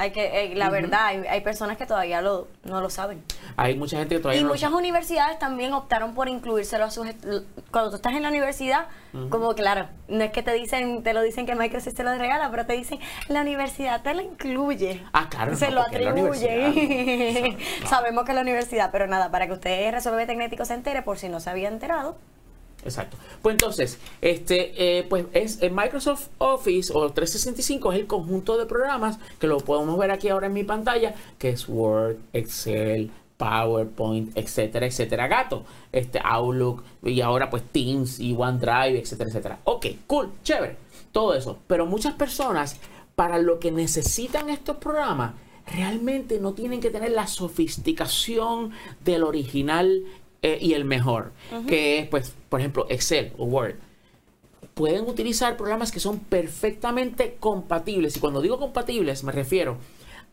Hay 0.00 0.12
que, 0.12 0.44
eh, 0.44 0.54
la 0.54 0.70
verdad, 0.70 1.06
hay, 1.06 1.26
hay 1.28 1.40
personas 1.40 1.76
que 1.76 1.84
todavía 1.84 2.22
lo, 2.22 2.46
no 2.62 2.80
lo 2.80 2.88
saben. 2.88 3.20
Hay 3.56 3.74
mucha 3.74 3.98
gente 3.98 4.14
que 4.14 4.20
todavía 4.20 4.40
Y 4.40 4.44
no 4.44 4.48
lo 4.50 4.54
muchas 4.54 4.70
sabe. 4.70 4.80
universidades 4.80 5.40
también 5.40 5.72
optaron 5.72 6.14
por 6.14 6.28
incluírselo 6.28 6.84
a 6.84 6.90
sus... 6.92 7.08
Cuando 7.72 7.90
tú 7.90 7.96
estás 7.96 8.12
en 8.12 8.22
la 8.22 8.28
universidad, 8.28 8.86
como 9.28 9.56
claro, 9.56 9.88
no 10.06 10.22
es 10.22 10.30
que 10.30 10.44
te 10.44 10.52
dicen, 10.52 11.02
te 11.02 11.12
lo 11.14 11.20
dicen 11.20 11.46
que 11.46 11.56
Microsoft 11.56 11.94
te 11.94 12.04
lo 12.04 12.16
regala, 12.16 12.48
pero 12.48 12.64
te 12.64 12.74
dicen, 12.74 13.00
la 13.26 13.40
universidad 13.40 14.00
te 14.02 14.14
lo 14.14 14.22
incluye. 14.22 15.02
Ah, 15.12 15.26
claro, 15.28 15.56
Se 15.56 15.66
no, 15.70 15.74
lo 15.74 15.80
atribuye. 15.80 17.56
Sabemos 17.88 18.24
que 18.24 18.30
es 18.30 18.36
la 18.36 18.42
universidad, 18.42 18.90
pero 18.92 19.08
nada, 19.08 19.32
para 19.32 19.48
que 19.48 19.54
usted 19.54 19.90
resuelve 19.90 20.26
tecnético 20.26 20.64
se 20.64 20.74
entere, 20.74 21.02
por 21.02 21.18
si 21.18 21.28
no 21.28 21.40
se 21.40 21.50
había 21.50 21.66
enterado. 21.66 22.16
Exacto. 22.84 23.16
Pues 23.42 23.54
entonces, 23.54 23.98
este, 24.20 24.98
eh, 24.98 25.02
pues 25.08 25.26
es 25.32 25.60
el 25.62 25.72
Microsoft 25.72 26.28
Office 26.38 26.92
o 26.94 27.10
365 27.10 27.92
es 27.92 27.98
el 28.00 28.06
conjunto 28.06 28.56
de 28.56 28.66
programas 28.66 29.18
que 29.38 29.46
lo 29.46 29.58
podemos 29.58 29.98
ver 29.98 30.10
aquí 30.10 30.28
ahora 30.28 30.46
en 30.46 30.52
mi 30.52 30.64
pantalla, 30.64 31.14
que 31.38 31.50
es 31.50 31.68
Word, 31.68 32.16
Excel, 32.32 33.10
PowerPoint, 33.36 34.36
etcétera, 34.36 34.86
etcétera, 34.86 35.28
gato, 35.28 35.64
este 35.92 36.20
Outlook 36.22 36.82
y 37.02 37.20
ahora 37.20 37.48
pues 37.48 37.62
Teams 37.62 38.20
y 38.20 38.34
OneDrive, 38.36 38.98
etcétera, 38.98 39.30
etcétera. 39.30 39.58
Ok, 39.64 39.86
cool, 40.06 40.32
chévere, 40.42 40.76
todo 41.12 41.34
eso. 41.34 41.58
Pero 41.66 41.86
muchas 41.86 42.14
personas 42.14 42.78
para 43.14 43.38
lo 43.38 43.58
que 43.58 43.70
necesitan 43.70 44.50
estos 44.50 44.76
programas 44.76 45.34
realmente 45.66 46.40
no 46.40 46.54
tienen 46.54 46.80
que 46.80 46.90
tener 46.90 47.12
la 47.12 47.26
sofisticación 47.26 48.70
del 49.04 49.22
original 49.22 50.04
eh, 50.42 50.58
y 50.60 50.74
el 50.74 50.84
mejor, 50.84 51.32
que 51.66 51.98
es 52.00 52.08
pues, 52.08 52.34
por 52.48 52.60
ejemplo, 52.60 52.86
Excel 52.88 53.32
o 53.38 53.44
Word 53.44 53.74
pueden 54.74 55.08
utilizar 55.08 55.56
programas 55.56 55.90
que 55.90 55.98
son 55.98 56.20
perfectamente 56.20 57.36
compatibles. 57.40 58.16
Y 58.16 58.20
cuando 58.20 58.40
digo 58.40 58.60
compatibles, 58.60 59.24
me 59.24 59.32
refiero 59.32 59.76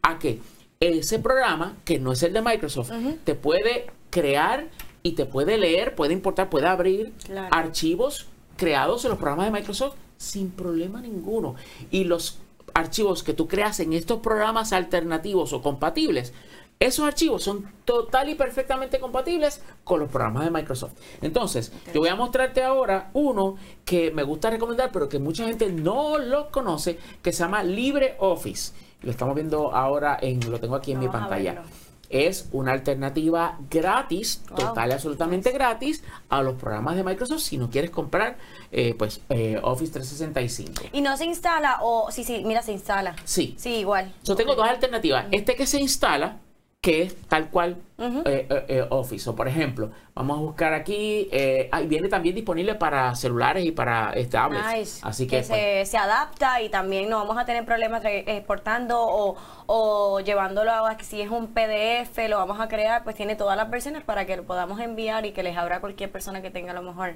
a 0.04 0.20
que 0.20 0.40
ese 0.80 1.18
programa, 1.18 1.78
que 1.84 1.98
no 1.98 2.12
es 2.12 2.22
el 2.22 2.32
de 2.34 2.44
Microsoft, 2.44 2.92
te 3.24 3.34
puede 3.34 3.88
crear 4.12 4.68
y 5.02 5.14
te 5.14 5.26
puede 5.26 5.58
leer, 5.58 5.96
puede 5.96 6.14
importar, 6.14 6.50
puede 6.52 6.68
abrir 6.68 7.12
Claro. 7.26 7.48
archivos 7.52 8.28
creados 8.56 9.04
en 9.06 9.10
los 9.10 9.18
programas 9.20 9.48
de 9.48 9.52
Microsoft 9.52 9.96
sin 10.18 10.52
problema 10.52 11.02
ninguno. 11.02 11.56
Y 11.90 12.04
los 12.04 12.38
archivos 12.76 13.24
que 13.24 13.34
tú 13.34 13.48
creas 13.48 13.80
en 13.80 13.94
estos 13.94 14.20
programas 14.20 14.74
alternativos 14.74 15.54
o 15.54 15.62
compatibles, 15.64 16.34
esos 16.80 17.06
archivos 17.06 17.44
son 17.44 17.72
total 17.86 18.30
y 18.30 18.36
perfectamente 18.36 19.00
compatibles 19.00 19.62
con 19.84 20.00
los 20.00 20.10
programas 20.10 20.44
de 20.46 20.52
Microsoft. 20.52 20.94
Entonces, 21.22 21.72
yo 21.94 22.02
voy 22.02 22.10
a 22.10 22.16
mostrarte 22.16 22.64
ahora 22.64 23.10
uno 23.14 23.56
que 23.86 24.12
me 24.12 24.24
gusta 24.24 24.50
recomendar, 24.50 24.92
pero 24.92 25.08
que 25.08 25.20
mucha 25.20 25.46
gente 25.46 25.72
no 25.72 26.18
lo 26.18 26.52
conoce, 26.52 27.00
que 27.22 27.32
se 27.32 27.40
llama 27.44 27.64
LibreOffice. 27.64 28.74
Lo 29.02 29.12
estamos 29.12 29.36
viendo 29.36 29.74
ahora 29.74 30.18
en, 30.22 30.50
lo 30.52 30.60
tengo 30.60 30.76
aquí 30.76 30.92
en 30.92 31.00
mi 31.00 31.08
Vamos 31.08 31.22
pantalla. 31.22 31.64
Es 32.10 32.50
una 32.52 32.72
alternativa 32.74 33.58
gratis, 33.70 34.44
Wow. 34.50 34.58
total 34.60 34.90
y 34.90 34.94
absolutamente 34.94 35.52
gratis, 35.52 36.04
a 36.30 36.42
los 36.44 36.56
programas 36.56 36.96
de 36.96 37.04
Microsoft 37.04 37.42
si 37.42 37.58
no 37.58 37.70
quieres 37.70 37.90
comprar 37.90 38.38
eh, 38.72 38.94
pues 38.98 39.22
eh, 39.30 39.60
Office 39.64 39.92
365. 39.92 40.84
Y 40.92 41.02
no 41.02 41.18
se 41.18 41.26
instala 41.26 41.80
o 41.82 42.12
sí, 42.12 42.24
sí, 42.24 42.44
mira, 42.46 42.62
se 42.62 42.74
instala. 42.74 43.16
Sí. 43.24 43.56
Sí, 43.58 43.76
igual. 43.78 44.14
Yo 44.24 44.36
tengo 44.36 44.54
dos 44.56 44.68
alternativas. 44.68 45.26
Este 45.32 45.56
que 45.56 45.66
se 45.66 45.80
instala, 45.80 46.38
que 46.86 47.02
es 47.02 47.16
tal 47.28 47.50
cual 47.50 47.78
eh, 47.98 48.46
eh, 48.48 48.66
eh, 48.68 48.88
Office. 48.92 49.28
O 49.28 49.36
por 49.36 49.48
ejemplo, 49.48 49.90
vamos 50.14 50.38
a 50.38 50.42
buscar 50.42 50.72
aquí, 50.76 51.28
eh, 51.32 51.68
ahí 51.72 51.88
viene 51.88 52.10
también 52.10 52.36
disponible 52.36 52.76
para 52.76 53.16
celulares 53.16 53.66
y 53.66 53.72
para 53.72 54.12
eh, 54.14 54.26
tablets. 54.26 54.68
Nice. 54.72 55.00
Así 55.02 55.26
que, 55.26 55.38
pues, 55.38 55.48
se, 55.48 55.84
se 55.88 55.98
adapta 55.98 56.62
y 56.62 56.70
también 56.70 57.10
no 57.10 57.18
vamos 57.18 57.40
a 57.40 57.46
tener 57.46 57.66
problemas 57.66 58.04
exportando 58.06 59.02
o, 59.02 59.36
o 59.66 60.20
llevándolo 60.20 60.70
a 60.72 60.96
si 61.00 61.24
es 61.24 61.32
un 61.32 61.56
PDF, 61.56 62.30
lo 62.30 62.38
vamos 62.38 62.60
a 62.60 62.68
crear, 62.68 63.04
pues 63.04 63.16
tiene 63.16 63.36
todas 63.36 63.58
las 63.58 63.68
versiones 63.68 64.04
para 64.04 64.28
que 64.28 64.38
lo 64.38 64.44
podamos 64.44 64.80
enviar 64.80 65.26
y 65.26 65.32
que 65.32 65.42
les 65.42 65.58
abra 65.58 65.82
cualquier 65.82 66.12
persona 66.12 66.44
que 66.44 66.52
tenga 66.52 66.70
a 66.70 66.76
lo 66.76 66.84
mejor. 66.84 67.16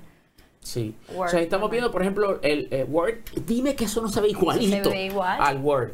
Sí. 0.62 0.96
Word, 1.14 1.28
o 1.28 1.32
sea, 1.32 1.42
estamos 1.42 1.70
viendo, 1.70 1.92
por 1.92 2.02
ejemplo, 2.02 2.40
el 2.42 2.70
eh, 2.72 2.86
Word. 2.86 3.20
Dime 3.46 3.76
que 3.76 3.86
eso 3.86 4.02
no 4.02 4.08
se 4.08 4.20
ve 4.20 4.30
igualito 4.30 4.90
ve 4.90 5.06
igual. 5.06 5.38
al 5.40 5.58
Word. 5.60 5.92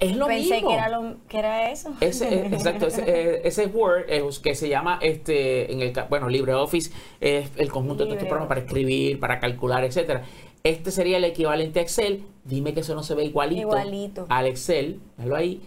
Es 0.00 0.16
lo 0.16 0.26
Pensé 0.26 0.54
mismo. 0.54 0.68
que 0.68 0.74
era, 0.74 0.88
lo, 0.88 1.16
que 1.28 1.38
era 1.38 1.70
eso. 1.70 1.92
Ese, 2.00 2.32
eh, 2.32 2.46
exacto, 2.52 2.86
ese, 2.86 3.02
eh, 3.02 3.40
ese 3.44 3.64
es 3.64 3.74
Word 3.74 4.06
que 4.42 4.54
se 4.54 4.68
llama, 4.68 4.98
este, 5.02 5.72
en 5.72 5.82
el, 5.82 5.92
bueno, 6.08 6.28
LibreOffice 6.28 6.92
es 7.20 7.50
el 7.56 7.70
conjunto 7.72 8.04
de 8.04 8.12
estos 8.12 8.28
programas 8.28 8.48
para 8.48 8.60
escribir, 8.60 9.18
para 9.18 9.40
calcular, 9.40 9.82
etcétera. 9.84 10.22
Este 10.62 10.90
sería 10.90 11.16
el 11.16 11.24
equivalente 11.24 11.80
a 11.80 11.82
Excel. 11.82 12.24
Dime 12.44 12.74
que 12.74 12.80
eso 12.80 12.94
no 12.94 13.02
se 13.02 13.14
ve 13.14 13.24
igualito, 13.24 13.62
Igualito. 13.62 14.26
al 14.28 14.46
Excel. 14.46 15.00
Ahí. 15.34 15.60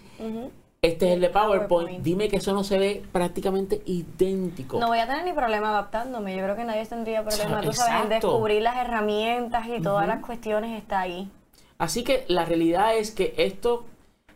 Este 0.81 1.07
es 1.07 1.13
el 1.13 1.21
de 1.21 1.29
PowerPoint. 1.29 1.67
PowerPoint. 1.67 2.03
Dime 2.03 2.27
que 2.29 2.37
eso 2.37 2.53
no 2.53 2.63
se 2.63 2.77
ve 2.77 3.03
prácticamente 3.11 3.81
idéntico. 3.85 4.79
No 4.79 4.87
voy 4.87 4.99
a 4.99 5.07
tener 5.07 5.25
ni 5.25 5.33
problema 5.33 5.69
adaptándome. 5.69 6.35
Yo 6.35 6.43
creo 6.43 6.55
que 6.55 6.63
nadie 6.63 6.85
tendría 6.85 7.23
problema, 7.23 7.61
tú 7.61 7.73
sabes, 7.73 8.03
en 8.03 8.09
descubrir 8.09 8.61
las 8.61 8.77
herramientas 8.77 9.67
y 9.67 9.81
todas 9.81 10.07
las 10.07 10.21
cuestiones 10.25 10.77
está 10.77 11.01
ahí. 11.01 11.29
Así 11.79 12.03
que 12.03 12.25
la 12.27 12.45
realidad 12.45 12.95
es 12.95 13.09
que 13.11 13.33
esto, 13.37 13.85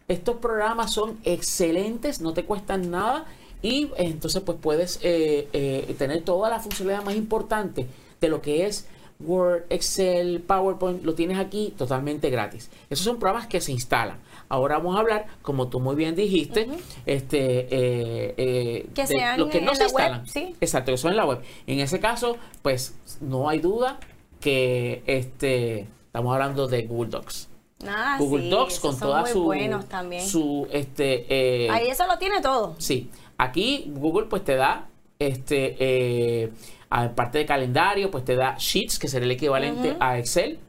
estos 0.08 0.38
programas 0.38 0.92
son 0.92 1.20
excelentes, 1.24 2.22
no 2.22 2.34
te 2.34 2.46
cuestan 2.46 2.90
nada 2.90 3.26
y 3.62 3.92
entonces 3.98 4.42
pues 4.42 4.58
puedes 4.60 5.00
eh, 5.04 5.48
eh, 5.54 5.96
tener 5.98 6.24
toda 6.24 6.50
la 6.50 6.60
funcionalidad 6.60 7.06
más 7.06 7.16
importante 7.16 7.86
de 8.20 8.30
lo 8.30 8.42
que 8.42 8.66
es 8.66 8.88
Word, 9.20 9.64
Excel, 9.70 10.42
PowerPoint, 10.42 11.04
lo 11.04 11.14
tienes 11.16 11.38
aquí 11.38 11.74
totalmente 11.78 12.30
gratis. 12.30 12.70
Esos 12.90 13.06
son 13.06 13.20
programas 13.20 13.48
que 13.48 13.62
se 13.62 13.72
instalan. 13.72 14.18
Ahora 14.50 14.78
vamos 14.78 14.96
a 14.96 15.00
hablar, 15.00 15.28
como 15.42 15.68
tú 15.70 15.80
muy 15.80 15.96
bien 15.96 16.16
dijiste, 16.16 16.68
este, 17.06 17.68
eh, 17.70 18.34
eh, 18.38 18.88
Que 18.94 19.08
sean 19.08 19.40
los 19.40 19.50
que 19.50 19.62
no 19.62 19.72
en 19.72 19.78
se 19.78 19.84
la 19.86 19.90
web, 19.92 20.04
instalan. 20.06 20.28
sí. 20.28 20.56
Exacto, 20.60 20.92
que 20.92 20.98
son 20.98 21.12
en 21.12 21.18
la 21.18 21.26
web. 21.26 21.40
En 21.68 21.80
ese 21.80 22.00
caso, 22.00 22.38
pues 22.62 22.96
no 23.22 23.48
hay 23.50 23.60
duda 23.60 24.00
que 24.42 25.04
este, 25.06 25.88
estamos 26.14 26.32
hablando 26.36 26.68
de 26.68 26.84
Google 26.84 27.10
Docs. 27.10 27.50
Ah, 27.88 28.18
Google 28.20 28.44
sí, 28.44 28.50
Docs 28.52 28.80
con 28.80 29.00
toda 29.00 29.26
su 29.26 29.44
buenos 29.46 29.90
también. 29.90 30.26
su 30.26 30.68
este 30.72 31.26
eh, 31.66 31.70
Ahí 31.72 31.88
eso 31.88 32.06
lo 32.06 32.18
tiene 32.20 32.40
todo. 32.40 32.76
sí 32.78 33.10
aquí 33.40 33.86
Google 33.96 34.28
pues 34.28 34.44
te 34.46 34.56
da 34.56 34.88
este 35.18 35.76
eh, 35.80 36.52
aparte 36.92 37.40
de 37.40 37.46
calendario 37.48 38.12
pues 38.12 38.24
te 38.24 38.36
da 38.36 38.56
Sheets 38.60 39.00
que 39.00 39.08
sería 39.08 39.26
el 39.26 39.32
equivalente 39.32 39.98
a 40.00 40.20
Excel 40.20 40.60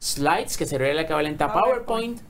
Slides 0.00 0.56
que 0.56 0.64
sería 0.66 0.88
el 0.88 0.98
equivalente 0.98 1.44
a 1.44 1.52
PowerPoint, 1.52 2.20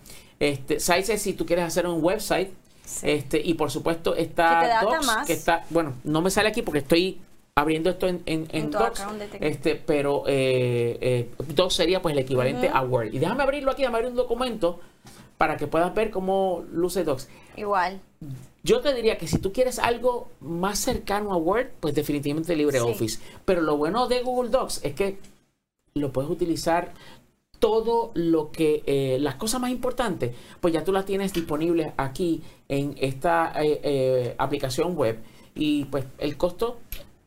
este 0.40 0.80
Sites 0.80 1.10
es 1.10 1.22
si 1.22 1.34
tú 1.34 1.46
quieres 1.46 1.64
hacer 1.64 1.86
un 1.86 2.02
website 2.04 2.50
Sí. 2.84 3.06
este 3.10 3.38
y 3.44 3.52
por 3.52 3.70
supuesto 3.70 4.14
está 4.16 4.80
Docs 4.82 5.06
más. 5.06 5.26
que 5.26 5.34
está 5.34 5.64
bueno 5.68 5.94
no 6.04 6.22
me 6.22 6.30
sale 6.30 6.48
aquí 6.48 6.62
porque 6.62 6.78
estoy 6.80 7.20
abriendo 7.60 7.90
esto 7.90 8.06
en, 8.06 8.22
en, 8.26 8.46
en 8.52 8.64
En 8.64 8.70
tu 8.70 8.78
Docs 8.78 9.02
este 9.40 9.74
pero 9.74 10.22
eh, 10.26 10.96
eh, 11.00 11.30
Docs 11.54 11.74
sería 11.74 12.00
pues 12.00 12.12
el 12.12 12.20
equivalente 12.20 12.70
a 12.72 12.82
Word. 12.82 13.12
Y 13.12 13.18
déjame 13.18 13.42
abrirlo 13.42 13.72
aquí 13.72 13.82
déjame 13.82 13.98
abrir 13.98 14.10
un 14.12 14.16
documento 14.16 14.78
para 15.36 15.56
que 15.56 15.66
puedas 15.66 15.92
ver 15.94 16.10
cómo 16.10 16.64
luce 16.72 17.02
Docs. 17.04 17.28
Igual. 17.56 18.00
yo 18.62 18.80
te 18.80 18.94
diría 18.94 19.18
que 19.18 19.26
si 19.26 19.38
tú 19.38 19.52
quieres 19.52 19.80
algo 19.80 20.28
más 20.40 20.78
cercano 20.78 21.32
a 21.32 21.36
Word, 21.36 21.68
pues 21.80 21.94
definitivamente 21.94 22.54
LibreOffice. 22.54 23.20
Pero 23.44 23.62
lo 23.62 23.76
bueno 23.76 24.06
de 24.06 24.22
Google 24.22 24.50
Docs 24.50 24.84
es 24.84 24.94
que 24.94 25.18
lo 25.94 26.12
puedes 26.12 26.30
utilizar 26.30 26.92
todo 27.58 28.12
lo 28.14 28.52
que, 28.52 28.82
eh, 28.86 29.18
las 29.20 29.34
cosas 29.34 29.60
más 29.60 29.70
importantes, 29.70 30.32
pues 30.60 30.72
ya 30.72 30.84
tú 30.84 30.92
las 30.92 31.04
tienes 31.04 31.32
disponibles 31.32 31.92
aquí 31.96 32.40
en 32.68 32.94
esta 33.00 33.52
eh, 33.56 33.80
eh, 33.82 34.34
aplicación 34.38 34.96
web. 34.96 35.18
Y 35.56 35.86
pues 35.86 36.04
el 36.18 36.36
costo 36.36 36.78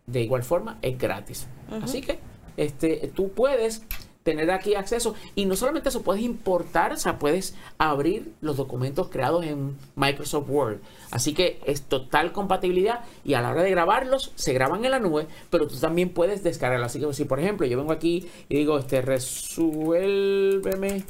de 0.08 0.22
igual 0.22 0.44
forma 0.44 0.78
es 0.82 0.98
gratis. 0.98 1.48
Así 1.82 2.02
que 2.02 2.20
este, 2.58 3.12
tú 3.16 3.30
puedes 3.30 3.84
tener 4.24 4.52
aquí 4.52 4.76
acceso 4.76 5.16
y 5.36 5.46
no 5.46 5.56
solamente 5.56 5.90
eso, 5.90 6.04
puedes 6.04 6.22
importar, 6.22 6.94
o 6.94 6.98
sea, 6.98 7.18
puedes 7.18 7.56
abrir 7.78 8.34
los 8.42 8.58
documentos 8.58 9.10
creados 9.10 9.46
en 9.46 9.78
Microsoft 9.96 10.50
Word. 10.50 10.78
Así 11.10 11.34
que 11.34 11.60
es 11.66 11.82
total 11.84 12.32
compatibilidad 12.32 13.02
y 13.24 13.34
a 13.34 13.42
la 13.42 13.50
hora 13.50 13.64
de 13.64 13.72
grabarlos 13.72 14.32
se 14.36 14.54
graban 14.54 14.86
en 14.86 14.92
la 14.92 15.00
nube, 15.00 15.28
pero 15.50 15.68
tú 15.68 15.78
también 15.78 16.10
puedes 16.10 16.44
descargarlos. 16.44 16.92
Así 16.92 17.00
que 17.00 17.12
si 17.14 17.26
por 17.26 17.40
ejemplo 17.40 17.66
yo 17.66 17.78
vengo 17.78 17.94
aquí 17.94 18.30
y 18.48 18.58
digo, 18.58 18.78
este, 18.78 19.02
resuélveme 19.02 21.04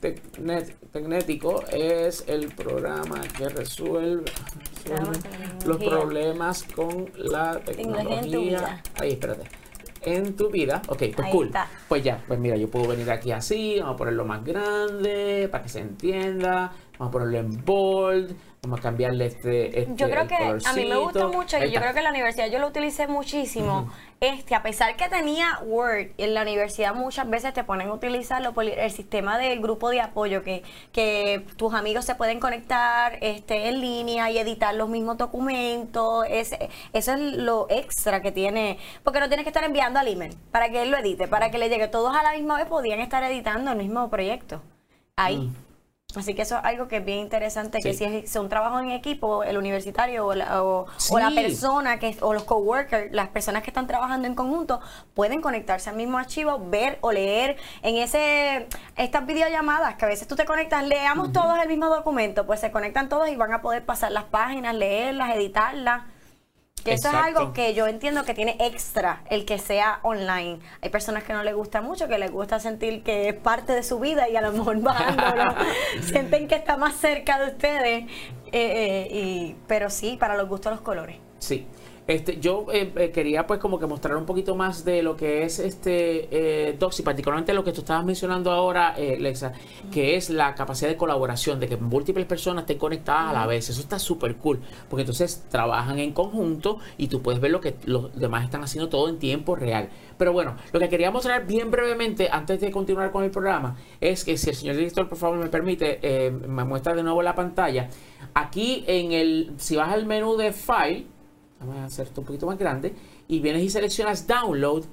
Tecnético 0.00 1.64
es 1.72 2.24
el 2.26 2.48
programa 2.48 3.20
que 3.36 3.48
resuelve, 3.48 4.30
los 5.66 5.76
problemas 5.76 6.64
con 6.64 7.10
la 7.16 7.58
Tecnología. 7.60 8.82
Ahí, 9.00 9.12
espérate. 9.12 9.44
En 10.02 10.36
tu 10.36 10.48
vida, 10.48 10.80
ok, 10.86 10.98
pues 10.98 11.18
Ahí 11.18 11.32
cool. 11.32 11.46
está. 11.46 11.68
Pues 11.88 12.04
ya, 12.04 12.22
pues 12.26 12.38
mira, 12.38 12.56
yo 12.56 12.70
puedo 12.70 12.86
venir 12.88 13.10
aquí 13.10 13.32
así, 13.32 13.78
vamos 13.80 13.94
a 13.94 13.96
ponerlo 13.96 14.24
más 14.24 14.44
grande 14.44 15.48
para 15.50 15.64
que 15.64 15.68
se 15.68 15.80
entienda, 15.80 16.72
vamos 16.98 17.08
a 17.08 17.10
ponerlo 17.10 17.38
en 17.38 17.64
bold, 17.64 18.36
vamos 18.62 18.80
a 18.80 18.82
cambiarle 18.82 19.26
este, 19.26 19.80
este 19.80 19.92
Yo 19.94 20.10
creo 20.10 20.26
que 20.26 20.34
a 20.34 20.72
mí 20.72 20.84
me 20.84 20.94
colorcito. 20.94 21.28
mucho 21.32 21.56
y 21.64 21.70
yo 21.70 21.80
creo 21.80 21.92
que 21.92 21.98
en 21.98 22.04
la 22.04 22.10
universidad 22.10 22.48
yo 22.50 22.58
lo 22.58 22.66
utilicé 22.66 23.06
muchísimo. 23.06 23.90
Este, 24.20 24.56
a 24.56 24.64
pesar 24.64 24.96
que 24.96 25.08
tenía 25.08 25.60
Word, 25.64 26.08
en 26.18 26.34
la 26.34 26.42
universidad 26.42 26.92
muchas 26.92 27.30
veces 27.30 27.54
te 27.54 27.62
ponen 27.62 27.88
a 27.88 27.92
utilizarlo 27.92 28.52
por 28.52 28.64
el 28.64 28.90
sistema 28.90 29.38
del 29.38 29.60
grupo 29.60 29.90
de 29.90 30.00
apoyo, 30.00 30.42
que, 30.42 30.64
que 30.92 31.46
tus 31.56 31.72
amigos 31.72 32.04
se 32.04 32.16
pueden 32.16 32.40
conectar 32.40 33.18
este, 33.20 33.68
en 33.68 33.80
línea 33.80 34.28
y 34.32 34.38
editar 34.38 34.74
los 34.74 34.88
mismos 34.88 35.18
documentos. 35.18 36.26
Ese- 36.28 36.68
eso 36.92 37.12
es 37.14 37.20
lo 37.20 37.68
extra 37.70 38.20
que 38.20 38.32
tiene, 38.32 38.78
porque 39.04 39.20
no 39.20 39.28
tienes 39.28 39.44
que 39.44 39.50
estar 39.50 39.62
enviando 39.62 40.00
al 40.00 40.08
email 40.08 40.36
para 40.50 40.68
que 40.68 40.82
él 40.82 40.90
lo 40.90 40.96
edite, 40.98 41.28
para 41.28 41.52
que 41.52 41.58
le 41.58 41.68
llegue 41.68 41.86
todos 41.86 42.16
a 42.16 42.24
la 42.24 42.32
misma 42.32 42.56
vez, 42.56 42.66
podían 42.66 42.98
estar 42.98 43.22
editando 43.22 43.70
el 43.70 43.78
mismo 43.78 44.10
proyecto. 44.10 44.60
Ahí. 45.14 45.36
Mm. 45.38 45.67
Así 46.16 46.34
que 46.34 46.40
eso 46.40 46.56
es 46.56 46.64
algo 46.64 46.88
que 46.88 46.96
es 46.96 47.04
bien 47.04 47.18
interesante, 47.18 47.80
que 47.80 47.92
si 47.92 48.04
es, 48.04 48.34
un 48.36 48.48
trabajo 48.48 48.80
en 48.80 48.92
equipo, 48.92 49.44
el 49.44 49.58
universitario 49.58 50.26
o 50.26 50.34
la, 50.34 50.62
o, 50.62 50.86
o 51.10 51.18
la 51.18 51.30
persona 51.30 51.98
que 51.98 52.16
o 52.22 52.32
los 52.32 52.44
coworkers, 52.44 53.12
las 53.12 53.28
personas 53.28 53.62
que 53.62 53.68
están 53.68 53.86
trabajando 53.86 54.26
en 54.26 54.34
conjunto, 54.34 54.80
pueden 55.12 55.42
conectarse 55.42 55.90
al 55.90 55.96
mismo 55.96 56.16
archivo, 56.16 56.58
ver 56.70 56.96
o 57.02 57.12
leer 57.12 57.58
en 57.82 57.96
ese 57.96 58.68
estas 58.96 59.26
videollamadas 59.26 59.96
que 59.96 60.06
a 60.06 60.08
veces 60.08 60.26
tú 60.26 60.34
te 60.34 60.46
conectas, 60.46 60.88
leamos 60.88 61.30
todos 61.30 61.58
el 61.58 61.68
mismo 61.68 61.90
documento, 61.90 62.46
pues 62.46 62.60
se 62.60 62.72
conectan 62.72 63.10
todos 63.10 63.28
y 63.28 63.36
van 63.36 63.52
a 63.52 63.60
poder 63.60 63.84
pasar 63.84 64.10
las 64.10 64.24
páginas, 64.24 64.74
leerlas, 64.74 65.36
editarlas. 65.36 66.04
Que 66.84 66.92
eso 66.94 67.08
es 67.08 67.14
algo 67.14 67.52
que 67.52 67.74
yo 67.74 67.86
entiendo 67.86 68.24
que 68.24 68.34
tiene 68.34 68.56
extra 68.60 69.22
el 69.30 69.44
que 69.44 69.58
sea 69.58 70.00
online. 70.02 70.60
Hay 70.80 70.90
personas 70.90 71.24
que 71.24 71.32
no 71.32 71.42
les 71.42 71.54
gusta 71.54 71.80
mucho, 71.80 72.08
que 72.08 72.18
les 72.18 72.30
gusta 72.30 72.60
sentir 72.60 73.02
que 73.02 73.28
es 73.28 73.34
parte 73.34 73.72
de 73.72 73.82
su 73.82 73.98
vida 73.98 74.28
y 74.28 74.36
a 74.36 74.40
lo 74.40 74.52
mejor 74.52 74.78
bajándolo, 74.82 75.54
sienten 76.02 76.48
que 76.48 76.54
está 76.54 76.76
más 76.76 76.94
cerca 76.96 77.38
de 77.38 77.52
ustedes. 77.52 78.04
eh, 78.04 78.08
eh, 78.52 79.08
y, 79.10 79.56
pero 79.66 79.90
sí, 79.90 80.16
para 80.18 80.36
los 80.36 80.48
gustos 80.48 80.72
los 80.72 80.80
colores. 80.80 81.16
Sí. 81.38 81.66
Este, 82.08 82.40
yo 82.40 82.64
eh, 82.72 82.90
eh, 82.96 83.10
quería 83.10 83.46
pues 83.46 83.60
como 83.60 83.78
que 83.78 83.84
mostrar 83.84 84.16
un 84.16 84.24
poquito 84.24 84.54
más 84.54 84.82
de 84.82 85.02
lo 85.02 85.14
que 85.14 85.42
es 85.42 85.58
este 85.58 86.28
eh, 86.30 86.74
Docs 86.78 87.00
y 87.00 87.02
particularmente 87.02 87.52
lo 87.52 87.62
que 87.62 87.70
tú 87.70 87.80
estabas 87.82 88.02
mencionando 88.02 88.50
ahora, 88.50 88.94
eh, 88.96 89.18
Lexa, 89.20 89.52
que 89.92 90.16
es 90.16 90.30
la 90.30 90.54
capacidad 90.54 90.88
de 90.88 90.96
colaboración, 90.96 91.60
de 91.60 91.68
que 91.68 91.76
múltiples 91.76 92.24
personas 92.24 92.62
estén 92.62 92.78
conectadas 92.78 93.28
a 93.28 93.32
la 93.34 93.46
vez. 93.46 93.68
Eso 93.68 93.82
está 93.82 93.98
súper 93.98 94.36
cool, 94.36 94.58
porque 94.88 95.02
entonces 95.02 95.44
trabajan 95.50 95.98
en 95.98 96.12
conjunto 96.14 96.78
y 96.96 97.08
tú 97.08 97.20
puedes 97.20 97.42
ver 97.42 97.50
lo 97.50 97.60
que 97.60 97.76
los 97.84 98.18
demás 98.18 98.42
están 98.42 98.64
haciendo 98.64 98.88
todo 98.88 99.10
en 99.10 99.18
tiempo 99.18 99.54
real. 99.54 99.90
Pero 100.16 100.32
bueno, 100.32 100.56
lo 100.72 100.80
que 100.80 100.88
quería 100.88 101.10
mostrar 101.10 101.46
bien 101.46 101.70
brevemente 101.70 102.30
antes 102.32 102.58
de 102.58 102.70
continuar 102.70 103.10
con 103.10 103.22
el 103.22 103.30
programa 103.30 103.76
es 104.00 104.24
que 104.24 104.38
si 104.38 104.48
el 104.48 104.56
señor 104.56 104.76
director 104.76 105.10
por 105.10 105.18
favor 105.18 105.36
me 105.36 105.48
permite, 105.48 105.98
eh, 106.00 106.30
me 106.30 106.64
muestra 106.64 106.94
de 106.94 107.02
nuevo 107.02 107.20
la 107.20 107.34
pantalla. 107.34 107.90
Aquí 108.32 108.82
en 108.86 109.12
el, 109.12 109.52
si 109.58 109.76
vas 109.76 109.92
al 109.92 110.06
menú 110.06 110.38
de 110.38 110.54
File, 110.54 111.17
vamos 111.60 111.76
a 111.76 111.84
hacer 111.86 112.06
esto 112.06 112.20
un 112.20 112.26
poquito 112.26 112.46
más 112.46 112.58
grande, 112.58 112.94
y 113.26 113.40
vienes 113.40 113.62
y 113.62 113.70
seleccionas 113.70 114.26
Download, 114.26 114.84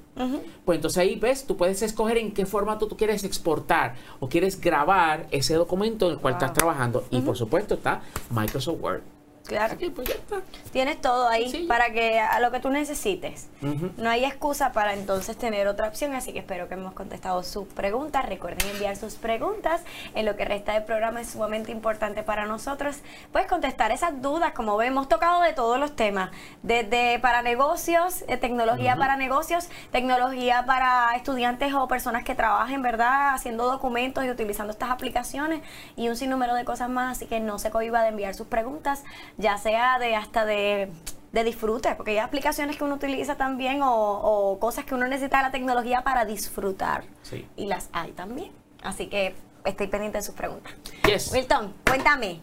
pues 0.64 0.76
entonces 0.76 0.98
ahí 0.98 1.16
ves, 1.16 1.46
tú 1.46 1.56
puedes 1.56 1.80
escoger 1.82 2.18
en 2.18 2.32
qué 2.32 2.44
formato 2.46 2.86
tú 2.88 2.96
quieres 2.96 3.22
exportar 3.24 3.94
o 4.20 4.28
quieres 4.28 4.60
grabar 4.60 5.26
ese 5.30 5.54
documento 5.54 6.06
en 6.06 6.12
el 6.12 6.18
cual 6.18 6.34
Wow. 6.34 6.42
estás 6.42 6.52
trabajando. 6.58 7.04
Y 7.10 7.20
por 7.20 7.36
supuesto 7.36 7.74
está 7.74 8.02
Microsoft 8.30 8.80
Word. 8.80 9.02
Claro. 9.46 9.74
Aquí, 9.74 9.90
pues 9.90 10.08
ya 10.08 10.14
está. 10.14 10.36
Tienes 10.72 11.00
todo 11.00 11.28
ahí 11.28 11.50
Sí. 11.50 11.64
para 11.68 11.92
que 11.92 12.18
a 12.18 12.40
lo 12.40 12.50
que 12.50 12.60
tú 12.60 12.70
necesites. 12.70 13.48
No 13.96 14.10
hay 14.10 14.24
excusa 14.24 14.72
para 14.72 14.94
entonces 14.94 15.36
tener 15.36 15.68
otra 15.68 15.88
opción, 15.88 16.14
así 16.14 16.32
que 16.32 16.38
espero 16.40 16.68
que 16.68 16.74
hemos 16.74 16.94
contestado 16.94 17.42
sus 17.42 17.66
preguntas. 17.68 18.26
Recuerden 18.26 18.68
enviar 18.70 18.96
sus 18.96 19.14
preguntas. 19.14 19.82
En 20.14 20.24
lo 20.26 20.36
que 20.36 20.44
resta 20.44 20.72
del 20.72 20.84
programa 20.84 21.20
es 21.20 21.30
sumamente 21.30 21.70
importante 21.70 22.22
para 22.22 22.46
nosotros. 22.46 22.96
Puedes 23.32 23.48
contestar 23.48 23.92
esas 23.92 24.20
dudas, 24.22 24.52
como 24.52 24.76
vemos, 24.76 24.86
hemos 24.96 25.08
tocado 25.10 25.42
de 25.42 25.52
todos 25.52 25.78
los 25.78 25.94
temas, 25.94 26.30
desde 26.62 27.18
para 27.18 27.42
negocios, 27.42 28.24
eh, 28.28 28.36
tecnología 28.38 28.96
para 28.96 29.16
negocios, 29.16 29.68
tecnología 29.92 30.64
para 30.64 31.14
estudiantes 31.16 31.74
o 31.74 31.86
personas 31.88 32.22
que 32.24 32.34
trabajen, 32.34 32.80
¿verdad? 32.82 33.34
Haciendo 33.34 33.70
documentos 33.70 34.24
y 34.24 34.30
utilizando 34.30 34.72
estas 34.72 34.90
aplicaciones 34.90 35.60
y 35.96 36.08
un 36.08 36.16
sinnúmero 36.16 36.54
de 36.54 36.64
cosas 36.64 36.88
más, 36.88 37.16
así 37.16 37.26
que 37.26 37.40
no 37.40 37.58
se 37.58 37.70
cohiba 37.70 38.00
de 38.02 38.08
enviar 38.08 38.34
sus 38.34 38.46
preguntas, 38.46 39.04
ya 39.38 39.58
sea 39.58 39.98
de 39.98 40.16
hasta 40.16 40.44
de 40.44 40.90
de 41.32 41.44
disfrute, 41.44 41.94
porque 41.96 42.12
hay 42.12 42.18
aplicaciones 42.18 42.76
que 42.76 42.84
uno 42.84 42.94
utiliza 42.94 43.36
también 43.36 43.82
o, 43.82 43.92
o 43.92 44.58
cosas 44.58 44.86
que 44.86 44.94
uno 44.94 45.06
necesita 45.06 45.36
de 45.38 45.42
la 45.42 45.50
tecnología 45.50 46.02
para 46.02 46.24
disfrutar. 46.24 47.04
Sí. 47.22 47.46
Y 47.56 47.66
las 47.66 47.90
hay 47.92 48.12
también. 48.12 48.52
Así 48.82 49.08
que 49.08 49.34
estoy 49.64 49.88
pendiente 49.88 50.18
de 50.18 50.24
sus 50.24 50.34
preguntas. 50.34 50.72
Yes. 51.06 51.30
Wilton, 51.32 51.74
cuéntame. 51.86 52.40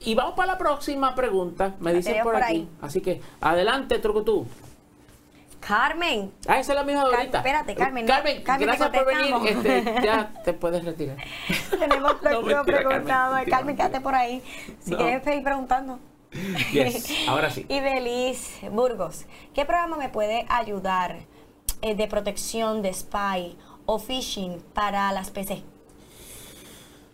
Y 0.00 0.14
vamos 0.14 0.34
para 0.34 0.52
la 0.52 0.58
próxima 0.58 1.14
pregunta, 1.14 1.74
me 1.78 1.92
dicen 1.92 2.16
por, 2.22 2.32
por 2.32 2.42
aquí. 2.42 2.52
ahí. 2.52 2.68
Así 2.80 3.00
que 3.00 3.20
adelante, 3.40 3.98
truco 3.98 4.22
tú. 4.22 4.46
Carmen, 5.60 6.32
Ah, 6.48 6.58
esa 6.58 6.72
es 6.72 6.76
la 6.78 6.84
misma 6.84 7.02
ahorita. 7.02 7.38
espérate, 7.38 7.74
Carmen, 7.74 8.06
no. 8.06 8.12
Carmen, 8.12 8.42
Carmen, 8.42 8.66
gracias 8.66 8.88
por 8.90 9.06
venir. 9.06 9.34
Este, 9.46 9.94
ya 10.02 10.32
te 10.44 10.52
puedes 10.54 10.84
retirar. 10.84 11.16
tenemos 11.78 12.22
mentira, 12.22 12.64
preguntado. 12.64 13.32
Carmen. 13.34 13.50
Carmen, 13.50 13.76
quédate 13.76 14.00
por 14.00 14.14
ahí. 14.14 14.42
Si 14.80 14.92
No. 14.92 14.96
quieres 14.98 15.22
seguir 15.22 15.42
preguntando. 15.44 15.98
Yes, 16.72 17.12
ahora 17.28 17.50
sí. 17.50 17.66
Y 17.68 17.80
Belis 17.80 18.52
Burgos, 18.70 19.26
¿qué 19.54 19.64
programa 19.64 19.96
me 19.96 20.08
puede 20.08 20.46
ayudar 20.48 21.18
eh, 21.82 21.94
de 21.94 22.06
protección 22.08 22.82
de 22.82 22.92
spy 22.94 23.56
o 23.84 23.98
phishing 23.98 24.62
para 24.72 25.12
las 25.12 25.30
PC? 25.30 25.62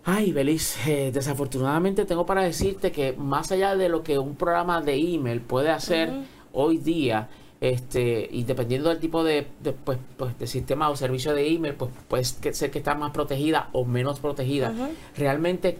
Ay, 0.05 0.31
Belis, 0.33 0.77
eh, 0.87 1.11
desafortunadamente 1.13 2.05
tengo 2.05 2.25
para 2.27 2.43
decirte 2.43 2.93
que 2.93 3.13
más 3.15 3.51
allá 3.51 3.75
de 3.75 3.89
lo 3.89 4.05
que 4.05 4.19
un 4.21 4.37
programa 4.37 4.81
de 4.81 4.95
email 4.95 5.41
puede 5.41 5.71
hacer 5.71 6.13
hoy 6.53 6.79
día, 6.79 7.29
este, 7.61 8.29
y 8.31 8.45
dependiendo 8.45 8.89
del 8.91 8.99
tipo 9.01 9.25
de, 9.25 9.47
de, 9.63 9.73
pues, 9.73 9.99
pues, 10.17 10.39
de 10.39 10.47
sistema 10.47 10.91
o 10.91 10.97
servicio 10.97 11.35
de 11.35 11.49
email, 11.49 11.75
pues 11.75 11.91
puede 12.09 12.25
ser 12.25 12.71
que 12.71 12.79
está 12.79 12.95
más 12.95 13.13
protegida 13.13 13.71
o 13.73 13.85
menos 13.85 14.21
protegida. 14.21 14.73
Realmente 15.17 15.79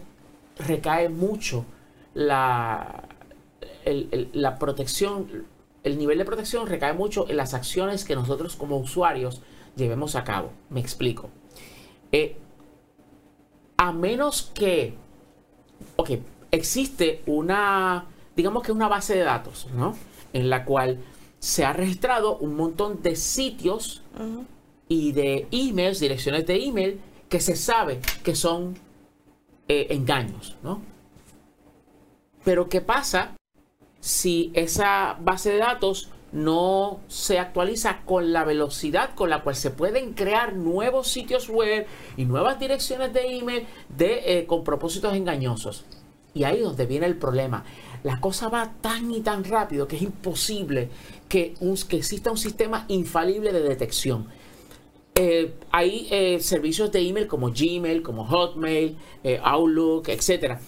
recae 0.57 1.07
mucho 1.09 1.65
la, 2.15 3.03
el- 3.85 4.07
el- 4.11 4.29
la 4.33 4.57
protección, 4.57 5.45
el 5.83 5.97
nivel 5.99 6.17
de 6.17 6.25
protección 6.25 6.65
recae 6.67 6.93
mucho 6.93 7.29
en 7.29 7.37
las 7.37 7.53
acciones 7.53 8.05
que 8.05 8.15
nosotros 8.15 8.55
como 8.55 8.77
usuarios 8.77 9.41
llevemos 9.75 10.15
a 10.15 10.23
cabo. 10.23 10.49
Me 10.71 10.79
explico. 10.79 11.29
Eh, 12.11 12.37
a 13.77 13.91
menos 13.91 14.51
que, 14.55 14.95
ok, 15.97 16.09
existe 16.49 17.21
una, 17.27 18.05
digamos 18.35 18.63
que 18.63 18.71
una 18.71 18.87
base 18.87 19.15
de 19.15 19.23
datos, 19.23 19.67
¿no? 19.75 19.95
En 20.33 20.49
la 20.49 20.65
cual 20.65 20.97
se 21.47 21.63
ha 21.63 21.71
registrado 21.71 22.37
un 22.39 22.57
montón 22.57 23.01
de 23.01 23.15
sitios 23.15 24.01
y 24.89 25.13
de 25.13 25.47
emails, 25.51 26.01
direcciones 26.01 26.45
de 26.45 26.61
email, 26.61 26.99
que 27.29 27.39
se 27.39 27.55
sabe 27.55 28.01
que 28.21 28.35
son 28.35 28.77
eh, 29.69 29.87
engaños, 29.91 30.57
¿no? 30.61 30.81
Pero 32.43 32.67
¿qué 32.67 32.81
pasa 32.81 33.37
si 34.01 34.51
esa 34.55 35.17
base 35.21 35.51
de 35.51 35.59
datos 35.59 36.09
no 36.33 36.99
se 37.07 37.39
actualiza 37.39 38.01
con 38.03 38.33
la 38.33 38.43
velocidad 38.43 39.15
con 39.15 39.29
la 39.29 39.41
cual 39.41 39.55
se 39.55 39.71
pueden 39.71 40.15
crear 40.15 40.53
nuevos 40.53 41.07
sitios 41.07 41.47
web 41.47 41.87
y 42.17 42.25
nuevas 42.25 42.59
direcciones 42.59 43.13
de 43.13 43.37
email 43.37 43.65
de, 43.87 44.39
eh, 44.39 44.45
con 44.47 44.65
propósitos 44.65 45.15
engañosos. 45.15 45.85
Y 46.33 46.43
ahí 46.43 46.57
es 46.57 46.63
donde 46.63 46.85
viene 46.87 47.05
el 47.05 47.15
problema. 47.15 47.63
La 48.03 48.19
cosa 48.19 48.49
va 48.49 48.73
tan 48.81 49.11
y 49.11 49.21
tan 49.21 49.43
rápido 49.43 49.87
que 49.87 49.95
es 49.95 50.01
imposible 50.01 50.89
que, 51.27 51.55
un- 51.59 51.77
que 51.77 51.97
exista 51.97 52.31
un 52.31 52.37
sistema 52.37 52.85
infalible 52.87 53.51
de 53.51 53.61
detección. 53.61 54.27
Eh, 55.15 55.53
hay 55.71 56.07
eh, 56.11 56.39
servicios 56.39 56.91
de 56.91 56.99
email 57.01 57.27
como 57.27 57.49
Gmail, 57.51 58.03
como 58.03 58.25
Hotmail, 58.25 58.95
eh, 59.23 59.39
Outlook, 59.43 60.09
etcétera, 60.09 60.61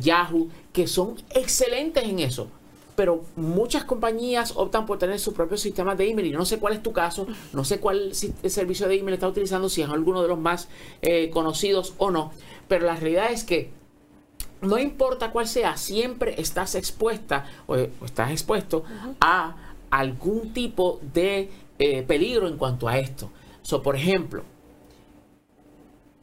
Yahoo, 0.00 0.48
que 0.72 0.86
son 0.86 1.16
excelentes 1.34 2.02
en 2.04 2.18
eso. 2.20 2.48
Pero 2.96 3.24
muchas 3.36 3.84
compañías 3.84 4.52
optan 4.56 4.84
por 4.86 4.98
tener 4.98 5.18
su 5.18 5.32
propio 5.32 5.56
sistema 5.56 5.94
de 5.94 6.08
email 6.10 6.26
y 6.28 6.30
no 6.32 6.44
sé 6.44 6.58
cuál 6.58 6.74
es 6.74 6.82
tu 6.82 6.92
caso, 6.92 7.26
no 7.52 7.64
sé 7.64 7.80
cuál 7.80 8.14
servicio 8.14 8.86
de 8.86 8.96
email 8.98 9.14
está 9.14 9.28
utilizando, 9.28 9.68
si 9.70 9.80
es 9.82 9.88
alguno 9.88 10.20
de 10.22 10.28
los 10.28 10.38
más 10.38 10.68
conocidos 11.32 11.94
o 11.98 12.10
no. 12.10 12.32
Pero 12.68 12.84
la 12.86 12.96
realidad 12.96 13.32
es 13.32 13.44
que 13.44 13.70
no 14.62 14.78
importa 14.78 15.30
cuál 15.30 15.46
sea, 15.46 15.76
siempre 15.76 16.40
estás 16.40 16.74
expuesta 16.74 17.46
o, 17.66 17.74
o 17.74 18.04
estás 18.04 18.30
expuesto 18.30 18.84
a 19.20 19.74
algún 19.90 20.52
tipo 20.52 21.00
de 21.12 21.50
eh, 21.78 22.02
peligro 22.02 22.48
en 22.48 22.56
cuanto 22.56 22.88
a 22.88 22.98
esto. 22.98 23.30
So, 23.62 23.82
por 23.82 23.96
ejemplo, 23.96 24.44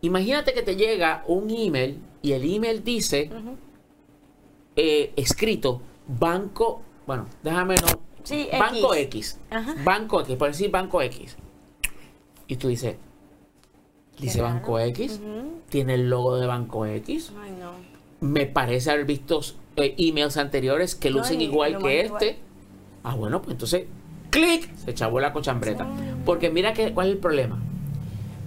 imagínate 0.01 0.53
que 0.53 0.61
te 0.61 0.75
llega 0.75 1.23
un 1.27 1.49
email 1.49 1.99
y 2.21 2.31
el 2.33 2.53
email 2.53 2.83
dice 2.83 3.29
eh, 4.75 5.13
escrito 5.15 5.81
banco, 6.07 6.81
bueno, 7.05 7.27
déjame 7.43 7.75
no, 7.75 7.87
Sí, 8.23 8.47
banco 8.51 8.93
X. 8.93 9.37
X, 9.37 9.39
Ajá. 9.49 9.75
banco 9.83 10.21
X, 10.21 10.35
por 10.35 10.49
decir 10.49 10.69
banco 10.69 11.01
X. 11.01 11.37
Y 12.47 12.55
tú 12.57 12.67
dices, 12.67 12.95
dice 14.19 14.41
banco 14.41 14.79
X, 14.79 15.19
tiene 15.69 15.95
el 15.95 16.09
logo 16.09 16.37
de 16.37 16.47
banco 16.47 16.85
X 16.85 17.31
Ay, 17.41 17.51
no. 17.59 17.71
Me 18.21 18.45
parece 18.45 18.91
haber 18.91 19.05
visto 19.05 19.41
eh, 19.75 19.95
emails 19.97 20.37
anteriores 20.37 20.95
que 20.95 21.09
lucen 21.09 21.41
igual 21.41 21.77
que 21.77 22.01
este. 22.01 22.25
igual. 22.25 22.43
Ah, 23.03 23.15
bueno, 23.15 23.41
pues 23.41 23.53
entonces, 23.53 23.85
clic, 24.29 24.73
se 24.75 24.93
chavó 24.93 25.19
la 25.19 25.33
cochambreta. 25.33 25.87
Porque 26.25 26.49
mira 26.49 26.73
que, 26.73 26.93
cuál 26.93 27.07
es 27.07 27.13
el 27.13 27.19
problema. 27.19 27.59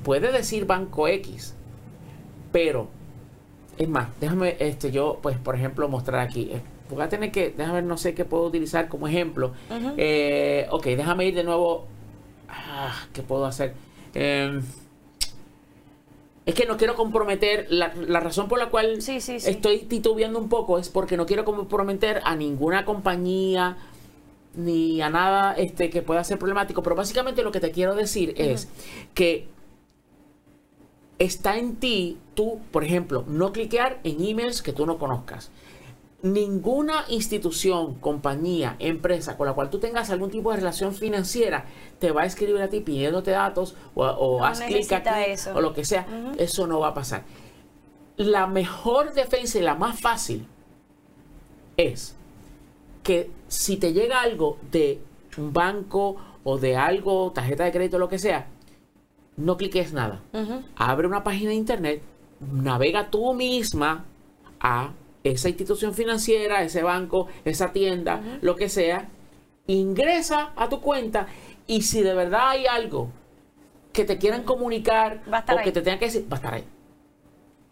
Puede 0.05 0.33
decir 0.33 0.67
banco 0.67 1.09
X, 1.09 1.55
pero, 2.51 2.89
es 3.79 3.89
más, 3.89 4.09
déjame, 4.21 4.57
este, 4.59 4.91
yo, 4.91 5.19
pues, 5.23 5.39
por 5.39 5.55
ejemplo, 5.55 5.89
mostrar 5.89 6.21
aquí. 6.21 6.51
Eh, 6.53 6.61
Voy 6.93 7.03
a 7.03 7.09
tener 7.09 7.33
que, 7.33 7.55
déjame 7.57 7.77
ver, 7.77 7.85
no 7.85 7.97
sé 7.97 8.15
qué 8.15 8.27
puedo 8.27 8.45
utilizar 8.45 8.89
como 8.89 9.09
ejemplo. 9.09 9.53
Eh, 9.97 10.67
ok, 10.71 10.85
déjame 10.85 11.27
ir 11.27 11.35
de 11.35 11.43
nuevo. 11.43 11.87
Ah, 12.49 12.93
¿Qué 13.15 13.23
puedo 13.23 13.47
hacer? 13.47 13.73
Em, 14.13 14.63
es 16.45 16.55
que 16.55 16.67
no 16.67 16.77
quiero 16.77 16.95
comprometer. 16.97 17.67
La, 17.71 17.93
la 17.95 18.21
razón 18.21 18.49
por 18.49 18.59
la 18.59 18.69
cual 18.71 19.01
Sí, 19.03 19.21
sí, 19.21 19.39
sí. 19.41 19.51
estoy 19.51 19.81
titubeando 19.81 20.39
un 20.39 20.49
poco 20.49 20.79
es 20.79 20.89
porque 20.89 21.17
no 21.17 21.27
quiero 21.27 21.45
comprometer 21.45 22.21
a 22.25 22.35
ninguna 22.35 22.85
compañía 22.85 23.77
ni 24.55 25.01
a 25.01 25.09
nada 25.09 25.55
este 25.55 25.89
que 25.89 26.03
pueda 26.03 26.25
ser 26.25 26.39
problemático. 26.39 26.83
Pero 26.83 26.97
básicamente 26.97 27.43
lo 27.43 27.53
que 27.53 27.61
te 27.61 27.71
quiero 27.71 27.95
decir 27.95 28.35
es 28.37 28.69
que 29.15 29.47
está 31.19 31.57
en 31.57 31.77
ti, 31.77 32.19
tú, 32.35 32.59
por 32.73 32.85
ejemplo, 32.85 33.25
no 33.29 33.53
cliquear 33.53 34.01
en 34.03 34.25
emails 34.25 34.63
que 34.63 34.73
tú 34.73 34.87
no 34.87 34.99
conozcas. 34.99 35.51
Ninguna 36.23 37.05
institución, 37.09 37.95
compañía, 37.97 38.77
empresa 38.79 39.37
con 39.37 39.47
la 39.49 39.55
cual 39.55 39.71
tú 39.71 39.79
tengas 39.81 40.09
algún 40.11 40.31
tipo 40.31 40.51
de 40.53 40.59
relación 40.59 40.95
financiera 40.95 41.65
te 41.99 42.13
va 42.13 42.23
a 42.23 42.27
escribir 42.27 42.63
a 42.63 42.69
ti 42.69 42.79
pidiéndote 42.81 43.33
datos 43.33 43.75
o, 43.95 44.05
o 44.05 44.39
No 44.39 44.45
haz 44.47 44.61
clic 44.61 44.93
aquí 44.93 45.09
eso. 45.33 45.53
o 45.55 45.61
lo 45.61 45.75
que 45.75 45.85
sea. 45.85 46.07
Eso 46.39 46.67
no 46.69 46.79
va 46.79 46.89
a 46.89 46.95
pasar. 46.95 47.25
La 48.17 48.47
mejor 48.47 49.15
defensa 49.15 49.59
y 49.59 49.63
la 49.63 49.75
más 49.75 50.01
fácil 50.01 50.47
es 51.77 52.15
que 53.03 53.31
si 53.49 53.77
te 53.77 53.93
llega 53.93 54.21
algo 54.21 54.59
de 54.71 55.01
un 55.37 55.53
banco 55.53 56.17
o 56.45 56.59
de 56.59 56.77
algo, 56.77 57.33
tarjeta 57.33 57.65
de 57.65 57.73
crédito, 57.73 57.99
lo 57.99 58.09
que 58.09 58.19
sea, 58.19 58.47
no 59.37 59.57
cliques 59.57 59.93
nada. 59.93 60.21
Abre 60.77 61.07
una 61.09 61.25
página 61.25 61.51
de 61.51 61.57
internet, 61.57 62.03
navega 62.41 63.11
tú 63.11 63.35
misma 63.35 64.05
a 64.61 64.93
esa 65.25 65.49
institución 65.49 65.95
financiera, 65.95 66.63
ese 66.63 66.83
banco, 66.83 67.29
esa 67.45 67.73
tienda, 67.73 68.21
lo 68.41 68.57
que 68.57 68.69
sea, 68.69 69.09
ingresa 69.67 70.53
a 70.57 70.69
tu 70.69 70.81
cuenta 70.81 71.27
y 71.67 71.83
si 71.83 72.03
de 72.03 72.15
verdad 72.15 72.51
hay 72.51 72.67
algo 72.67 73.09
que 73.93 74.05
te 74.05 74.19
quieran 74.19 74.43
comunicar 74.43 75.23
Va 75.33 75.39
a 75.39 75.41
estar 75.41 75.59
o 75.59 75.63
que 75.63 75.73
te 75.73 75.83
tengan 75.83 75.99
que 75.99 76.07
decir, 76.07 76.27
va 76.31 76.37
a 76.37 76.41
estar 76.41 76.55
ahí. 76.55 76.65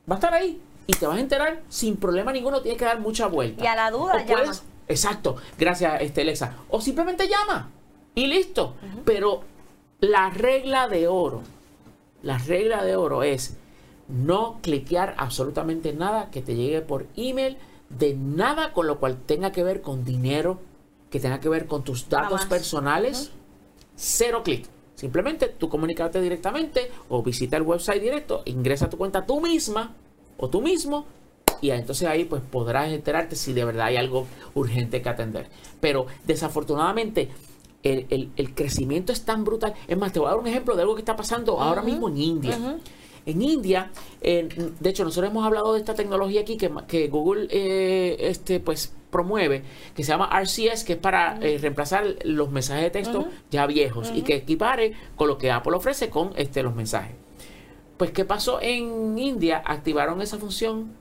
Va 0.08 0.14
a 0.14 0.18
estar 0.18 0.34
ahí 0.34 0.60
y 0.86 0.92
te 0.92 1.06
vas 1.06 1.16
a 1.16 1.20
enterar 1.20 1.62
sin 1.68 1.96
problema 1.96 2.32
ninguno, 2.32 2.60
tienes 2.60 2.78
que 2.78 2.84
dar 2.84 3.00
mucha 3.00 3.26
vuelta. 3.26 3.64
Y 3.64 3.66
a 3.66 3.74
la 3.74 3.90
duda, 3.90 4.22
O 4.22 4.26
puedes-. 4.26 4.62
Exacto, 4.88 5.36
gracias 5.56 6.00
este 6.02 6.22
Alexa. 6.22 6.56
O 6.68 6.80
simplemente 6.80 7.28
llama 7.28 7.70
y 8.14 8.26
listo. 8.26 8.74
Pero 9.04 9.42
la 10.00 10.30
regla 10.30 10.88
de 10.88 11.06
oro, 11.06 11.42
la 12.22 12.38
regla 12.38 12.84
de 12.84 12.96
oro 12.96 13.22
es 13.22 13.56
no 14.10 14.58
cliquear 14.62 15.14
absolutamente 15.18 15.92
nada 15.92 16.30
que 16.30 16.42
te 16.42 16.54
llegue 16.54 16.80
por 16.82 17.06
email 17.16 17.56
de 17.88 18.14
nada 18.14 18.72
con 18.72 18.86
lo 18.86 18.98
cual 19.00 19.18
tenga 19.26 19.50
que 19.52 19.62
ver 19.64 19.80
con 19.80 20.04
dinero, 20.04 20.60
que 21.10 21.18
tenga 21.20 21.40
que 21.40 21.48
ver 21.48 21.66
con 21.66 21.82
tus 21.84 22.08
datos 22.08 22.40
personales. 22.48 23.30
Cero 23.96 24.42
clic. 24.44 24.66
Simplemente 24.94 25.48
tú 25.48 25.68
comunicarte 25.68 26.20
directamente 26.20 26.90
o 27.08 27.22
visita 27.22 27.56
el 27.56 27.62
website 27.62 28.02
directo, 28.02 28.42
ingresa 28.44 28.86
a 28.86 28.90
tu 28.90 28.96
cuenta 28.98 29.24
tú 29.24 29.40
misma 29.40 29.94
o 30.36 30.48
tú 30.48 30.60
mismo 30.60 31.06
y 31.62 31.70
entonces 31.70 32.06
ahí 32.08 32.24
pues 32.24 32.42
podrás 32.42 32.90
enterarte 32.92 33.34
si 33.36 33.52
de 33.52 33.64
verdad 33.64 33.86
hay 33.86 33.96
algo 33.96 34.26
urgente 34.54 35.00
que 35.02 35.08
atender. 35.08 35.48
Pero 35.80 36.06
desafortunadamente 36.26 37.30
el, 37.82 38.06
el- 38.10 38.30
el 38.36 38.54
crecimiento 38.54 39.12
es 39.12 39.24
tan 39.24 39.42
brutal. 39.44 39.74
Es 39.88 39.96
más, 39.96 40.12
te 40.12 40.18
voy 40.20 40.28
a 40.28 40.32
dar 40.32 40.38
un 40.40 40.46
ejemplo 40.46 40.76
de 40.76 40.82
algo 40.82 40.94
que 40.94 41.00
está 41.00 41.16
pasando 41.16 41.58
ahora 41.60 41.82
mismo 41.82 42.08
en 42.08 42.18
India. 42.18 42.56
En 43.26 43.42
India, 43.42 43.90
eh, 44.22 44.48
de 44.80 44.90
hecho, 44.90 45.04
nosotros 45.04 45.30
hemos 45.30 45.44
hablado 45.46 45.74
de 45.74 45.80
esta 45.80 45.94
tecnología 45.94 46.40
aquí 46.40 46.56
que, 46.56 46.70
que 46.88 47.08
Google 47.08 47.48
eh, 47.50 48.16
este, 48.20 48.60
pues, 48.60 48.92
promueve, 49.10 49.62
que 49.94 50.04
se 50.04 50.10
llama 50.12 50.30
RCS, 50.40 50.84
que 50.84 50.92
es 50.94 50.98
para 50.98 51.38
eh, 51.42 51.58
reemplazar 51.58 52.04
los 52.24 52.50
mensajes 52.50 52.84
de 52.84 52.90
texto 52.90 53.26
ya 53.50 53.66
viejos 53.66 54.10
y 54.14 54.22
que 54.22 54.36
equipare 54.36 54.92
con 55.16 55.28
lo 55.28 55.36
que 55.36 55.50
Apple 55.50 55.74
ofrece 55.76 56.08
con 56.10 56.32
este, 56.36 56.62
los 56.62 56.74
mensajes. 56.74 57.14
Pues, 57.96 58.12
¿qué 58.12 58.24
pasó 58.24 58.60
en 58.62 59.18
India? 59.18 59.62
Activaron 59.66 60.22
esa 60.22 60.38
función 60.38 60.92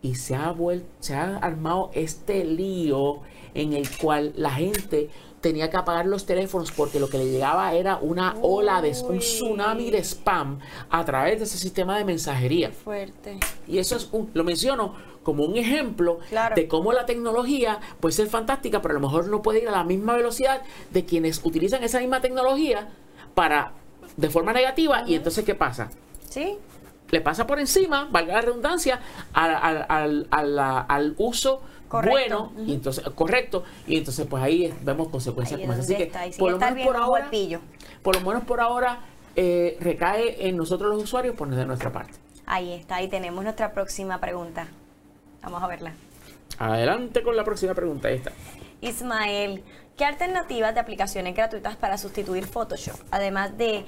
y 0.00 0.14
se 0.14 0.34
ha, 0.36 0.54
vuel- 0.54 0.84
se 1.00 1.14
ha 1.14 1.36
armado 1.38 1.90
este 1.94 2.44
lío 2.44 3.20
en 3.54 3.72
el 3.72 3.88
cual 3.98 4.32
la 4.36 4.50
gente 4.50 5.10
tenía 5.46 5.70
que 5.70 5.76
apagar 5.76 6.06
los 6.06 6.26
teléfonos 6.26 6.72
porque 6.72 6.98
lo 6.98 7.08
que 7.08 7.18
le 7.18 7.30
llegaba 7.30 7.72
era 7.72 7.98
una 7.98 8.34
ola 8.42 8.82
de 8.82 8.92
un 9.08 9.18
tsunami 9.20 9.92
de 9.92 9.98
spam 10.02 10.58
a 10.90 11.04
través 11.04 11.38
de 11.38 11.44
ese 11.44 11.56
sistema 11.56 11.96
de 11.98 12.04
mensajería. 12.04 12.72
Fuerte. 12.72 13.38
Y 13.68 13.78
eso 13.78 13.94
es 13.94 14.08
un, 14.10 14.28
lo 14.34 14.42
menciono 14.42 14.94
como 15.22 15.44
un 15.44 15.56
ejemplo 15.56 16.18
Claro. 16.28 16.56
de 16.56 16.66
cómo 16.66 16.92
la 16.92 17.06
tecnología 17.06 17.78
puede 18.00 18.12
ser 18.14 18.26
fantástica, 18.26 18.82
pero 18.82 18.92
a 18.92 18.98
lo 18.98 19.06
mejor 19.06 19.28
no 19.28 19.40
puede 19.40 19.60
ir 19.62 19.68
a 19.68 19.72
la 19.72 19.84
misma 19.84 20.16
velocidad 20.16 20.62
de 20.90 21.04
quienes 21.04 21.40
utilizan 21.44 21.84
esa 21.84 22.00
misma 22.00 22.20
tecnología 22.20 22.88
para 23.34 23.70
de 24.16 24.28
forma 24.30 24.52
negativa. 24.52 25.04
Y 25.06 25.14
entonces, 25.14 25.44
¿qué 25.44 25.54
pasa? 25.54 25.90
¿Sí? 26.28 26.58
le 27.08 27.20
pasa 27.20 27.46
por 27.46 27.60
encima, 27.60 28.08
valga 28.10 28.34
la 28.34 28.40
redundancia, 28.40 28.98
al, 29.32 29.86
al- 29.88 30.26
al- 30.32 30.84
al 30.88 31.14
uso 31.18 31.62
Correcto. 31.88 32.50
bueno 32.50 32.66
y 32.66 32.74
entonces 32.74 33.04
correcto 33.14 33.64
y 33.86 33.96
entonces 33.96 34.26
pues 34.26 34.42
ahí 34.42 34.72
vemos 34.82 35.08
consecuencias 35.08 35.58
Ahí 35.60 35.66
como 35.66 35.78
esas. 35.78 35.86
así 35.86 35.96
que 35.96 36.12
por 36.38 36.52
lo 36.52 36.58
menos 36.58 36.86
por 36.86 36.96
ahora 36.96 37.30
por 38.02 38.14
lo 38.16 38.20
menos 38.22 38.44
por 38.44 38.60
ahora 38.60 39.00
eh, 39.36 39.76
recae 39.80 40.48
en 40.48 40.56
nosotros 40.56 40.90
los 40.94 41.02
usuarios 41.02 41.36
poner 41.36 41.58
de 41.58 41.66
nuestra 41.66 41.92
parte 41.92 42.14
Ahí 42.46 42.72
está. 42.72 42.96
Ahí 42.96 43.08
tenemos 43.08 43.42
nuestra 43.42 43.72
próxima 43.72 44.20
pregunta. 44.20 44.68
Vamos 45.42 45.62
a 45.62 45.66
verla. 45.66 45.94
adelante 46.58 47.22
con 47.22 47.36
la 47.36 47.44
próxima 47.44 47.74
pregunta 47.74 48.08
ahí 48.08 48.16
está 48.16 48.32
Ismael, 48.80 49.64
¿qué 49.96 50.04
alternativas 50.04 50.74
de 50.74 50.80
aplicaciones 50.80 51.34
gratuitas 51.34 51.76
para 51.76 51.98
sustituir 51.98 52.46
Photoshop? 52.46 52.96
Además 53.10 53.56
de 53.58 53.84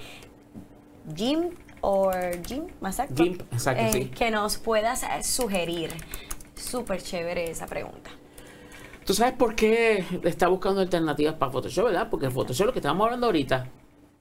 GIMP 1.15 1.53
o 1.81 2.11
GIMP, 2.45 2.71
más 2.81 2.99
exacto, 2.99 3.23
GIMP, 3.23 3.43
exacto, 3.53 3.83
eh, 3.85 3.91
sí. 3.93 4.05
que 4.07 4.31
nos 4.31 4.59
puedas 4.59 5.05
sugerir. 5.25 5.91
Súper 6.59 7.03
chévere 7.03 7.51
esa 7.51 7.67
pregunta. 7.67 8.11
tú 9.05 9.15
sabes 9.15 9.35
por 9.35 9.55
qué 9.55 10.05
está 10.25 10.49
buscando 10.49 10.81
alternativas 10.81 11.35
para 11.35 11.51
Photoshop 11.53 11.87
verdad 11.87 12.09
porque 12.11 12.29
Photoshop 12.31 12.67
lo 12.67 12.73
que 12.73 12.79
estamos 12.81 13.05
hablando 13.05 13.27
ahorita 13.27 13.67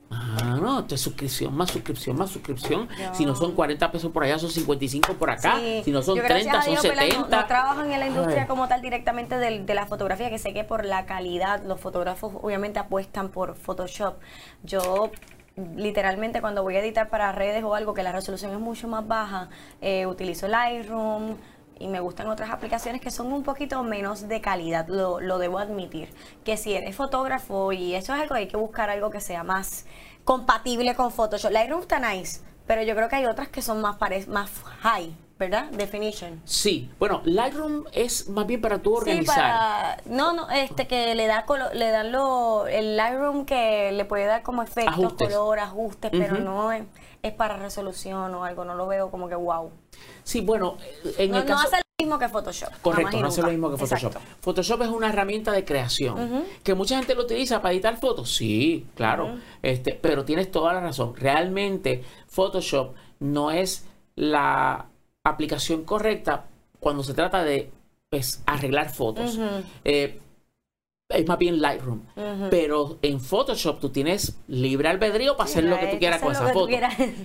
Ah, 0.09 0.57
no, 0.61 0.79
esto 0.79 0.95
es 0.95 1.01
suscripción, 1.01 1.53
más 1.53 1.69
suscripción, 1.69 2.17
más 2.17 2.29
suscripción. 2.29 2.87
Si 3.11 3.25
no 3.25 3.35
son 3.35 3.51
40 3.51 3.91
pesos 3.91 4.09
por 4.09 4.23
allá, 4.23 4.39
son 4.39 4.49
55 4.49 5.15
por 5.15 5.29
acá. 5.29 5.57
Sí, 5.59 5.81
Si 5.83 5.91
no 5.91 6.01
son 6.01 6.15
yo 6.15 6.23
gracias 6.23 6.43
30, 6.53 6.59
a 6.59 6.61
son 6.61 6.71
Dios, 6.71 6.83
¿verdad? 6.83 7.01
70. 7.01 7.29
No, 7.35 7.41
no 7.41 7.47
trabajan 7.47 7.91
en 7.91 7.99
la 7.99 8.07
industria 8.07 8.41
Ay. 8.43 8.47
como 8.47 8.69
tal 8.69 8.81
directamente 8.81 9.37
del- 9.37 9.65
de, 9.65 9.73
la 9.73 9.85
fotografía, 9.85 10.29
que 10.29 10.37
sé 10.39 10.53
que 10.53 10.63
por 10.63 10.85
la 10.85 11.05
calidad 11.05 11.61
los 11.65 11.81
fotógrafos 11.81 12.31
obviamente 12.41 12.79
apuestan 12.79 13.27
por 13.27 13.55
Photoshop. 13.57 14.15
Yo 14.63 15.11
literalmente 15.75 16.39
cuando 16.39 16.63
voy 16.63 16.77
a 16.77 16.79
editar 16.79 17.09
para 17.09 17.31
redes 17.33 17.63
o 17.65 17.75
algo 17.75 17.93
que 17.93 18.03
la 18.03 18.13
resolución 18.13 18.51
es 18.53 18.59
mucho 18.59 18.87
más 18.87 19.05
baja, 19.05 19.49
eh, 19.81 20.05
utilizo 20.05 20.47
Lightroom 20.47 21.35
y 21.79 21.87
me 21.87 21.99
gustan 21.99 22.27
otras 22.27 22.49
aplicaciones 22.49 23.01
que 23.01 23.11
son 23.11 23.31
un 23.33 23.43
poquito 23.43 23.81
menos 23.83 24.27
de 24.27 24.41
calidad, 24.41 24.87
lo, 24.87 25.19
lo 25.19 25.37
debo 25.37 25.59
admitir. 25.59 26.09
Que 26.43 26.57
si 26.57 26.73
eres 26.73 26.95
fotógrafo 26.95 27.71
y 27.71 27.95
eso 27.95 28.13
es 28.15 28.21
algo, 28.21 28.35
hay 28.35 28.47
que 28.47 28.57
buscar 28.57 28.89
algo 28.89 29.09
que 29.09 29.21
sea 29.21 29.43
más 29.43 29.85
compatible 30.23 30.95
con 30.95 31.11
Photoshop. 31.11 31.51
Lightroom 31.51 31.81
está 31.81 31.99
nice, 31.99 32.41
pero 32.65 32.81
yo 32.83 32.95
creo 32.95 33.09
que 33.09 33.15
hay 33.17 33.25
otras 33.25 33.47
que 33.49 33.61
son 33.61 33.81
más, 33.81 33.95
pare- 33.97 34.25
más 34.27 34.49
high, 34.81 35.15
¿verdad? 35.39 35.65
Definition. 35.71 36.41
Sí, 36.45 36.89
bueno, 36.99 37.21
Lightroom 37.23 37.85
es 37.93 38.27
más 38.27 38.45
bien 38.45 38.59
para 38.59 38.79
tú 38.79 38.91
Sí, 38.91 38.97
organizar. 38.97 39.35
para, 39.35 39.97
no, 40.05 40.33
no, 40.33 40.49
este 40.49 40.87
que 40.87 41.15
le 41.15 41.27
da 41.27 41.45
colo- 41.45 41.71
le 41.73 41.89
dan 41.91 42.11
lo, 42.11 42.67
el 42.67 42.97
Lightroom 42.97 43.45
que 43.45 43.91
le 43.93 44.03
puede 44.05 44.25
dar 44.25 44.41
como 44.43 44.63
efectos, 44.63 44.93
Ajustes. 44.95 45.27
color, 45.29 45.59
ajustes, 45.59 46.11
pero 46.11 46.39
no 46.39 46.71
es, 46.71 46.83
es 47.27 47.33
para 47.33 47.57
resolución 47.57 48.33
o 48.35 48.43
algo, 48.43 48.65
no 48.65 48.75
lo 48.75 48.87
veo 48.87 49.09
como 49.11 49.27
que 49.29 49.35
wow. 49.35 49.71
Sí, 50.23 50.41
bueno, 50.41 50.77
en 51.17 51.31
No, 51.31 51.37
el 51.37 51.45
no 51.45 51.53
caso... 51.55 51.67
hace 51.67 51.77
lo 51.77 52.05
mismo 52.05 52.19
que 52.19 52.29
Photoshop. 52.29 52.69
Correcto, 52.81 53.19
no 53.19 53.27
hace 53.27 53.41
lo 53.41 53.49
mismo 53.49 53.69
que 53.71 53.77
Photoshop. 53.77 54.11
Exacto. 54.11 54.35
Photoshop 54.41 54.81
es 54.83 54.89
una 54.89 55.09
herramienta 55.09 55.51
de 55.51 55.65
creación 55.65 56.45
que 56.63 56.73
mucha 56.73 56.97
gente 56.97 57.15
lo 57.15 57.23
utiliza 57.23 57.61
para 57.61 57.73
editar 57.73 57.97
fotos. 57.97 58.33
Sí, 58.35 58.85
claro, 58.95 59.37
este, 59.61 59.93
pero 59.93 60.25
tienes 60.25 60.51
toda 60.51 60.73
la 60.73 60.79
razón. 60.81 61.15
Realmente 61.15 62.03
Photoshop 62.27 62.93
no 63.19 63.51
es 63.51 63.85
la 64.15 64.85
aplicación 65.23 65.83
correcta 65.83 66.45
cuando 66.79 67.03
se 67.03 67.13
trata 67.13 67.43
de 67.43 67.71
pues, 68.09 68.41
arreglar 68.45 68.89
fotos. 68.93 69.39
Eh, 69.83 70.21
es 71.09 71.27
más 71.27 71.37
bien 71.37 71.61
Lightroom. 71.61 72.01
Pero 72.49 72.97
en 73.01 73.19
Photoshop 73.19 73.79
tú 73.79 73.89
tienes 73.89 74.37
libre 74.47 74.89
albedrío 74.89 75.37
para 75.37 75.49
hacer 75.49 75.63
lo 75.63 75.79
que 75.79 75.87
tú 75.87 75.99
quieras 75.99 76.21
con 76.21 76.31
esa 76.33 76.49
foto. 76.49 76.69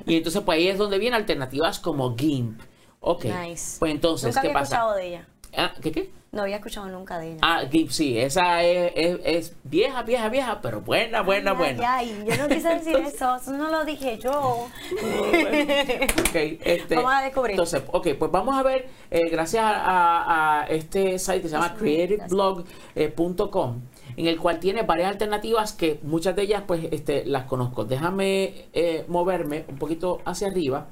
Y 0.06 0.16
entonces 0.16 0.42
pues 0.42 0.56
ahí 0.58 0.68
es 0.68 0.78
donde 0.78 0.98
vienen 0.98 1.20
alternativas 1.20 1.78
como 1.78 2.16
GIMP. 2.16 2.60
Ok. 3.00 3.24
Nice. 3.24 3.78
Pues 3.80 3.90
entonces, 3.90 4.28
Nunca 4.28 4.42
¿qué 4.42 4.48
había 4.48 4.60
pasa? 4.60 4.94
de 4.94 5.08
ella. 5.08 5.28
Ah, 5.56 5.72
¿Qué 5.82 5.90
qué? 5.90 6.12
No 6.34 6.40
había 6.44 6.56
escuchado 6.56 6.88
nunca 6.88 7.18
de 7.18 7.32
ella. 7.32 7.40
Ah, 7.42 7.60
sí, 7.90 8.18
esa 8.18 8.62
es, 8.62 8.90
es- 8.96 9.20
es 9.22 9.54
vieja, 9.64 10.02
vieja, 10.02 10.30
vieja, 10.30 10.60
pero 10.62 10.80
buena, 10.80 11.20
buena, 11.20 11.50
Ay, 11.50 11.56
buena. 11.58 11.94
ay, 11.96 12.24
yo 12.26 12.34
no 12.38 12.48
quise 12.48 12.70
decir 12.70 12.96
eso, 12.96 13.36
eso 13.36 13.52
no 13.52 13.68
lo 13.70 13.84
dije 13.84 14.16
yo. 14.18 14.66
Ok, 16.20 16.34
este, 16.34 16.96
Vamos 16.96 17.12
a 17.12 17.20
descubrir. 17.20 17.50
Entonces, 17.50 17.82
ok, 17.92 18.08
pues 18.18 18.30
vamos 18.30 18.56
a 18.58 18.62
ver, 18.62 18.88
eh, 19.10 19.28
gracias 19.30 19.62
a, 19.62 19.82
a- 19.82 20.62
a 20.62 20.66
este 20.68 21.18
site 21.18 21.42
que 21.42 21.48
se 21.48 21.52
llama 21.54 21.74
creativeblog.com, 21.74 23.82
en 24.16 24.26
el 24.26 24.38
cual 24.40 24.58
tiene 24.58 24.84
varias 24.84 25.10
alternativas 25.10 25.74
que 25.74 26.00
muchas 26.02 26.34
de 26.34 26.44
ellas, 26.44 26.62
pues, 26.66 26.86
este, 26.92 27.26
las 27.26 27.44
conozco. 27.44 27.84
Déjame 27.84 28.68
eh, 28.72 29.04
moverme 29.06 29.66
un 29.68 29.76
poquito 29.76 30.22
hacia 30.24 30.48
arriba 30.48 30.86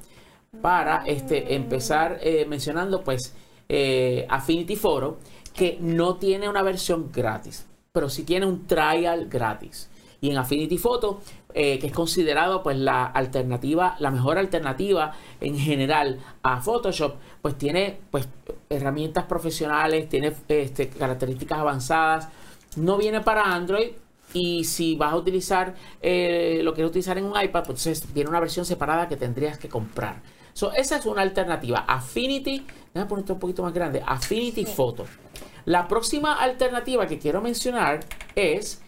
para 0.61 1.01
este, 1.07 1.55
empezar 1.55 2.19
eh, 2.21 2.45
mencionando, 2.47 3.03
pues, 3.03 3.33
eh, 3.73 4.25
Affinity 4.27 4.75
Photo, 4.75 5.19
que 5.53 5.77
no 5.79 6.15
tiene 6.15 6.49
una 6.49 6.61
versión 6.61 7.09
gratis, 7.09 7.65
pero 7.93 8.09
sí 8.09 8.23
tiene 8.23 8.45
un 8.45 8.67
trial 8.67 9.29
gratis. 9.29 9.89
Y 10.19 10.29
en 10.29 10.37
Affinity 10.37 10.77
Photo, 10.77 11.21
eh, 11.53 11.79
que 11.79 11.87
es 11.87 11.93
considerado 11.93 12.63
pues 12.63 12.77
la 12.77 13.05
alternativa, 13.05 13.95
la 13.99 14.11
mejor 14.11 14.37
alternativa 14.37 15.13
en 15.39 15.57
general 15.57 16.19
a 16.43 16.59
Photoshop, 16.59 17.15
pues 17.41 17.57
tiene 17.57 17.97
pues 18.11 18.27
herramientas 18.69 19.23
profesionales, 19.23 20.09
tiene 20.09 20.33
este, 20.49 20.89
características 20.89 21.59
avanzadas, 21.59 22.27
no 22.75 22.97
viene 22.97 23.21
para 23.21 23.53
Android. 23.53 23.91
Y 24.33 24.65
si 24.65 24.95
vas 24.95 25.13
a 25.13 25.15
utilizar 25.15 25.75
eh, 26.01 26.59
lo 26.63 26.73
quieres 26.73 26.89
utilizar 26.89 27.17
en 27.17 27.23
un 27.25 27.41
iPad, 27.41 27.63
pues 27.65 27.87
entonces 27.87 28.27
una 28.27 28.39
versión 28.41 28.65
separada 28.65 29.07
que 29.07 29.15
tendrías 29.15 29.57
que 29.57 29.69
comprar. 29.69 30.21
So, 30.53 30.73
esa 30.73 30.97
es 30.97 31.05
una 31.05 31.21
alternativa. 31.21 31.79
Affinity, 31.79 32.65
déjame 32.93 33.09
ponerte 33.09 33.33
un 33.33 33.39
poquito 33.39 33.63
más 33.63 33.73
grande. 33.73 34.03
Affinity 34.05 34.65
Photo. 34.65 35.05
La 35.65 35.87
próxima 35.87 36.33
alternativa 36.33 37.07
que 37.07 37.19
quiero 37.19 37.41
mencionar 37.41 38.01
es 38.35 38.81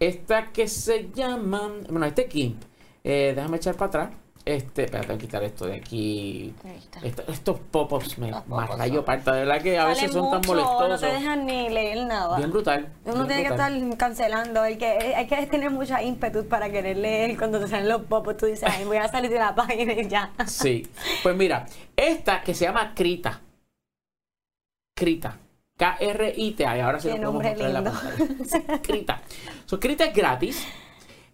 esta 0.00 0.52
que 0.52 0.68
se 0.68 1.10
llama, 1.14 1.70
bueno, 1.88 2.06
este 2.06 2.28
GIMP. 2.28 2.62
Eh, 3.04 3.32
déjame 3.34 3.56
echar 3.56 3.76
para 3.76 3.86
atrás. 3.88 4.10
Este, 4.48 4.84
espérate, 4.84 5.08
voy 5.08 5.16
a 5.16 5.18
quitar 5.18 5.44
esto 5.44 5.66
de 5.66 5.76
aquí. 5.76 6.54
Esto- 7.02 7.22
estos 7.28 7.60
pop-ups 7.70 8.16
me 8.16 8.32
pop-ups 8.32 8.78
rayo 8.78 9.04
parta, 9.04 9.34
de 9.34 9.40
verdad 9.44 9.60
que 9.62 9.76
a 9.78 9.84
veces 9.84 10.10
son 10.10 10.30
tan 10.30 10.40
mucho, 10.40 10.54
No 10.54 10.62
molestosos. 10.78 11.00
te 11.02 11.06
dejan 11.08 11.44
ni 11.44 11.68
leer 11.68 12.06
nada. 12.06 12.38
Bien 12.38 12.50
brutal. 12.50 12.88
Uno 13.04 13.14
bien 13.14 13.26
tiene 13.26 13.42
que 13.42 13.48
estar 13.50 13.96
cancelando, 13.98 14.62
hay 14.62 14.78
que, 14.78 14.86
hay 14.86 15.26
que 15.26 15.46
tener 15.48 15.70
mucha 15.70 16.02
ímpetu 16.02 16.48
para 16.48 16.70
querer 16.70 16.96
leer 16.96 17.36
cuando 17.36 17.60
te 17.60 17.68
salen 17.68 17.90
los 17.90 18.02
popos. 18.06 18.38
Tú 18.38 18.46
dices, 18.46 18.64
ay, 18.72 18.86
voy 18.86 18.96
a 18.96 19.06
salir 19.08 19.30
de 19.30 19.38
la 19.38 19.54
página 19.54 19.92
y 19.92 20.08
ya. 20.08 20.32
Sí. 20.46 20.86
Pues 21.22 21.36
mira, 21.36 21.66
esta 21.94 22.40
que 22.40 22.54
se 22.54 22.64
llama 22.64 22.94
Krita. 22.94 23.42
Krita. 24.94 25.36
K-R-I-T-A. 25.76 26.76
Y 26.76 26.80
ahora 26.80 26.98
se 27.00 27.10
lo 27.10 27.18
nombre 27.18 27.50
mostrar 27.50 27.68
en 27.68 27.74
la 27.74 27.80
lindo. 27.82 28.00
pantalla. 28.00 28.44
Sí, 28.48 28.62
Krita. 28.82 29.20
So, 29.66 29.78
Krita 29.78 30.06
es 30.06 30.14
gratis. 30.14 30.66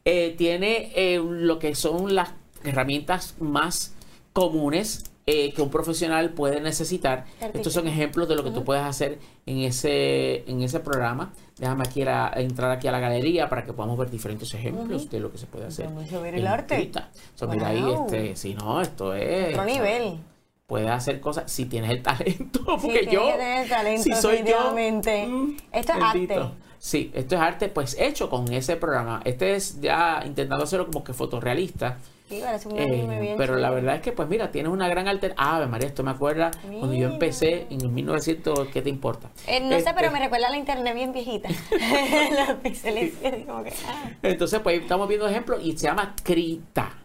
Eh, 0.04 0.34
tiene 0.36 0.92
eh, 0.96 1.18
lo 1.24 1.58
que 1.60 1.74
son 1.76 2.14
las 2.14 2.30
herramientas 2.64 3.34
más 3.40 3.94
comunes 4.32 5.04
eh, 5.26 5.52
que 5.54 5.62
un 5.62 5.70
profesional 5.70 6.30
puede 6.30 6.60
necesitar. 6.60 7.24
Estos 7.54 7.72
son 7.72 7.86
ejemplos 7.88 8.28
de 8.28 8.34
lo 8.36 8.44
que 8.44 8.50
tú 8.50 8.62
puedes 8.64 8.82
hacer 8.84 9.18
en 9.46 9.58
ese, 9.60 10.44
en 10.50 10.60
ese 10.62 10.80
programa. 10.80 11.32
Déjame 11.58 11.84
aquí 11.86 12.02
a- 12.02 12.30
entrar 12.36 12.70
aquí 12.72 12.88
a 12.88 12.92
la 12.92 13.00
galería 13.00 13.48
para 13.48 13.64
que 13.64 13.72
podamos 13.72 13.96
ver 13.96 14.10
diferentes 14.10 14.52
ejemplos 14.52 15.08
de 15.08 15.20
lo 15.20 15.30
que 15.32 15.38
se 15.38 15.46
puede 15.46 15.66
hacer. 15.66 15.86
Vamos 15.86 16.12
a 16.12 16.18
ver 16.20 16.34
el 16.34 16.46
arte. 16.46 16.90
So, 17.36 17.48
Mira 17.48 17.68
ahí, 17.68 17.80
Wow. 17.80 18.04
este, 18.06 18.36
si 18.36 18.54
no, 18.54 18.80
esto 18.82 19.14
es 19.14 19.54
Otro 19.54 19.64
nivel. 19.64 20.18
Puedes 20.66 20.90
hacer 20.90 21.20
cosas 21.20 21.50
si 21.50 21.66
tienes 21.66 21.90
el 21.90 22.02
talento. 22.02 22.60
Porque 22.64 23.06
yo, 23.10 23.26
tener 23.32 23.68
talento, 23.68 24.02
si 24.02 24.12
soy 24.12 24.44
yo, 24.44 24.72
mm, 24.72 25.56
Esto 25.72 25.92
es 25.92 26.12
bendito. 26.12 26.42
arte. 26.42 26.64
Sí, 26.78 27.10
esto 27.14 27.36
es 27.36 27.40
arte, 27.40 27.68
pues 27.68 27.96
hecho 27.98 28.28
con 28.28 28.52
ese 28.52 28.76
programa. 28.76 29.22
Este 29.24 29.54
es 29.54 29.80
ya 29.80 30.22
intentando 30.26 30.64
hacerlo 30.64 30.86
como 30.86 31.02
que 31.02 31.14
fotorrealista. 31.14 31.96
Sí, 32.28 32.40
parece 32.42 32.68
un 32.68 32.78
eh, 32.78 33.20
bien 33.20 33.36
pero 33.38 33.56
la 33.56 33.70
verdad 33.70 33.96
es 33.96 34.02
que, 34.02 34.12
pues 34.12 34.28
mira, 34.28 34.50
tienes 34.50 34.70
una 34.70 34.88
gran 34.88 35.08
alternativa. 35.08 35.56
Ave 35.56 35.66
María, 35.66 35.88
esto 35.88 36.02
me 36.02 36.10
acuerda 36.10 36.50
cuando 36.62 36.92
yo 36.94 37.08
empecé 37.08 37.66
en 37.70 37.80
el 37.80 37.88
1900, 37.88 38.68
¿qué 38.68 38.82
te 38.82 38.90
importa? 38.90 39.30
Eh, 39.46 39.60
no 39.60 39.70
sé, 39.70 39.78
Este, 39.78 39.94
pero 39.94 40.10
me 40.10 40.18
recuerda 40.18 40.48
a 40.48 40.50
la 40.50 40.58
internet 40.58 40.94
bien 40.94 41.12
viejita. 41.12 41.48
Los 42.48 42.58
píxeles, 42.62 43.14
ah. 43.48 44.10
Entonces, 44.22 44.60
pues 44.60 44.80
estamos 44.80 45.08
viendo 45.08 45.26
ejemplos 45.26 45.60
y 45.62 45.76
se 45.76 45.86
llama 45.86 46.14
Krita. 46.22 46.98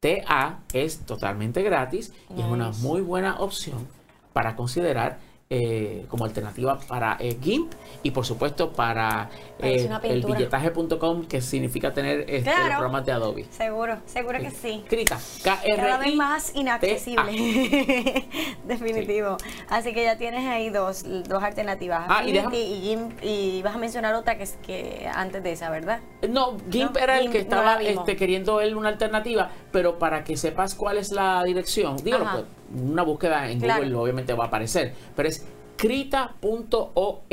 K-R-I-T-A. 0.00 0.60
Es 0.72 0.98
totalmente 1.00 1.62
gratis 1.62 2.12
y 2.36 2.40
es 2.40 2.46
una 2.46 2.70
muy 2.70 3.00
buena 3.00 3.40
opción 3.40 3.88
para 4.32 4.54
considerar 4.56 5.18
eh, 5.48 6.04
como 6.08 6.24
alternativa 6.24 6.76
para 6.88 7.16
eh, 7.20 7.38
GIMP 7.40 7.72
y 8.02 8.10
por 8.10 8.26
supuesto 8.26 8.72
para 8.72 9.30
eh, 9.60 9.88
el 10.02 10.24
billetaje.com 10.24 11.24
que 11.26 11.40
significa 11.40 11.92
tener 11.94 12.20
este, 12.28 12.42
Claro. 12.42 12.60
los 12.64 12.68
programas 12.74 13.06
de 13.06 13.12
Adobe. 13.12 13.46
Seguro, 13.50 13.98
seguro 14.06 14.38
que 14.40 14.50
sí. 14.50 14.82
Krita. 14.88 15.18
Cada 15.44 15.98
vez 15.98 16.14
más 16.16 16.54
inaccesible. 16.56 18.26
Definitivo. 18.64 19.36
Así 19.68 19.92
que 19.92 20.02
ya 20.04 20.16
tienes 20.18 20.46
ahí 20.48 20.70
dos, 20.70 21.04
dos 21.28 21.42
alternativas. 21.42 22.06
Ah, 22.08 22.24
y 22.26 22.32
déjame- 22.32 22.56
y, 22.58 22.80
GIMP, 22.80 23.24
y 23.24 23.62
vas 23.62 23.74
a 23.76 23.78
mencionar 23.78 24.14
otra 24.14 24.36
que 24.36 24.42
es 24.44 24.58
que 24.66 25.08
antes 25.14 25.42
de 25.42 25.52
esa, 25.52 25.70
¿verdad? 25.70 26.00
No, 26.28 26.56
GIMP 26.70 26.94
No, 26.94 27.00
era 27.00 27.16
el 27.18 27.22
GIMP 27.22 27.32
que 27.32 27.38
estaba 27.38 27.80
este, 27.82 28.16
queriendo 28.16 28.60
él 28.60 28.76
una 28.76 28.88
alternativa, 28.88 29.50
pero 29.70 29.98
para 29.98 30.24
que 30.24 30.36
sepas 30.36 30.74
cuál 30.74 30.98
es 30.98 31.12
la 31.12 31.42
dirección, 31.44 31.96
dígalo, 31.98 32.24
Ajá. 32.24 32.32
pues, 32.34 32.46
una 32.76 33.02
búsqueda 33.02 33.50
en 33.50 33.60
Claro. 33.60 33.82
Google 33.82 33.96
obviamente 33.96 34.32
va 34.34 34.44
a 34.44 34.46
aparecer, 34.48 34.94
pero 35.14 35.28
es 35.28 35.46
krita.org, 35.76 37.26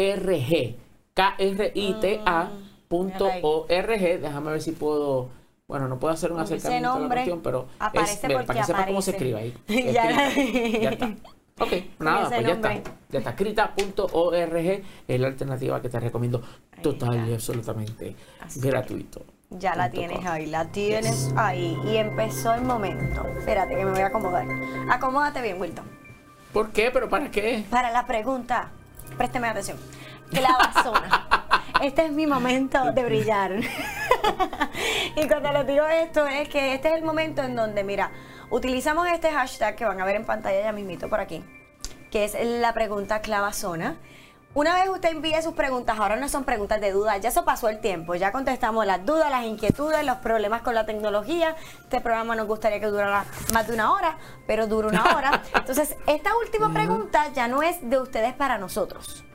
K-R-I-T-A.org, 2.90 4.22
déjame 4.22 4.52
ver 4.52 4.62
si 4.62 4.72
puedo, 4.72 5.30
bueno, 5.68 5.88
no 5.88 6.00
puedo 6.00 6.14
hacer 6.14 6.32
un 6.32 6.40
acercamiento 6.40 6.94
a 6.94 7.00
la 7.00 7.08
cuestión, 7.08 7.42
pero 7.42 7.68
aparece 7.80 8.14
es, 8.14 8.24
mira, 8.24 8.40
porque 8.40 8.48
para 8.48 8.60
que 8.60 8.66
sepas 8.66 8.86
cómo 8.88 9.02
se 9.02 9.12
escribe 9.16 9.40
ahí. 9.40 9.54
Ya. 9.94 10.30
Está. 10.90 11.14
Ok, 11.60 11.72
nada, 12.00 12.30
pues 12.30 12.42
ya 12.48 12.54
está. 12.54 12.74
Ya 13.10 13.20
está. 13.20 13.36
Krita.org 13.36 14.82
es 15.08 15.20
la 15.20 15.28
alternativa 15.28 15.82
que 15.82 15.90
te 15.90 16.00
recomiendo 16.00 16.42
total 16.82 17.30
y 17.30 17.34
absolutamente 17.34 18.16
Así 18.40 18.60
que 18.60 18.70
gratuito. 18.70 19.22
Ya 19.50 19.76
la 19.76 19.90
tienes 19.92 20.18
com. 20.18 20.28
ahí, 20.28 20.46
la 20.48 20.66
tienes 20.66 21.32
ahí. 21.36 21.80
Y 21.86 21.98
empezó 21.98 22.54
el 22.54 22.62
momento. 22.62 23.28
Espérate 23.38 23.76
que 23.76 23.86
me 23.86 23.92
voy 23.92 24.02
a 24.02 24.08
acomodar. 24.08 24.46
Acomódate 24.90 25.42
bien, 25.42 25.60
Wilton. 25.62 25.86
¿Por 26.52 26.72
qué? 26.72 26.92
¿Pero 26.92 27.10
para 27.10 27.30
qué? 27.32 27.66
Para 27.70 27.92
la 27.92 28.06
pregunta, 28.06 28.70
présteme 29.18 29.48
atención. 29.48 29.78
Clavazona. 30.32 31.28
Este 31.82 32.06
es 32.06 32.12
mi 32.14 32.28
momento 32.28 32.94
de 32.94 33.04
brillar. 33.04 33.60
y 35.18 35.28
cuando 35.28 35.52
les 35.52 35.68
digo 35.68 35.86
esto 35.86 36.26
es 36.28 36.48
que 36.48 36.76
este 36.76 36.90
es 36.90 36.96
el 36.96 37.04
momento 37.04 37.42
en 37.44 37.58
donde, 37.58 37.84
mira, 37.84 38.12
utilizamos 38.52 39.08
este 39.10 39.32
hashtag 39.32 39.76
que 39.76 39.84
van 39.84 40.00
a 40.00 40.06
ver 40.06 40.16
en 40.16 40.26
pantalla 40.26 40.62
ya 40.62 40.72
mismito 40.72 41.10
por 41.10 41.20
aquí, 41.20 41.44
que 42.10 42.24
es 42.24 42.38
la 42.42 42.74
pregunta 42.74 43.22
clavazona. 43.22 43.98
Una 44.56 44.76
vez 44.76 44.88
usted 44.88 45.10
envíe 45.10 45.42
sus 45.42 45.56
preguntas, 45.56 45.98
ahora 45.98 46.16
no 46.16 46.30
son 46.30 46.44
preguntas 46.44 46.80
de 46.80 46.92
duda, 46.92 47.18
ya 47.18 47.30
eso 47.30 47.44
pasó 47.44 47.70
el 47.70 47.80
tiempo, 47.80 48.14
ya 48.14 48.32
contestamos 48.32 48.86
las 48.86 49.04
dudas, 49.04 49.32
las 49.32 49.46
inquietudes, 49.46 50.06
los 50.06 50.18
problemas 50.18 50.62
con 50.62 50.76
la 50.76 50.86
tecnología. 50.86 51.56
Este 51.82 52.02
programa 52.02 52.36
nos 52.36 52.46
gustaría 52.46 52.80
que 52.80 52.86
durara 52.86 53.26
más 53.52 53.66
de 53.66 53.74
una 53.74 53.92
hora, 53.92 54.20
pero 54.46 54.68
dura 54.68 54.90
una 54.90 55.16
hora. 55.16 55.42
Entonces, 55.56 55.96
esta 56.06 56.38
última 56.38 56.72
pregunta 56.72 57.30
ya 57.34 57.48
no 57.48 57.64
es 57.64 57.90
de 57.90 58.00
ustedes 58.00 58.34
para 58.34 58.60
nosotros, 58.60 59.26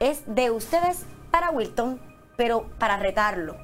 es 0.00 0.22
de 0.26 0.50
ustedes 0.50 1.04
para 1.30 1.50
Wilton, 1.50 2.00
pero 2.36 2.68
para 2.80 2.96
retarlo. 2.96 3.56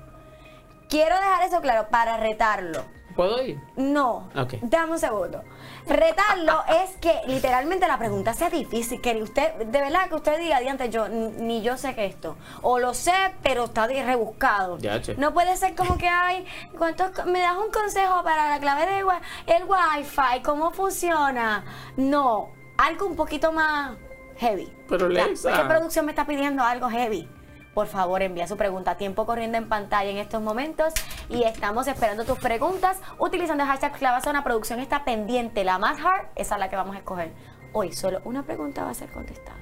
Quiero 0.89 1.17
dejar 1.17 1.43
eso 1.43 1.61
claro, 1.61 1.89
para 1.91 2.19
retarlo. 2.19 2.85
¿Puedo 3.19 3.43
ir? 3.43 3.61
No, 3.75 4.29
Ok. 4.37 4.55
dame 4.63 4.93
un 4.93 4.99
segundo. 5.01 5.43
Retarlo 5.89 6.63
es 6.85 6.97
que 6.99 7.21
literalmente 7.27 7.89
la 7.89 7.99
pregunta 7.99 8.33
sea 8.33 8.49
difícil, 8.49 9.01
que 9.01 9.21
usted, 9.21 9.55
de 9.57 9.81
verdad 9.81 10.09
que 10.09 10.15
usted 10.15 10.39
diga, 10.39 10.61
diante 10.61 10.89
yo, 10.89 11.09
ni 11.09 11.61
yo 11.61 11.77
sé 11.77 11.97
que 11.97 12.07
esto, 12.07 12.37
o 12.63 12.79
lo 12.79 12.95
sé, 12.95 13.13
pero 13.43 13.65
está 13.65 13.89
rebuscado. 13.89 14.79
Ya, 14.79 15.03
che. 15.03 15.17
No 15.17 15.35
puede 15.35 15.57
ser 15.57 15.75
como 15.75 15.99
que, 15.99 16.07
ay, 16.07 16.47
¿cuántos, 16.79 17.27
me 17.27 17.41
das 17.41 17.57
un 17.57 17.73
consejo 17.73 18.23
para 18.23 18.51
la 18.51 18.61
clave 18.61 18.87
de 18.87 19.05
wi- 19.05 19.21
el 19.49 19.65
wifi, 19.65 20.41
cómo 20.45 20.71
funciona? 20.71 21.65
No, 21.97 22.51
algo 22.77 23.07
un 23.07 23.17
poquito 23.17 23.51
más 23.51 23.97
heavy. 24.37 24.73
Pero, 24.89 25.09
Lexa. 25.09 25.57
¿Qué 25.57 25.65
producción 25.69 26.05
me 26.07 26.13
está 26.13 26.25
pidiendo 26.25 26.63
algo 26.63 26.89
heavy? 26.89 27.29
Por 27.75 27.87
favor, 27.87 28.23
envía 28.23 28.47
su 28.47 28.57
pregunta 28.57 28.93
a 28.93 28.97
tiempo 28.97 29.27
corriendo 29.27 29.59
en 29.59 29.69
pantalla 29.69 30.11
en 30.11 30.19
estos 30.19 30.43
momentos 30.43 30.93
y 31.29 31.45
estamos 31.45 31.87
esperando 31.87 32.25
tus 32.25 32.39
preguntas 32.39 32.99
utilizando 33.19 33.63
el 33.65 33.69
hashtag 33.69 33.93
clavazona. 33.93 34.43
Producción 34.43 34.81
está 34.81 35.05
pendiente, 35.05 35.65
la 35.65 35.79
más 35.79 35.99
hard, 36.01 36.27
esa 36.35 36.57
es 36.57 36.61
la 36.61 36.69
que 36.69 36.77
vamos 36.77 36.97
a 36.97 36.99
escoger. 36.99 37.33
Hoy 37.73 37.93
solo 37.93 38.21
una 38.25 38.43
pregunta 38.43 38.85
va 38.85 38.91
a 38.91 38.95
ser 38.95 39.11
contestada. 39.11 39.59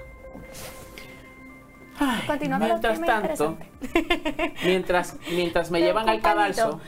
Ay, 1.98 2.26
Continúa 2.26 2.58
con 2.58 2.68
los 2.68 2.80
mientras 2.82 3.00
tanto, 3.00 3.56
mientras, 4.64 5.16
mientras 5.30 5.70
me 5.70 5.80
llevan 5.80 6.08
al 6.08 6.20
cadalso, 6.20 6.80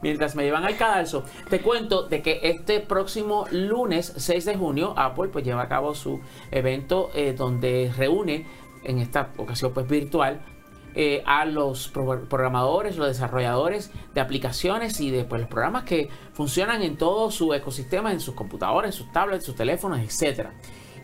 mientras 0.00 0.36
me 0.36 0.44
llevan 0.44 0.64
al 0.64 0.76
cadalso, 0.76 1.24
te 1.50 1.60
cuento 1.60 2.04
de 2.06 2.22
que 2.22 2.38
este 2.44 2.78
próximo 2.78 3.46
lunes 3.50 4.12
6 4.16 4.44
de 4.44 4.56
junio 4.56 4.94
Apple 4.96 5.28
pues 5.28 5.44
lleva 5.44 5.62
a 5.62 5.68
cabo 5.68 5.94
su 5.94 6.20
evento 6.52 7.10
eh, 7.14 7.34
donde 7.36 7.92
reúne 7.96 8.46
en 8.84 8.98
esta 8.98 9.30
ocasión 9.36 9.72
pues 9.72 9.88
virtual 9.88 10.40
eh, 10.94 11.22
a 11.26 11.44
los 11.44 11.88
pro- 11.88 12.28
programadores, 12.28 12.96
los 12.96 13.06
desarrolladores 13.06 13.90
de 14.14 14.20
aplicaciones 14.20 15.00
y 15.00 15.10
de 15.10 15.24
pues, 15.24 15.40
los 15.42 15.50
programas 15.50 15.84
que 15.84 16.08
funcionan 16.32 16.82
en 16.82 16.96
todo 16.96 17.30
su 17.30 17.52
ecosistema, 17.54 18.10
en 18.10 18.20
sus 18.20 18.34
computadores, 18.34 18.94
en 18.94 18.98
sus 19.04 19.12
tablets, 19.12 19.44
sus 19.44 19.54
teléfonos, 19.54 20.00
etcétera. 20.00 20.54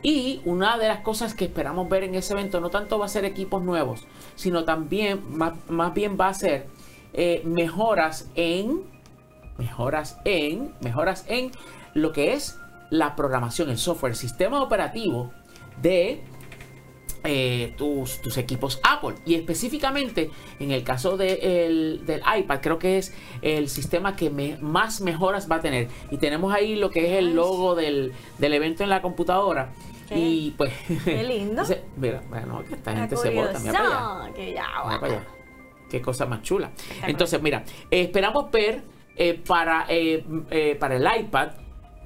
Y 0.03 0.43
una 0.45 0.77
de 0.77 0.89
las 0.89 1.01
cosas 1.01 1.33
que 1.35 1.45
esperamos 1.45 1.89
ver 1.89 2.03
en 2.03 2.15
ese 2.15 2.33
evento 2.35 2.61
no 2.61 2.71
tanto 2.71 2.99
va 2.99 3.07
a 3.07 3.09
ser 3.09 3.25
equipos 3.25 3.63
nuevos, 3.63 4.07
sino 4.35 4.65
también, 4.65 5.23
más, 5.37 5.55
más 5.69 5.95
bien 5.95 6.17
va 6.21 6.29
a 6.29 6.35
ser 6.35 6.67
eh, 7.13 7.43
mejoras 7.45 8.29
en, 8.35 8.83
mejoras 9.57 10.19
en, 10.25 10.75
mejoras 10.81 11.25
en 11.29 11.53
lo 11.95 12.13
que 12.13 12.33
es 12.33 12.59
la 12.91 13.17
programación, 13.17 13.71
el 13.71 13.79
software, 13.79 14.13
el 14.13 14.19
sistema 14.19 14.63
operativo 14.63 15.33
de 15.81 16.23
eh, 17.25 17.73
tus, 17.77 18.21
tus 18.21 18.37
equipos 18.37 18.81
Apple. 18.83 19.15
Y 19.25 19.35
específicamente 19.35 20.31
en 20.61 20.71
el 20.71 20.85
caso 20.85 21.17
de 21.17 21.67
el- 21.67 22.03
del 22.07 22.21
iPad, 22.39 22.61
creo 22.61 22.79
que 22.79 22.99
es 22.99 23.15
el 23.43 23.69
sistema 23.69 24.15
que 24.15 24.31
me- 24.31 24.59
más 24.59 25.01
mejoras 25.01 25.51
va 25.51 25.57
a 25.57 25.61
tener. 25.61 25.89
Y 26.11 26.19
tenemos 26.19 26.53
ahí 26.55 26.77
lo 26.77 26.91
que 26.91 27.13
es 27.13 27.19
el 27.19 27.35
logo 27.35 27.75
del, 27.75 28.13
del 28.39 28.53
evento 28.55 28.83
en 28.83 28.91
la 28.91 29.01
computadora. 29.03 29.73
Qué- 30.09 30.19
y 30.19 30.51
pues. 30.57 30.73
qué 31.05 31.23
lindo. 31.25 31.43
entonces, 31.63 31.79
mira, 31.97 32.23
bueno, 32.29 32.63
que 32.69 32.75
esta 32.75 32.95
gente 32.95 33.17
se 33.17 33.31
vota. 33.31 33.59
Mira 33.59 33.73
para 33.73 33.85
allá. 33.89 34.19
curiosidad, 34.21 34.35
que 34.35 34.53
ya, 34.53 34.67
Mira 34.87 35.01
para 35.01 35.13
allá. 35.15 35.25
Qué 35.91 36.03
cosa 36.03 36.27
más 36.27 36.43
chula. 36.43 36.71
Entonces, 37.07 37.41
mira, 37.41 37.65
eh, 37.91 38.03
esperamos 38.03 38.51
ver 38.51 38.83
eh, 39.17 39.41
para, 39.47 39.87
para 40.79 40.97
el 40.97 41.21
iPad 41.21 41.49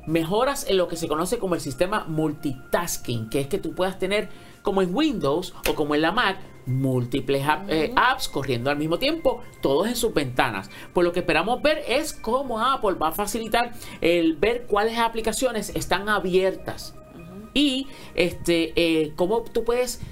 mejoras 0.07 0.67
en 0.69 0.77
lo 0.79 0.89
que 0.89 0.97
se 0.97 1.07
conoce 1.09 1.39
como 1.39 1.55
el 1.55 1.61
sistema 1.61 2.05
multitasking, 2.07 3.29
que 3.31 3.41
es 3.41 3.47
que 3.47 3.59
tú 3.59 3.75
puedas 3.75 3.99
tener 3.99 4.29
como 4.69 4.83
en 4.83 4.95
Windows 4.95 5.55
o 5.67 5.75
como 5.75 5.95
en 5.95 6.03
la 6.03 6.13
Mac 6.13 6.37
múltiples 6.67 7.43
app- 7.49 7.71
eh, 7.71 7.91
apps 7.97 8.29
corriendo 8.29 8.69
al 8.69 8.77
mismo 8.77 8.99
tiempo, 8.99 9.41
todos 9.63 9.87
en 9.89 9.97
sus 9.97 10.13
ventanas. 10.13 10.69
Pues 10.93 11.07
lo 11.07 11.13
que 11.15 11.21
esperamos 11.21 11.63
ver 11.63 11.83
es 11.89 12.13
cómo 12.13 12.61
Apple 12.61 12.97
va 13.03 13.09
a 13.09 13.13
facilitar 13.13 13.73
el 14.03 14.37
ver 14.37 14.67
cuáles 14.67 14.99
aplicaciones 14.99 15.71
están 15.75 16.11
abiertas 16.11 16.95
y 17.55 17.87
este 18.15 18.75
eh, 18.77 19.13
cómo 19.17 19.41
tú 19.41 19.65
puedes 19.65 20.03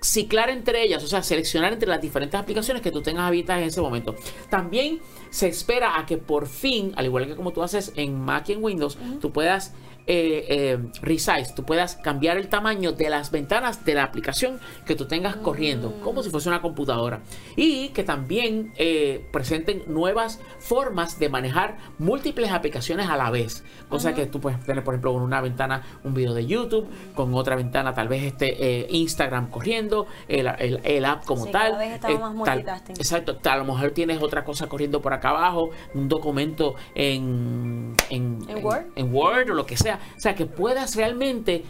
ciclar 0.00 0.48
entre 0.50 0.84
ellas, 0.84 1.02
o 1.02 1.08
sea, 1.08 1.24
seleccionar 1.24 1.72
entre 1.72 1.88
las 1.88 2.00
diferentes 2.00 2.38
aplicaciones 2.38 2.80
que 2.80 2.92
tú 2.92 3.02
tengas 3.02 3.24
abiertas 3.24 3.58
en 3.58 3.64
ese 3.64 3.80
momento. 3.80 4.14
También 4.48 5.00
se 5.30 5.48
espera 5.48 5.98
a 5.98 6.06
que 6.06 6.18
por 6.18 6.46
fin, 6.46 6.92
al 6.96 7.06
igual 7.06 7.26
que 7.26 7.36
como 7.36 7.52
tú 7.52 7.62
haces 7.62 7.92
en 7.96 8.20
Mac 8.20 8.48
y 8.48 8.52
en 8.52 8.62
Windows, 8.64 8.98
tú 9.20 9.32
puedas 9.32 9.74
eh, 10.10 10.46
eh, 10.48 10.78
resize, 11.02 11.52
tú 11.54 11.64
puedas 11.64 11.96
cambiar 11.96 12.38
el 12.38 12.48
tamaño 12.48 12.92
de 12.92 13.10
las 13.10 13.30
ventanas 13.30 13.84
de 13.84 13.92
la 13.92 14.04
aplicación 14.04 14.58
que 14.86 14.94
tú 14.94 15.04
tengas 15.04 15.36
corriendo, 15.36 16.00
como 16.02 16.22
si 16.22 16.30
fuese 16.30 16.48
una 16.48 16.62
computadora. 16.62 17.20
Y 17.56 17.90
que 17.90 18.04
también 18.04 18.72
eh, 18.78 19.28
presenten 19.32 19.82
nuevas 19.86 20.40
formas 20.60 21.18
de 21.18 21.28
manejar 21.28 21.76
múltiples 21.98 22.50
aplicaciones 22.52 23.06
a 23.10 23.18
la 23.18 23.30
vez. 23.30 23.62
Cosa 23.90 24.14
que 24.14 24.24
tú 24.24 24.40
puedes 24.40 24.58
tener, 24.64 24.82
por 24.82 24.94
ejemplo, 24.94 25.12
con 25.12 25.20
una 25.20 25.42
ventana 25.42 25.82
un 26.04 26.14
video 26.14 26.32
de 26.32 26.46
YouTube, 26.46 26.86
con 27.14 27.34
otra 27.34 27.54
ventana 27.54 27.92
tal 27.92 28.08
vez 28.08 28.22
este 28.22 28.86
Instagram 28.88 29.50
corriendo, 29.50 30.06
el, 30.26 30.46
el- 30.58 30.80
el 30.84 31.04
app 31.04 31.26
como 31.26 31.44
Sí, 31.44 31.52
tal. 31.52 31.72
cada 31.72 31.78
vez 31.80 31.92
estamos 31.96 32.34
más 32.34 32.44
tal-. 32.46 32.82
Exacto, 32.96 33.38
a 33.44 33.56
lo 33.58 33.64
mejor 33.66 33.90
tienes 33.90 34.22
otra 34.22 34.42
cosa 34.42 34.68
corriendo 34.68 35.02
por 35.02 35.12
acá 35.12 35.17
abajo, 35.24 35.70
un 35.94 36.08
documento 36.08 36.74
en, 36.94 37.94
en, 38.10 38.38
¿En 38.48 38.64
Word? 38.64 38.86
en 38.96 39.14
Word 39.14 39.50
o 39.50 39.54
lo 39.54 39.66
que 39.66 39.76
sea. 39.76 39.98
O 40.16 40.20
sea, 40.20 40.34
que 40.34 40.46
puedas 40.46 40.96
realmente 40.96 41.64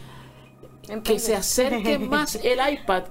En 0.87 1.01
que 1.01 1.19
se 1.19 1.35
acerque 1.35 1.97
más 1.99 2.35
el 2.43 2.59
iPad 2.73 3.03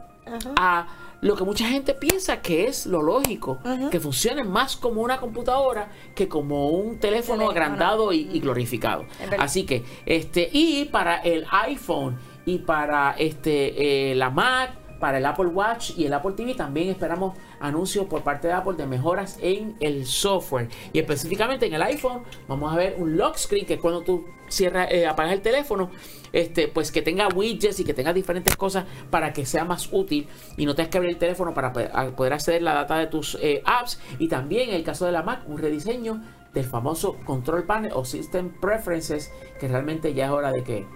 a 0.56 0.86
lo 1.20 1.34
que 1.34 1.42
mucha 1.42 1.66
gente 1.66 1.94
piensa 1.94 2.40
que 2.40 2.66
es 2.66 2.86
lo 2.86 3.02
lógico, 3.02 3.58
que 3.90 3.98
funcione 3.98 4.44
más 4.44 4.76
como 4.76 5.02
una 5.02 5.18
computadora 5.18 5.90
que 6.14 6.28
como 6.28 6.68
un 6.68 7.00
teléfono 7.00 7.38
Teléfono. 7.38 7.50
agrandado 7.50 8.12
y, 8.12 8.28
y 8.32 8.38
glorificado. 8.38 9.04
Así 9.36 9.64
que, 9.64 9.84
este, 10.06 10.48
y 10.52 10.84
para 10.84 11.16
el 11.16 11.44
iPhone 11.50 12.16
y 12.46 12.58
para 12.58 13.16
este 13.18 14.10
eh, 14.12 14.14
la 14.14 14.30
Mac, 14.30 14.70
para 15.00 15.18
el 15.18 15.26
Apple 15.26 15.46
Watch 15.46 15.98
y 15.98 16.06
el 16.06 16.12
Apple 16.14 16.32
TV 16.36 16.54
también 16.54 16.88
esperamos 16.88 17.36
anuncios 17.60 18.06
por 18.06 18.22
parte 18.22 18.48
de 18.48 18.54
Apple 18.54 18.74
de 18.76 18.86
mejoras 18.86 19.38
en 19.42 19.76
el 19.80 20.06
software. 20.06 20.68
Y 20.92 20.98
específicamente 20.98 21.66
en 21.66 21.74
el 21.74 21.82
iPhone 21.82 22.22
vamos 22.46 22.72
a 22.72 22.76
ver 22.76 22.96
un 22.98 23.16
lock 23.16 23.36
screen, 23.36 23.66
que 23.66 23.74
es 23.74 23.80
cuando 23.80 24.02
tú 24.02 24.26
cierras, 24.48 24.88
eh, 24.90 25.06
apagas 25.06 25.32
el 25.32 25.42
teléfono, 25.42 25.90
este, 26.32 26.68
pues 26.68 26.90
que 26.92 27.02
tenga 27.02 27.28
widgets 27.28 27.80
y 27.80 27.84
que 27.84 27.94
tenga 27.94 28.12
diferentes 28.12 28.56
cosas 28.56 28.84
para 29.10 29.32
que 29.32 29.44
sea 29.46 29.64
más 29.64 29.88
útil 29.92 30.26
y 30.56 30.64
no 30.66 30.74
tengas 30.74 30.90
que 30.90 30.98
abrir 30.98 31.12
el 31.12 31.18
teléfono 31.18 31.52
para 31.54 31.68
a 31.92 32.10
poder 32.16 32.32
acceder 32.32 32.62
la 32.62 32.74
data 32.74 32.98
de 32.98 33.06
tus 33.08 33.36
eh, 33.42 33.62
apps. 33.64 34.00
Y 34.18 34.28
también 34.28 34.70
en 34.70 34.74
el 34.76 34.84
caso 34.84 35.04
de 35.06 35.12
la 35.12 35.22
Mac, 35.22 35.42
un 35.46 35.58
rediseño 35.58 36.22
del 36.54 36.64
famoso 36.64 37.14
control 37.26 37.64
panel 37.64 37.92
o 37.94 38.04
system 38.06 38.50
preferences, 38.60 39.30
que 39.60 39.68
realmente 39.68 40.14
ya 40.14 40.26
es 40.26 40.30
hora 40.30 40.50
de 40.50 40.64
que 40.64 40.86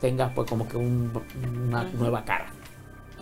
tengas 0.00 0.32
pues 0.34 0.48
como 0.48 0.68
que 0.68 0.76
un- 0.76 1.12
una 1.66 1.84
nueva 1.84 2.24
cara. 2.24 2.52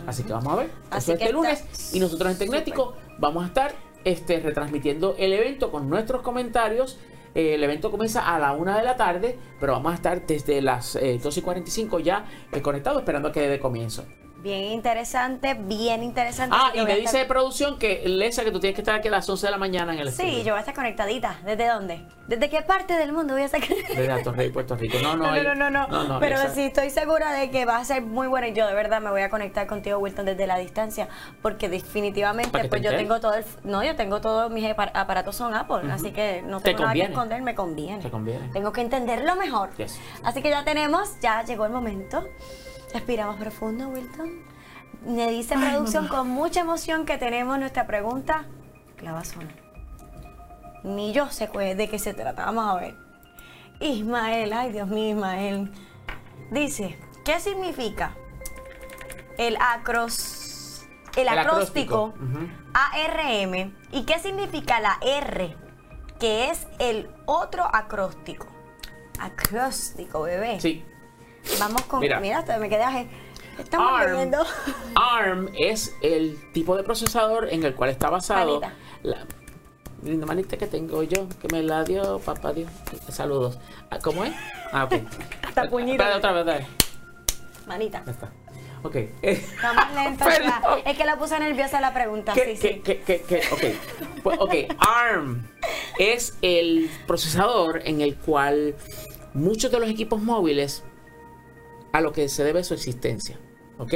Así 0.07 0.23
que 0.23 0.33
vamos 0.33 0.53
a 0.53 0.55
ver. 0.57 0.71
Así 0.89 1.11
Eso 1.11 1.17
que 1.17 1.25
este 1.25 1.33
lunes. 1.33 1.93
Y 1.93 1.99
nosotros 1.99 2.31
en 2.31 2.37
Tecnético 2.37 2.95
vamos 3.19 3.43
a 3.43 3.47
estar 3.47 3.73
este, 4.03 4.39
retransmitiendo 4.39 5.15
el 5.17 5.33
evento 5.33 5.71
con 5.71 5.89
nuestros 5.89 6.21
comentarios. 6.21 6.99
Eh, 7.33 7.55
el 7.55 7.63
evento 7.63 7.91
comienza 7.91 8.33
a 8.33 8.39
la 8.39 8.51
una 8.53 8.77
de 8.77 8.83
la 8.83 8.97
tarde, 8.97 9.37
pero 9.59 9.73
vamos 9.73 9.93
a 9.93 9.95
estar 9.95 10.25
desde 10.25 10.61
las 10.61 10.95
eh, 10.95 11.19
12 11.21 11.39
y 11.39 11.43
45 11.43 11.99
ya 11.99 12.25
eh, 12.51 12.61
conectados 12.61 12.99
esperando 12.99 13.29
a 13.29 13.31
que 13.31 13.47
dé 13.47 13.59
comienzo. 13.59 14.05
Bien 14.41 14.71
interesante, 14.71 15.53
bien 15.53 16.01
interesante. 16.03 16.55
Ah, 16.59 16.71
y 16.73 16.79
me 16.81 16.95
dice 16.95 17.17
de 17.17 17.23
estar- 17.23 17.27
producción 17.27 17.77
que, 17.77 18.01
Lesa, 18.07 18.43
que 18.43 18.51
tú 18.51 18.59
tienes 18.59 18.75
que 18.75 18.81
estar 18.81 18.95
aquí 18.95 19.07
a 19.07 19.11
las 19.11 19.29
11 19.29 19.45
de 19.45 19.51
la 19.51 19.57
mañana 19.57 19.93
en 19.93 19.99
el 19.99 20.11
Sí, 20.11 20.23
estudio. 20.23 20.43
yo 20.43 20.51
voy 20.53 20.57
a 20.57 20.59
estar 20.61 20.73
conectadita. 20.73 21.35
¿Desde 21.45 21.67
dónde? 21.67 22.01
¿Desde 22.27 22.49
qué 22.49 22.61
parte 22.63 22.95
del 22.95 23.11
mundo 23.11 23.33
voy 23.33 23.43
a 23.43 23.45
estar 23.45 23.61
Desde 23.61 24.11
Alto 24.11 24.31
Rey, 24.31 24.49
Puerto 24.49 24.75
Rico. 24.75 24.97
No, 25.03 25.15
no, 25.15 25.25
No, 25.35 25.43
no, 25.53 25.69
no, 25.69 25.87
no, 25.87 26.03
no, 26.05 26.19
Pero 26.19 26.37
sí 26.53 26.63
estoy 26.63 26.89
segura 26.89 27.33
de 27.33 27.51
que 27.51 27.65
va 27.65 27.77
a 27.77 27.85
ser 27.85 28.01
muy 28.01 28.27
buena 28.27 28.47
y 28.47 28.53
yo 28.53 28.65
de 28.67 28.73
verdad 28.73 28.99
me 28.99 29.11
voy 29.11 29.21
a 29.21 29.29
conectar 29.29 29.67
contigo, 29.67 29.99
Wilton, 29.99 30.25
desde 30.25 30.47
la 30.47 30.57
distancia, 30.57 31.07
porque 31.43 31.69
definitivamente 31.69 32.49
pues 32.51 32.69
te 32.69 32.81
yo 32.81 32.95
tengo 32.95 33.19
todo 33.19 33.35
el, 33.35 33.45
no, 33.63 33.83
yo 33.83 33.95
tengo 33.95 34.21
todos 34.21 34.49
mis 34.49 34.65
apar- 34.65 34.91
aparatos 34.95 35.35
son 35.35 35.53
Apple, 35.53 35.91
así 35.91 36.11
que 36.11 36.41
no 36.41 36.59
Te 36.61 36.71
tengo 36.71 36.81
nada 36.83 36.93
que 36.93 37.01
esconder, 37.03 37.41
me 37.43 37.53
conviene. 37.53 38.01
Te 38.01 38.09
conviene. 38.09 38.49
Tengo 38.53 38.71
que 38.71 38.81
entenderlo 38.81 39.35
mejor. 39.35 39.69
Yes. 39.77 39.99
Así 40.23 40.41
que 40.41 40.49
ya 40.49 40.63
tenemos, 40.63 41.19
ya 41.21 41.43
llegó 41.43 41.65
el 41.65 41.71
momento. 41.71 42.27
Respiramos 42.93 43.37
profundo, 43.37 43.89
Wilton. 43.89 44.29
Me 45.05 45.29
dice 45.31 45.55
producción 45.55 46.07
con 46.07 46.29
mucha 46.29 46.61
emoción 46.61 47.05
que 47.05 47.17
tenemos 47.17 47.57
nuestra 47.57 47.87
pregunta. 47.87 48.45
Sonar. 49.23 49.55
Ni 50.83 51.11
yo 51.11 51.29
sé 51.29 51.47
de 51.47 51.89
qué 51.89 51.97
se 51.97 52.13
trata. 52.13 52.45
Vamos 52.45 52.69
a 52.69 52.79
ver. 52.79 52.95
Ismael, 53.79 54.53
ay 54.53 54.71
Dios 54.71 54.87
mío, 54.87 55.15
Ismael. 55.15 55.71
Dice, 56.51 56.99
¿qué 57.25 57.39
significa 57.39 58.15
el 59.37 59.57
acros 59.59 60.85
el, 61.15 61.27
El 61.27 61.39
acróstico 61.39 62.13
acróstico. 62.15 62.49
ARM 62.73 63.73
y 63.91 64.03
qué 64.05 64.19
significa 64.19 64.79
la 64.79 64.97
R, 65.01 65.55
que 66.19 66.49
es 66.51 66.67
el 66.77 67.09
otro 67.25 67.63
acróstico? 67.73 68.47
Acróstico, 69.19 70.21
bebé. 70.21 70.59
Sí. 70.59 70.85
Vamos 71.59 71.81
con. 71.83 71.99
Mira. 71.99 72.19
Mira, 72.19 72.39
hasta 72.39 72.57
me 72.57 72.69
quedé. 72.69 72.83
aje- 72.83 73.07
Estamos 73.59 73.99
ARM. 74.01 74.33
ARM 74.95 75.49
es 75.57 75.95
el 76.01 76.39
tipo 76.53 76.75
de 76.77 76.83
procesador 76.83 77.49
en 77.51 77.63
el 77.63 77.75
cual 77.75 77.89
está 77.89 78.09
basado. 78.09 78.59
Manita. 78.59 78.73
La 79.03 79.25
linda 80.03 80.25
manita 80.25 80.57
que 80.57 80.67
tengo 80.67 81.03
yo, 81.03 81.27
que 81.39 81.47
me 81.51 81.61
la 81.61 81.83
dio 81.83 82.19
papá 82.19 82.53
Dios. 82.53 82.71
Saludos. 83.09 83.59
Ah, 83.89 83.99
¿Cómo 84.01 84.23
es? 84.23 84.33
Ah, 84.71 84.85
ok. 84.85 84.93
Hasta 85.47 85.69
puñito. 85.69 86.03
Otra 86.03 86.31
vez, 86.31 86.41
otra 86.41 86.53
vez. 86.55 86.67
Manita. 87.67 88.01
Ya 88.05 88.11
está. 88.11 88.29
Ok. 88.83 88.95
Estamos 89.21 89.85
lentos. 89.95 90.27
Perdón. 90.27 90.53
ya. 90.83 90.91
Es 90.91 90.97
que 90.97 91.05
la 91.05 91.17
puse 91.17 91.37
nerviosa 91.39 91.79
la 91.81 91.93
pregunta. 91.93 92.33
¿Qué, 92.33 92.55
sí, 92.55 92.61
qué, 92.61 92.73
sí. 92.73 92.81
qué, 92.83 93.01
qué, 93.01 93.21
qué? 93.27 93.53
Ok. 93.53 94.23
Pues, 94.23 94.37
ok, 94.39 94.53
ARM 94.79 95.47
es 95.99 96.37
el 96.41 96.89
procesador 97.05 97.81
en 97.85 98.01
el 98.01 98.15
cual 98.15 98.75
muchos 99.33 99.71
de 99.71 99.79
los 99.79 99.89
equipos 99.89 100.21
móviles 100.21 100.83
a 101.93 102.01
lo 102.01 102.11
que 102.13 102.29
se 102.29 102.43
debe 102.43 102.63
su 102.63 102.73
existencia. 102.73 103.39
¿Ok? 103.77 103.93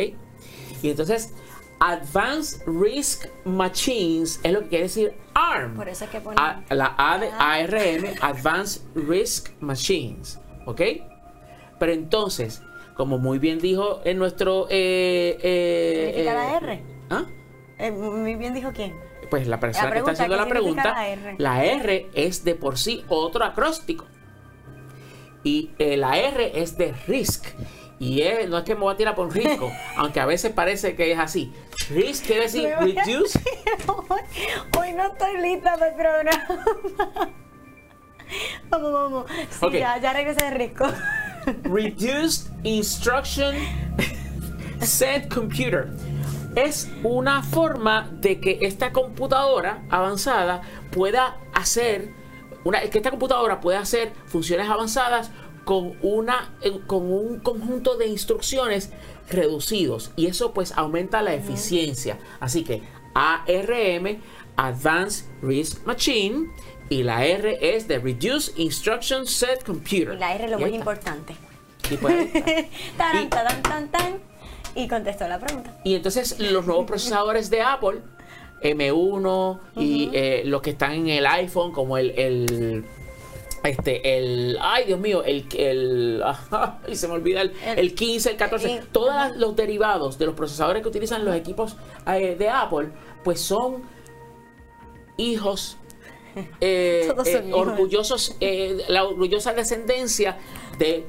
Y 0.81 0.89
entonces, 0.89 1.33
Advanced 1.79 2.61
Risk 2.67 3.27
Machines 3.45 4.39
es 4.43 4.51
lo 4.53 4.61
que 4.61 4.67
quiere 4.69 4.83
decir 4.85 5.13
ARM. 5.33 5.75
Por 5.75 5.89
eso 5.89 6.05
es 6.05 6.11
que 6.11 6.21
ponen- 6.21 6.39
A- 6.39 6.63
la 6.73 6.95
A 6.97 7.17
de 7.19 7.29
ARM, 7.31 8.15
Advanced 8.21 8.81
Risk 8.95 9.49
Machines. 9.59 10.39
¿Ok? 10.65 10.81
Pero 11.79 11.91
entonces, 11.91 12.61
como 12.95 13.17
muy 13.17 13.39
bien 13.39 13.59
dijo 13.59 14.01
en 14.05 14.17
nuestro... 14.17 14.67
Eh, 14.69 15.37
eh, 15.41 16.05
¿Significa 16.07 16.33
la 16.33 16.53
eh, 16.53 16.57
R? 16.57 16.83
¿Ah? 17.09 17.25
Eh, 17.77 17.91
muy 17.91 18.35
bien 18.35 18.53
dijo 18.53 18.71
quién. 18.73 18.95
Pues 19.29 19.47
la 19.47 19.59
persona 19.59 19.87
La 19.87 19.91
que 19.93 19.99
está 19.99 20.11
haciendo 20.11 20.35
¿qué 20.35 20.41
la 20.43 20.47
pregunta, 20.49 20.83
la 20.93 21.07
R? 21.09 21.35
la 21.39 21.65
R 21.65 22.09
es 22.13 22.43
de 22.43 22.55
por 22.55 22.77
sí 22.77 23.03
otro 23.09 23.43
acróstico. 23.43 24.05
Y 25.43 25.71
la 25.79 26.17
R 26.17 26.59
es 26.61 26.77
de 26.77 26.93
risk. 27.07 27.45
Y 27.99 28.21
es- 28.21 28.49
no 28.49 28.57
es 28.57 28.63
que 28.63 28.75
me 28.75 28.81
voy 28.81 28.93
a 28.93 28.97
tirar 28.97 29.15
por 29.15 29.27
un 29.27 29.31
risco, 29.33 29.71
aunque 29.97 30.19
a 30.19 30.25
veces 30.25 30.51
parece 30.51 30.95
que 30.95 31.11
es 31.11 31.19
así. 31.19 31.53
Risk 31.89 32.25
quiere 32.25 32.41
decir 32.43 32.69
reduce. 32.79 33.39
hoy, 33.87 34.19
hoy 34.79 34.93
no 34.93 35.05
estoy 35.11 35.41
lista 35.41 35.73
para 35.73 35.87
el 35.89 35.95
programa. 35.95 36.47
vamos, 38.69 38.91
vamos. 38.93 39.25
Sí, 39.49 39.79
ya, 39.79 39.97
ya 39.99 40.13
regresé 40.13 40.45
de 40.45 40.51
rico. 40.51 40.85
Reduced 41.63 42.51
Instruction 42.63 43.55
Set 44.81 45.31
Computer. 45.33 45.89
Es 46.55 46.89
una 47.03 47.43
forma 47.43 48.09
de 48.13 48.39
que 48.39 48.59
esta 48.61 48.91
computadora 48.93 49.83
avanzada 49.89 50.61
pueda 50.91 51.37
hacer, 51.53 52.09
una, 52.63 52.79
que 52.81 52.97
esta 52.97 53.09
computadora 53.11 53.59
pueda 53.59 53.79
hacer 53.79 54.13
funciones 54.25 54.69
avanzadas 54.69 55.31
con, 55.65 55.97
una, 56.01 56.53
eh, 56.61 56.79
con 56.87 57.11
un 57.11 57.39
conjunto 57.39 57.97
de 57.97 58.07
instrucciones 58.07 58.91
reducidos. 59.29 60.11
Y 60.15 60.27
eso 60.27 60.53
pues 60.53 60.71
aumenta 60.77 61.21
la 61.21 61.33
eficiencia. 61.33 62.17
Así 62.39 62.63
que 62.63 62.81
ARM, 63.13 64.19
Advanced 64.55 65.25
Risk 65.41 65.85
Machine, 65.85 66.47
y 66.89 67.01
la 67.03 67.25
R 67.25 67.57
es 67.75 67.87
de 67.87 67.97
Reduced 67.99 68.55
Instruction 68.57 69.25
Set 69.25 69.63
Computer. 69.63 70.13
Y 70.13 70.19
la 70.19 70.35
R 70.35 70.45
es 70.45 70.51
lo 70.51 70.57
Y 70.57 70.61
muy 70.61 70.69
está. 70.69 70.77
importante. 70.77 71.35
Y 71.89 71.97
pues 71.97 72.27
Y- 72.35 72.69
taran, 72.97 73.61
tan, 73.63 73.91
tan. 73.91 74.19
Y 74.75 74.87
contestó 74.87 75.27
la 75.27 75.39
pregunta. 75.39 75.75
Y 75.83 75.95
entonces 75.95 76.39
los 76.39 76.65
nuevos 76.65 76.85
procesadores 76.87 77.49
de 77.49 77.61
Apple, 77.61 77.99
M1 78.61 79.59
y 79.77 80.09
eh, 80.13 80.43
los 80.45 80.61
que 80.61 80.71
están 80.71 80.93
en 80.93 81.07
el 81.09 81.25
iPhone, 81.25 81.71
como 81.71 81.97
el, 81.97 82.11
el, 82.11 82.85
este, 83.65 84.17
el, 84.17 84.57
ay 84.61 84.85
Dios 84.85 84.99
mío, 84.99 85.23
el, 85.23 85.47
el, 85.57 86.23
ay, 86.51 86.95
se 86.95 87.07
me 87.07 87.13
olvida 87.15 87.41
el, 87.41 87.51
El- 87.65 87.79
el 87.79 87.95
15, 87.95 88.31
el 88.31 88.37
14, 88.37 88.77
el- 88.77 88.87
todos 88.87 89.35
los 89.37 89.55
derivados 89.55 90.17
de 90.17 90.25
los 90.27 90.35
procesadores 90.35 90.81
que 90.83 90.89
utilizan 90.89 91.25
los 91.25 91.35
equipos 91.35 91.75
eh, 92.07 92.35
de 92.37 92.49
Apple, 92.49 92.89
pues 93.23 93.41
son 93.41 93.83
hijos 95.17 95.77
eh, 96.61 97.11
eh, 97.25 97.51
orgullosos, 97.53 98.35
eh, 98.39 98.77
la 98.87 99.03
orgullosa 99.05 99.53
descendencia 99.53 100.37
de 100.77 101.07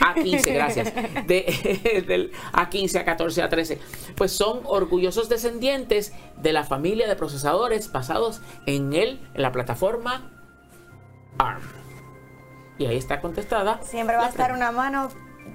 A15, 0.00 0.52
gracias, 0.52 0.92
de, 1.26 2.02
del 2.06 2.32
A15, 2.52 3.04
A14, 3.04 3.48
A13, 3.48 3.78
pues 4.16 4.32
son 4.32 4.60
orgullosos 4.64 5.28
descendientes 5.28 6.12
de 6.36 6.52
la 6.52 6.64
familia 6.64 7.08
de 7.08 7.16
procesadores 7.16 7.90
basados 7.92 8.40
en 8.66 8.92
él, 8.92 9.20
en 9.34 9.42
la 9.42 9.52
plataforma 9.52 10.32
ARM. 11.38 11.62
Y 12.78 12.86
ahí 12.86 12.96
está 12.96 13.20
contestada. 13.20 13.80
Siempre 13.82 14.16
va 14.16 14.26
a 14.26 14.28
estar 14.28 14.52
una 14.52 14.72
mano 14.72 15.10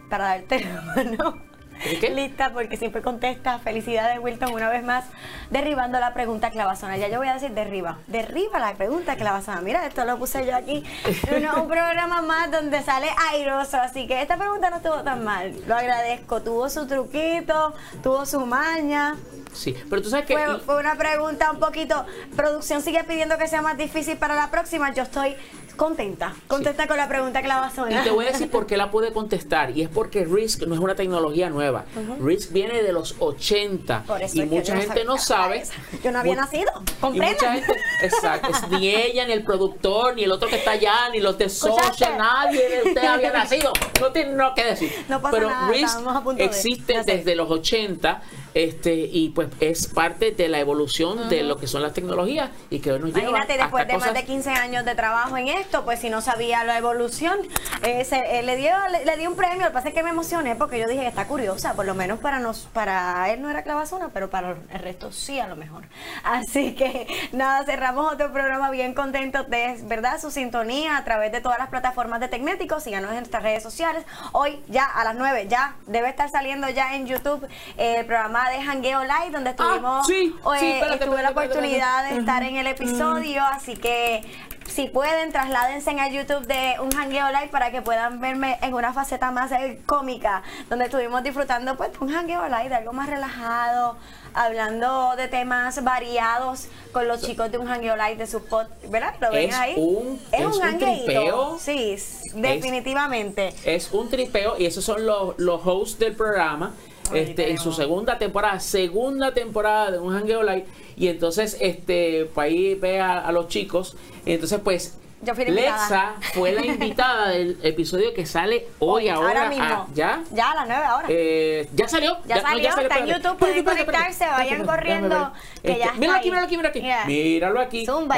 para 0.10 0.26
darte 0.26 0.64
la 0.64 0.82
mano. 0.82 1.42
¿El 1.84 2.00
qué? 2.00 2.10
Lista 2.16 2.52
porque 2.54 2.78
siempre 2.78 3.02
contesta. 3.02 3.60
Felicidades, 3.60 4.20
Wilton, 4.22 4.54
una 4.54 4.70
vez 4.70 4.84
más, 4.84 5.06
derribando 5.50 6.00
la 6.00 6.14
pregunta 6.14 6.52
clavazona. 6.52 6.98
Ya 6.98 7.08
yo 7.08 7.18
voy 7.18 7.28
a 7.28 7.34
decir 7.34 7.52
derriba. 7.52 7.98
Derriba 8.08 8.60
la 8.60 8.74
pregunta 8.76 9.16
clavazona. 9.16 9.62
Mira, 9.62 9.86
esto 9.86 10.06
lo 10.06 10.18
puse 10.18 10.46
yo 10.46 10.56
aquí. 10.56 10.84
en 11.28 11.50
un 11.50 11.68
programa 11.68 12.22
más 12.22 12.52
donde 12.52 12.82
sale 12.84 13.08
airoso. 13.32 13.78
Así 13.78 14.08
que 14.08 14.22
esta 14.22 14.38
pregunta 14.38 14.70
no 14.70 14.78
estuvo 14.78 15.02
tan 15.04 15.24
mal. 15.24 15.54
Lo 15.68 15.76
agradezco. 15.76 16.42
Tuvo 16.42 16.70
su 16.70 16.88
truquito, 16.88 17.74
tuvo 18.02 18.26
su 18.26 18.46
maña. 18.46 19.16
Sí, 19.54 19.76
pero 19.90 20.02
tú 20.02 20.10
sabes 20.10 20.26
que. 20.26 20.34
Fue, 20.38 20.60
fue 20.60 20.80
una 20.80 20.96
pregunta 20.96 21.52
un 21.52 21.60
poquito. 21.60 22.06
Producción 22.36 22.82
sigue 22.82 23.04
pidiendo 23.04 23.38
que 23.38 23.48
sea 23.48 23.62
más 23.62 23.78
difícil 23.78 24.18
para 24.18 24.36
la 24.36 24.52
próxima. 24.52 24.94
Yo 24.94 25.04
estoy 25.04 25.36
contenta. 25.76 26.34
Contenta 26.48 26.88
con 26.88 26.98
la 26.98 27.08
pregunta 27.08 27.42
clavazona. 27.42 28.02
Y 28.02 28.04
te 28.04 28.12
voy 28.12 28.26
a 28.26 28.32
decir 28.32 28.50
por 28.50 28.66
qué 28.66 28.78
la 28.78 28.92
puede 28.92 29.12
contestar. 29.14 29.76
Y 29.76 29.82
es 29.82 29.90
porque 29.90 30.26
RISC 30.26 30.64
no 30.64 30.74
es 30.74 30.80
una 30.80 30.96
tecnología 30.96 31.50
nueva. 31.50 31.86
RISC 32.20 32.52
viene 32.52 32.82
de 32.82 32.92
los 32.92 33.16
80. 33.20 34.04
Por 34.04 34.22
eso 34.22 34.38
y 34.38 34.42
es 34.42 34.50
que 34.50 34.56
mucha 34.56 34.78
gente 34.78 35.04
no 35.04 35.18
sabe. 35.18 35.64
Yo 36.04 36.12
no 36.12 36.20
había 36.20 36.36
nacido. 36.36 36.72
Gente, 37.02 37.64
exacto, 38.02 38.50
ni 38.72 38.90
ella, 38.90 39.26
ni 39.26 39.34
el 39.34 39.44
productor, 39.44 40.16
ni 40.16 40.24
el 40.24 40.32
otro 40.32 40.50
que 40.50 40.58
está 40.58 40.72
allá, 40.72 41.10
ni 41.12 41.20
los 41.20 41.38
de 41.38 41.50
social, 41.50 42.18
nadie 42.18 42.70
de 42.70 42.84
ustedes 42.90 43.08
había 43.08 43.32
nacido. 43.32 43.72
No 44.02 44.12
tiene 44.12 44.34
nada 44.34 44.54
que 44.56 44.64
decir. 44.64 44.92
No 45.08 45.22
pasa 45.22 45.36
Pero 45.36 45.50
nada, 45.50 45.72
RISC 45.72 45.98
a 46.08 46.34
de 46.34 46.44
existe 46.44 46.96
nacer. 46.96 47.18
desde 47.18 47.36
los 47.36 47.50
80 47.50 48.22
este, 48.56 48.94
y 48.96 49.30
pues 49.30 49.50
es 49.60 49.88
parte 49.88 50.32
de 50.32 50.48
la 50.48 50.60
evolución 50.60 51.30
de 51.30 51.44
lo 51.44 51.58
que 51.58 51.68
son 51.68 51.82
las 51.84 51.94
tecnologías 51.94 52.50
y 52.70 52.80
que 52.80 52.94
hoy 52.94 53.00
nos 53.00 53.10
lleva 53.14 53.28
Imagínate, 53.30 53.58
después 53.58 53.82
hasta 53.84 53.94
de 53.94 54.00
más 54.00 54.14
de 54.14 54.24
15 54.26 54.50
años 54.50 54.86
de 54.86 54.96
trabajo 54.96 55.38
en 55.38 55.50
esto, 55.50 55.84
pues 55.86 56.00
si 56.00 56.10
no 56.10 56.22
sabía 56.22 56.64
la 56.64 56.78
evolución, 56.78 57.38
eh, 57.84 58.04
se- 58.06 58.40
eh, 58.40 58.44
le, 58.44 58.56
dio, 58.56 58.72
le, 58.92 59.06
le 59.06 59.18
dio 59.18 59.30
un 59.30 59.36
premio. 59.36 59.60
Lo 59.60 59.68
que 59.68 59.74
pasa 59.74 59.90
es 59.90 59.94
que 59.94 60.02
me 60.04 60.10
emocioné 60.12 60.56
porque 60.56 60.80
yo 60.80 60.88
dije 60.88 61.02
que 61.02 61.08
está 61.08 61.28
curiosa, 61.28 61.74
por 61.74 61.86
lo 61.86 61.94
menos 61.96 62.20
para 62.20 62.40
nos, 62.40 62.62
para 62.74 63.30
él 63.32 63.42
no 63.42 63.50
era 63.50 63.64
clavazona, 63.64 64.10
pero 64.14 64.30
para 64.30 64.52
el 64.72 64.80
resto 64.80 65.12
sí 65.12 65.38
a 65.40 65.48
lo 65.48 65.56
mejor. 65.58 65.84
Así 66.24 66.74
que 66.76 67.08
nada, 67.34 67.66
cerramos 67.66 68.14
otro 68.14 68.32
programa 68.32 68.72
bien 68.72 68.94
contentos 68.94 69.50
de 69.50 69.78
verdad 69.84 70.20
su 70.22 70.32
sintonía 70.32 70.96
a 70.98 71.04
través 71.04 71.32
de 71.34 71.42
todas 71.42 71.60
las 71.60 71.68
plataformas 71.70 72.22
de 72.22 72.30
Tecnéticos. 72.30 72.84
Síganos 72.84 73.12
en 73.12 73.18
nuestras 73.18 73.44
redes 73.44 73.64
sociales. 73.64 74.06
Hoy 74.32 74.62
ya 74.70 74.86
a 74.86 75.04
las 75.04 75.16
9 75.16 75.48
ya 75.50 75.76
debe 75.88 76.08
estar 76.10 76.30
saliendo 76.30 76.70
ya 76.70 76.96
en 76.96 77.06
YouTube 77.06 77.46
eh, 77.78 77.96
el 78.00 78.06
programa 78.06 78.45
de 78.50 78.62
Hangueo 78.62 79.04
Live 79.04 79.32
donde 79.32 79.52
estuvimos 79.52 80.02
Ah, 80.02 80.04
sí, 80.06 80.36
eh, 80.56 80.58
sí, 80.60 80.72
espérate, 80.74 81.06
tuve 81.06 81.22
la 81.22 81.30
espérate, 81.30 81.32
oportunidad 81.52 82.06
espérate. 82.06 82.14
de 82.14 82.20
estar 82.20 82.44
en 82.44 82.56
el 82.58 82.68
episodio, 82.68 83.44
así 83.44 83.76
que 83.76 84.24
si 84.68 84.88
pueden, 84.88 85.32
trasládense 85.32 85.92
a 85.92 86.10
YouTube 86.10 86.46
de 86.48 86.76
un 86.82 86.92
Hangueo 86.94 87.28
Live 87.30 87.48
para 87.50 87.72
que 87.72 87.82
puedan 87.82 88.20
verme 88.20 88.58
en 88.62 88.74
una 88.74 88.92
faceta 88.94 89.32
más 89.32 89.52
cómica, 89.86 90.42
donde 90.70 90.86
estuvimos 90.86 91.24
disfrutando 91.24 91.78
pues 91.78 91.92
un 92.00 92.14
Hangueo 92.14 92.46
Live 92.48 92.70
de 92.70 92.76
algo 92.76 92.92
más 92.92 93.08
relajado, 93.08 93.96
hablando 94.34 95.16
de 95.16 95.28
temas 95.30 95.82
variados 95.84 96.68
con 96.92 97.08
los 97.08 97.22
chicos 97.22 97.52
de 97.52 97.58
un 97.58 97.68
Hangueo 97.70 97.96
Live 97.96 98.16
de 98.18 98.28
su 98.28 98.44
pod, 98.44 98.66
¿verdad? 98.90 99.14
¿Lo 99.22 99.32
ven 99.32 99.50
Es 99.52 99.56
ahí? 99.56 99.74
un- 99.78 100.20
es 100.32 100.40
es 100.42 100.46
un 100.46 100.78
tripeo. 100.80 101.58
Sí, 101.60 101.96
definitivamente. 102.34 103.54
Es 103.66 103.92
un 103.92 104.10
tripeo 104.10 104.56
y 104.58 104.66
esos 104.66 104.84
son 104.84 105.06
los, 105.06 105.36
los 105.38 105.62
hosts 105.66 106.00
del 106.00 106.16
programa. 106.16 106.74
Ahí 107.12 107.20
Este, 107.20 107.52
en 107.52 107.58
su 107.58 107.72
segunda 107.72 108.18
temporada, 108.18 108.60
segunda 108.60 109.34
temporada 109.34 109.92
de 109.92 110.00
un 110.00 110.14
Hangueo 110.14 110.44
Live. 110.44 110.66
Y 110.98 111.08
entonces, 111.08 111.58
este, 111.60 112.26
pues 112.34 112.46
ahí 112.46 112.76
ve 112.76 113.00
a, 113.00 113.20
a 113.20 113.32
los 113.32 113.48
chicos. 113.48 113.96
Entonces, 114.26 114.60
pues, 114.64 114.98
Yo 115.22 115.34
fui. 115.34 115.46
Lexa 115.46 116.14
fue 116.34 116.52
la 116.52 116.66
invitada 116.66 117.30
del 117.36 117.58
episodio 117.64 118.14
que 118.14 118.26
sale 118.26 118.68
hoy, 118.80 119.10
ahora. 119.10 119.50
mismo. 119.50 119.64
ah, 119.66 119.88
¿Ya? 119.94 120.24
Ya 120.32 120.52
a 120.52 120.56
las 120.56 120.68
9 120.68 120.84
ahora. 120.86 121.08
Eh, 121.10 121.70
ya 121.74 121.88
salió. 121.88 122.18
Ya 122.26 122.36
no, 122.36 122.42
salió, 122.42 122.70
está 122.70 123.00
en. 123.00 123.08
YouTube, 123.08 123.38
pueden 123.38 123.64
conectarse, 123.64 124.26
vayan 124.28 124.66
corriendo, 124.66 125.32
que 125.64 125.78
ya 125.78 125.86
está 125.86 125.94
míralo 125.98 126.18
aquí, 126.20 126.30
míralo 126.30 126.46
aquí, 126.46 126.58
míralo 126.58 126.70
aquí. 126.70 126.82
Mira. 126.82 127.06
Míralo 127.06 127.60
aquí. 127.62 127.86
Zumba. 127.86 128.16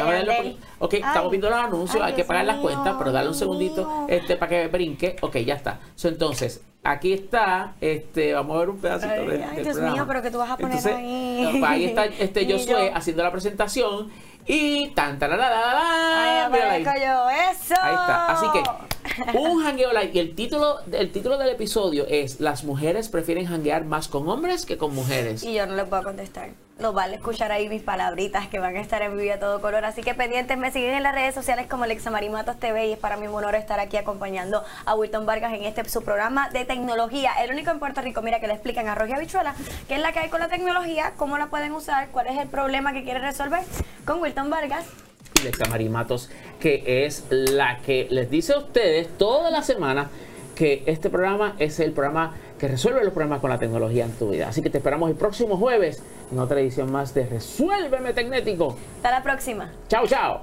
Ok, 0.79 0.93
Ay. 0.95 1.01
estamos 1.05 1.31
viendo 1.31 1.49
los 1.49 1.59
anuncios, 1.59 2.01
Ay, 2.03 2.07
hay 2.09 2.11
que 2.13 2.15
Dios 2.17 2.27
pagar 2.27 2.45
las 2.45 2.57
mío, 2.57 2.63
cuentas, 2.63 2.95
pero 2.97 3.11
dale 3.11 3.27
un 3.27 3.31
Dios 3.33 3.39
segundito 3.39 3.85
mío. 3.87 4.05
este, 4.09 4.35
para 4.35 4.49
que 4.49 4.67
brinque. 4.67 5.15
Ok, 5.21 5.37
ya 5.37 5.55
está. 5.55 5.79
So, 5.95 6.07
entonces, 6.07 6.61
aquí 6.83 7.13
está, 7.13 7.73
este, 7.81 8.33
vamos 8.33 8.55
a 8.55 8.59
ver 8.59 8.69
un 8.69 8.79
pedacito 8.79 9.11
Ay, 9.13 9.19
ay, 9.19 9.27
del 9.27 9.39
Dios 9.63 9.67
programa. 9.75 9.93
mío, 9.93 10.05
pero 10.07 10.21
que 10.21 10.31
tú 10.31 10.37
vas 10.37 10.49
a 10.51 10.57
poner 10.57 10.77
Entonces, 10.77 10.95
ahí. 10.95 11.61
ahí 11.65 11.85
está 11.85 12.05
este 12.05 12.45
Josué 12.51 12.91
haciendo 12.93 13.23
la 13.23 13.31
presentación 13.31 14.09
y 14.47 14.87
tan 14.89 15.19
tan 15.19 15.31
Ay, 15.33 16.49
mírala 16.51 16.73
ahí. 16.73 16.81
aparezco 16.83 17.05
yo, 17.05 17.29
eso. 17.29 17.75
Ahí 17.81 17.93
está. 17.93 18.25
Así 18.31 18.45
que 18.53 18.63
un 19.33 19.65
hangueo 19.65 19.91
live. 19.93 20.11
Y 20.13 20.19
el 20.19 20.35
título, 20.35 20.79
el 20.91 21.11
título 21.11 21.37
del 21.37 21.49
episodio 21.49 22.05
es 22.07 22.39
Las 22.39 22.63
mujeres 22.63 23.09
prefieren 23.09 23.47
hanguear 23.47 23.85
más 23.85 24.07
con 24.07 24.27
hombres 24.29 24.65
que 24.65 24.77
con 24.77 24.93
mujeres. 24.93 25.43
Y 25.43 25.53
yo 25.53 25.65
no 25.65 25.75
le 25.75 25.85
puedo 25.85 26.03
contestar. 26.03 26.49
Lo 26.79 26.93
vale 26.93 27.15
escuchar 27.15 27.51
ahí 27.51 27.69
mis 27.69 27.81
palabritas 27.81 28.47
que 28.47 28.59
van 28.59 28.75
a 28.75 28.81
estar 28.81 29.01
en 29.01 29.17
vivo 29.17 29.33
a 29.33 29.39
todo 29.39 29.61
color. 29.61 29.83
Así 29.83 30.03
que 30.03 30.13
pendientes, 30.13 30.57
me 30.59 30.71
siguen 30.71 30.93
en 30.93 31.03
las 31.03 31.15
redes 31.15 31.33
sociales 31.33 31.65
como 31.67 31.85
Alexa 31.85 32.11
Marimatos 32.11 32.59
TV 32.59 32.87
y 32.87 32.91
es 32.93 32.99
para 32.99 33.17
mí 33.17 33.27
un 33.27 33.33
honor 33.33 33.55
estar 33.55 33.79
aquí 33.79 33.97
acompañando 33.97 34.63
a 34.85 34.93
Wilton 34.93 35.25
Vargas 35.25 35.53
en 35.53 35.63
este 35.63 35.87
su 35.89 36.03
programa 36.03 36.49
de 36.49 36.65
tecnología. 36.65 37.31
El 37.41 37.51
único 37.51 37.71
en 37.71 37.79
Puerto 37.79 38.01
Rico, 38.01 38.21
mira, 38.21 38.39
que 38.39 38.47
le 38.47 38.53
explican 38.53 38.87
a 38.87 38.95
Roger 38.95 39.15
Habichuela 39.15 39.55
qué 39.87 39.95
es 39.95 40.01
la 40.01 40.11
que 40.11 40.19
hay 40.19 40.29
con 40.29 40.39
la 40.39 40.49
tecnología, 40.49 41.13
cómo 41.17 41.37
la 41.39 41.47
pueden 41.47 41.71
usar, 41.71 42.09
cuál 42.09 42.27
es 42.27 42.37
el 42.37 42.47
problema 42.47 42.93
que 42.93 43.03
quiere 43.03 43.19
resolver 43.19 43.63
con 44.05 44.21
Wilton 44.21 44.51
Vargas. 44.51 44.85
Y 45.35 45.43
Lexa 45.43 45.65
Marimatos, 45.69 46.29
que 46.59 47.05
es 47.05 47.25
la 47.29 47.79
que 47.79 48.07
les 48.09 48.29
dice 48.29 48.53
a 48.53 48.59
ustedes 48.59 49.07
toda 49.17 49.51
la 49.51 49.61
semana 49.61 50.09
que 50.55 50.83
este 50.87 51.09
programa 51.09 51.55
es 51.59 51.79
el 51.79 51.91
programa 51.91 52.35
que 52.57 52.67
resuelve 52.67 53.03
los 53.03 53.13
problemas 53.13 53.39
con 53.39 53.51
la 53.51 53.59
tecnología 53.59 54.05
en 54.05 54.11
tu 54.13 54.31
vida. 54.31 54.49
Así 54.49 54.61
que 54.61 54.69
te 54.69 54.79
esperamos 54.79 55.09
el 55.09 55.15
próximo 55.15 55.57
jueves 55.57 56.01
en 56.31 56.39
otra 56.39 56.59
edición 56.59 56.91
más 56.91 57.13
de 57.13 57.25
Resuélveme 57.27 58.13
Tecnético. 58.13 58.75
Hasta 58.97 59.11
la 59.11 59.23
próxima. 59.23 59.71
Chao, 59.87 60.07
chao. 60.07 60.41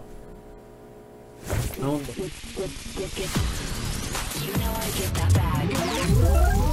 You 5.64 6.63